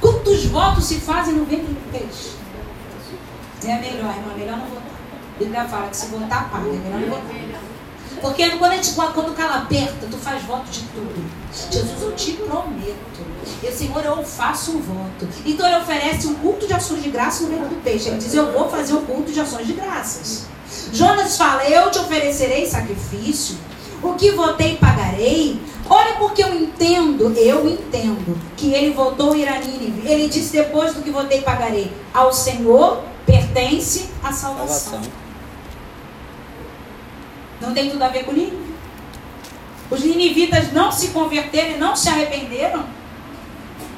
Quantos 0.00 0.44
votos 0.46 0.84
se 0.84 1.00
fazem 1.00 1.34
no 1.34 1.44
ventre 1.44 1.66
do 1.66 1.90
peixe? 1.90 2.36
É 3.64 3.80
melhor, 3.80 4.14
irmão, 4.16 4.32
é 4.34 4.38
melhor 4.38 4.56
não 4.56 4.66
votar. 4.66 4.87
A 5.38 5.44
Bíblia 5.44 5.64
fala 5.66 5.86
que 5.86 5.96
se 5.96 6.06
votar, 6.06 6.50
paga. 6.50 6.66
É 6.66 6.72
melhor 6.72 7.00
não 7.00 7.08
votar. 7.10 7.60
Porque 8.20 8.50
quando, 8.50 8.72
a 8.72 8.74
gente, 8.74 8.90
quando 8.94 9.30
o 9.30 9.34
cala 9.34 9.58
aperta, 9.58 10.08
tu 10.10 10.16
faz 10.16 10.42
voto 10.42 10.68
de 10.68 10.80
tudo. 10.80 11.24
Jesus, 11.70 12.02
eu 12.02 12.12
te 12.16 12.32
prometo. 12.32 13.20
E 13.62 13.70
Senhor, 13.70 14.04
eu 14.04 14.24
faço 14.24 14.72
um 14.72 14.80
voto. 14.80 15.28
Então 15.46 15.64
ele 15.64 15.76
oferece 15.76 16.26
um 16.26 16.34
culto 16.34 16.66
de 16.66 16.72
ações 16.72 17.04
de 17.04 17.10
graça 17.10 17.44
no 17.44 17.50
meio 17.50 17.66
do 17.66 17.80
peixe. 17.84 18.08
Ele 18.08 18.18
diz, 18.18 18.34
eu 18.34 18.50
vou 18.50 18.68
fazer 18.68 18.94
o 18.94 18.98
um 18.98 19.04
culto 19.04 19.30
de 19.30 19.38
ações 19.38 19.64
de 19.64 19.74
graças. 19.74 20.46
Jonas 20.92 21.36
fala, 21.36 21.62
eu 21.68 21.88
te 21.92 22.00
oferecerei 22.00 22.66
sacrifício. 22.66 23.56
O 24.02 24.14
que 24.14 24.32
votei, 24.32 24.76
pagarei. 24.76 25.60
Olha 25.88 26.14
porque 26.14 26.42
eu 26.42 26.52
entendo, 26.52 27.32
eu 27.36 27.68
entendo, 27.68 28.36
que 28.56 28.74
ele 28.74 28.92
votou 28.92 29.36
ir 29.36 29.48
a 29.48 29.60
Nínive. 29.60 30.02
Ele 30.04 30.28
disse, 30.28 30.52
depois 30.52 30.94
do 30.94 31.02
que 31.02 31.10
votei, 31.10 31.42
pagarei. 31.42 31.92
Ao 32.12 32.32
Senhor 32.32 33.04
pertence 33.24 34.08
a 34.24 34.32
salvação. 34.32 34.92
salvação. 34.92 35.27
Não 37.60 37.74
tem 37.74 37.90
tudo 37.90 38.02
a 38.02 38.08
ver 38.08 38.24
com 38.24 38.32
Nínive. 38.32 38.74
Os 39.90 40.00
ninivitas 40.00 40.72
não 40.72 40.92
se 40.92 41.08
converteram 41.08 41.70
e 41.70 41.78
não 41.78 41.96
se 41.96 42.08
arrependeram. 42.08 42.84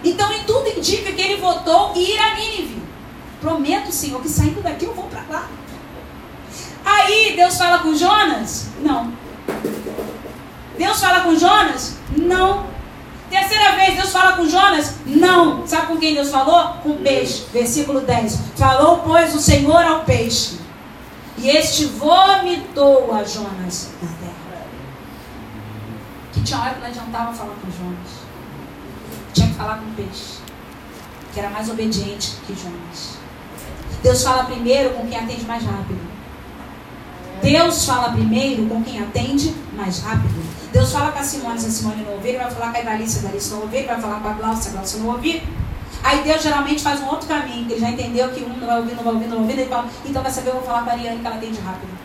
Então, 0.03 0.33
em 0.33 0.45
tudo 0.45 0.69
indica 0.69 1.13
que 1.13 1.21
ele 1.21 1.41
votou 1.41 1.93
ir 1.97 2.19
a 2.19 2.35
Nínive. 2.35 2.81
Prometo, 3.41 3.91
Senhor, 3.91 4.21
que 4.21 4.29
saindo 4.29 4.63
daqui 4.63 4.85
eu 4.85 4.95
vou 4.95 5.05
para 5.05 5.25
lá. 5.29 5.49
Aí 6.85 7.35
Deus 7.37 7.57
fala 7.57 7.79
com 7.81 7.95
Jonas? 7.95 8.69
Não. 8.81 9.13
Deus 10.79 11.01
fala 11.01 11.21
com 11.21 11.37
Jonas? 11.37 11.99
Não. 12.17 12.67
Terceira 13.31 13.73
vez, 13.77 13.95
Deus 13.95 14.11
fala 14.11 14.33
com 14.33 14.49
Jonas? 14.49 14.95
Não. 15.07 15.67
Sabe 15.67 15.89
com 15.89 15.99
quem 15.99 16.15
Deus 16.15 16.31
falou? 16.31 16.75
Com 16.83 16.91
o 16.91 16.99
peixe. 16.99 17.45
Versículo 17.53 18.01
10. 18.01 18.39
Falou, 18.57 18.99
pois, 18.99 19.35
o 19.35 19.41
Senhor 19.41 19.85
ao 19.85 20.05
peixe. 20.05 20.59
E 21.41 21.49
este 21.49 21.87
vomitou 21.87 23.15
a 23.15 23.25
Jonas 23.25 23.89
na 24.03 24.09
terra. 24.09 24.67
Que 26.33 26.43
tinha 26.43 26.61
hora 26.61 26.75
que 26.75 26.81
não 26.81 26.87
adiantava 26.87 27.33
falar 27.33 27.55
com 27.55 27.71
Jonas. 27.71 28.11
Tinha 29.33 29.49
que 29.49 29.55
falar 29.55 29.79
com 29.79 29.87
o 29.87 29.95
peixe. 29.95 30.39
Que 31.33 31.41
era 31.41 31.49
mais 31.49 31.71
obediente 31.71 32.37
que 32.47 32.55
Jonas. 32.55 33.19
Deus 34.03 34.23
fala 34.23 34.45
primeiro 34.45 34.91
com 34.91 35.09
quem 35.09 35.19
atende 35.19 35.45
mais 35.47 35.65
rápido. 35.65 36.01
Deus 37.43 37.87
fala 37.87 38.13
primeiro 38.13 38.67
com 38.67 38.85
quem 38.85 39.03
atende 39.03 39.55
mais 39.75 40.01
rápido. 40.01 40.43
Deus 40.73 40.93
fala 40.93 41.11
com 41.11 41.19
a 41.21 41.23
Simone, 41.23 41.59
se 41.59 41.67
a 41.67 41.71
Simone 41.71 42.03
não 42.03 42.13
ouvir, 42.13 42.29
ele 42.31 42.39
vai 42.39 42.51
falar 42.51 42.71
com 42.71 42.77
a 42.77 42.81
Idalice, 42.81 43.13
se 43.13 43.19
a 43.19 43.29
Idalice 43.29 43.51
não 43.51 43.61
ouvir, 43.63 43.79
ele 43.79 43.87
vai 43.87 44.01
falar 44.01 44.21
com 44.21 44.29
a 44.29 44.33
Glaucia, 44.35 44.63
se 44.63 44.69
a 44.69 44.73
Glaucia 44.73 45.01
não 45.01 45.09
ouvir. 45.09 45.43
Aí 46.03 46.23
Deus 46.23 46.43
geralmente 46.43 46.83
faz 46.83 47.01
um 47.01 47.09
outro 47.09 47.29
caminho, 47.29 47.67
que 47.67 47.75
ele 47.75 47.81
já 47.81 47.91
entendeu 47.91 48.29
que 48.31 48.43
um 48.43 48.49
não 48.49 48.67
vai 48.67 48.79
ouvir, 48.79 48.95
não 48.95 49.05
vai 49.05 49.15
ouvir, 49.15 49.27
não 49.27 49.37
vai 49.37 49.45
ouvir, 49.45 49.61
ele 49.61 49.69
fala, 49.69 49.89
então 50.05 50.23
vai 50.23 50.33
saber, 50.33 50.51
eu 50.51 50.55
vou 50.55 50.63
falar 50.63 50.83
com 50.83 50.91
a 50.91 50.93
Ariane 50.93 51.21
que 51.21 51.27
ela 51.27 51.37
atende 51.37 51.61
rápido. 51.61 51.99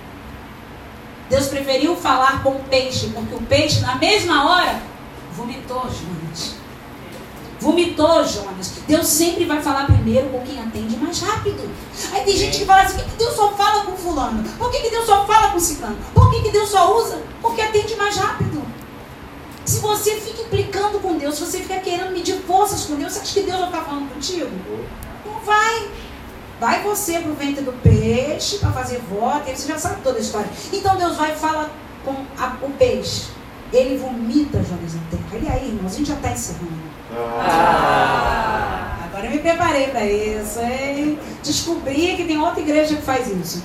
Deus 1.30 1.48
preferiu 1.48 1.96
falar 1.96 2.44
com 2.44 2.52
o 2.52 2.60
peixe, 2.66 3.10
porque 3.14 3.34
o 3.34 3.42
peixe, 3.42 3.82
na 3.82 3.96
mesma 3.96 4.50
hora, 4.50 4.82
vomitou 5.36 5.82
Jonas. 5.82 6.56
Vomitou 7.60 8.24
Jonas. 8.24 8.74
Deus 8.88 9.08
sempre 9.08 9.46
vai 9.46 9.62
falar 9.62 9.86
primeiro 9.86 10.30
com 10.30 10.42
quem 10.42 10.60
atende 10.60 10.98
mais 10.98 11.20
rápido. 11.20 11.68
Aí 12.14 12.24
tem 12.24 12.38
gente 12.38 12.60
que 12.60 12.66
fala 12.66 12.84
assim: 12.84 12.98
por 12.98 13.06
que, 13.06 13.16
Deus 13.18 13.34
só 13.34 13.52
fala 13.54 13.86
com 13.86 13.98
fulano? 13.98 14.44
Por 14.58 14.70
que, 14.70 14.82
que 14.82 14.90
Deus 14.92 15.06
só 15.06 15.26
fala 15.26 15.50
com 15.50 15.60
ciclano? 15.60 15.98
Por 16.14 16.30
que, 16.30 16.44
que 16.44 16.52
Deus 16.52 16.70
só 16.70 16.96
usa? 16.96 17.24
Porque 17.42 17.62
atende 17.62 17.96
mais 17.96 18.16
rápido. 18.18 18.55
Se 19.66 19.80
você 19.80 20.16
fica 20.18 20.44
implicando 20.44 21.00
com 21.00 21.18
Deus, 21.18 21.36
se 21.36 21.46
você 21.46 21.60
fica 21.60 21.80
querendo 21.80 22.12
medir 22.12 22.36
forças 22.42 22.86
com 22.86 22.96
Deus, 22.96 23.14
você 23.14 23.20
acha 23.20 23.34
que 23.34 23.42
Deus 23.42 23.60
vai 23.60 23.70
estar 23.70 23.82
falando 23.82 24.14
contigo? 24.14 24.52
Não 25.26 25.40
vai. 25.40 25.90
Vai 26.60 26.84
você 26.84 27.20
para 27.20 27.32
o 27.32 27.36
ventre 27.36 27.64
do 27.64 27.74
peixe 27.74 28.60
para 28.60 28.72
fazer 28.72 29.02
voto, 29.10 29.50
você 29.50 29.68
já 29.68 29.78
sabe 29.78 30.02
toda 30.04 30.20
a 30.20 30.22
história. 30.22 30.50
Então 30.72 30.96
Deus 30.96 31.18
vai 31.18 31.34
e 31.34 31.36
fala 31.36 31.72
com 32.06 32.16
a, 32.38 32.58
o 32.62 32.70
peixe. 32.78 33.26
Ele 33.74 33.98
vomita 33.98 34.64
Jonas 34.64 34.94
na 34.94 35.02
terra. 35.10 35.44
E 35.44 35.48
aí, 35.50 35.68
irmãos, 35.70 35.94
a 35.94 35.98
gente 35.98 36.08
já 36.08 36.16
está 36.16 36.32
encerrando. 36.32 36.86
Ah, 37.18 39.00
agora 39.06 39.26
eu 39.26 39.32
me 39.32 39.40
preparei 39.40 39.88
para 39.88 40.06
isso, 40.06 40.60
hein? 40.60 41.20
Descobri 41.44 42.16
que 42.16 42.24
tem 42.26 42.40
outra 42.40 42.62
igreja 42.62 42.96
que 42.96 43.02
faz 43.02 43.28
isso 43.28 43.64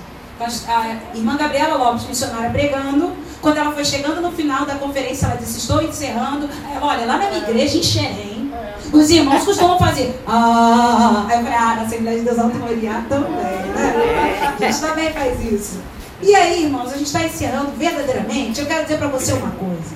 a 0.68 0.96
irmã 1.14 1.36
Gabriela 1.36 1.76
Lopes, 1.76 2.06
missionária, 2.06 2.50
pregando. 2.50 3.12
Quando 3.40 3.56
ela 3.56 3.72
foi 3.72 3.84
chegando 3.84 4.20
no 4.20 4.30
final 4.32 4.66
da 4.66 4.74
conferência, 4.74 5.26
ela 5.26 5.36
disse: 5.36 5.58
Estou 5.58 5.82
encerrando. 5.82 6.48
Ela, 6.74 6.86
Olha, 6.86 7.06
lá 7.06 7.16
na 7.16 7.30
minha 7.30 7.38
igreja, 7.38 7.78
em 7.78 7.82
Xerém, 7.82 8.52
os 8.92 9.10
irmãos 9.10 9.44
costumam 9.44 9.78
fazer. 9.78 10.20
Ah, 10.26 11.26
aí 11.28 11.38
eu 11.38 11.44
falei: 11.44 11.58
Ah, 11.58 11.74
na 11.76 11.82
Assembleia 11.82 12.18
de 12.18 12.24
Deus 12.24 12.38
Alto 12.38 12.56
Moriá 12.56 13.04
também, 13.08 13.32
né? 13.32 14.54
A 14.58 14.64
gente 14.64 14.80
também 14.80 15.12
faz 15.12 15.44
isso. 15.44 15.80
E 16.22 16.34
aí, 16.34 16.64
irmãos, 16.64 16.92
a 16.92 16.96
gente 16.98 17.06
está 17.06 17.24
encerrando 17.24 17.70
verdadeiramente. 17.78 18.60
Eu 18.60 18.66
quero 18.66 18.82
dizer 18.82 18.98
para 18.98 19.08
você 19.08 19.32
uma 19.32 19.50
coisa. 19.52 19.94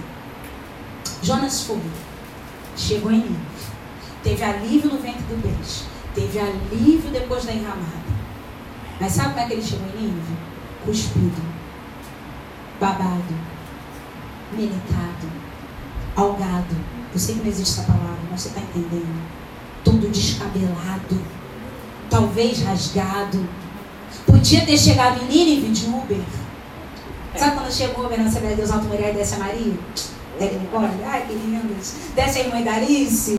Jonas 1.23 1.63
foi, 1.63 1.81
chegou 2.77 3.11
em 3.11 3.17
Nínive, 3.17 3.39
teve 4.23 4.43
alívio 4.43 4.91
no 4.91 4.99
ventre 4.99 5.23
do 5.23 5.41
peixe, 5.41 5.85
teve 6.15 6.39
alívio 6.39 7.11
depois 7.11 7.45
da 7.45 7.53
enramada. 7.53 8.05
Mas 9.01 9.13
sabe 9.13 9.31
como 9.31 9.41
é 9.41 9.47
que 9.47 9.53
ele 9.55 9.63
chegou 9.63 9.87
em 9.89 10.03
Nínive? 10.03 10.37
Cuspido, 10.85 11.43
babado, 12.81 13.35
militado, 14.53 15.29
algado. 16.17 16.77
Eu 17.13 17.19
sei 17.19 17.35
que 17.37 17.41
não 17.43 17.49
existe 17.49 17.81
essa 17.81 17.93
palavra, 17.93 18.19
mas 18.31 18.41
você 18.41 18.49
está 18.49 18.61
entendendo. 18.61 19.23
Todo 19.85 20.11
descabelado, 20.11 21.21
talvez 22.11 22.63
rasgado. 22.63 23.47
Podia 24.27 24.65
ter 24.65 24.79
chegado 24.79 25.23
em 25.23 25.29
Nínive 25.29 25.73
de 25.73 25.87
Uber. 25.87 26.21
Sabe 27.37 27.57
quando 27.57 27.73
chegou 27.73 28.07
Uber 28.07 28.19
na 28.19 28.27
Assembleia 28.27 28.55
de 28.55 28.63
Deus 28.63 28.73
Alto 28.73 28.87
Mulher 28.87 29.13
e 29.13 29.19
desce 29.19 29.35
a 29.35 29.39
Maria? 29.39 29.75
Ai, 31.07 31.27
que 31.27 31.35
lindos. 31.35 31.95
Desce 32.15 32.41
a 32.41 32.43
irmã 32.45 32.63
Darice. 32.63 33.33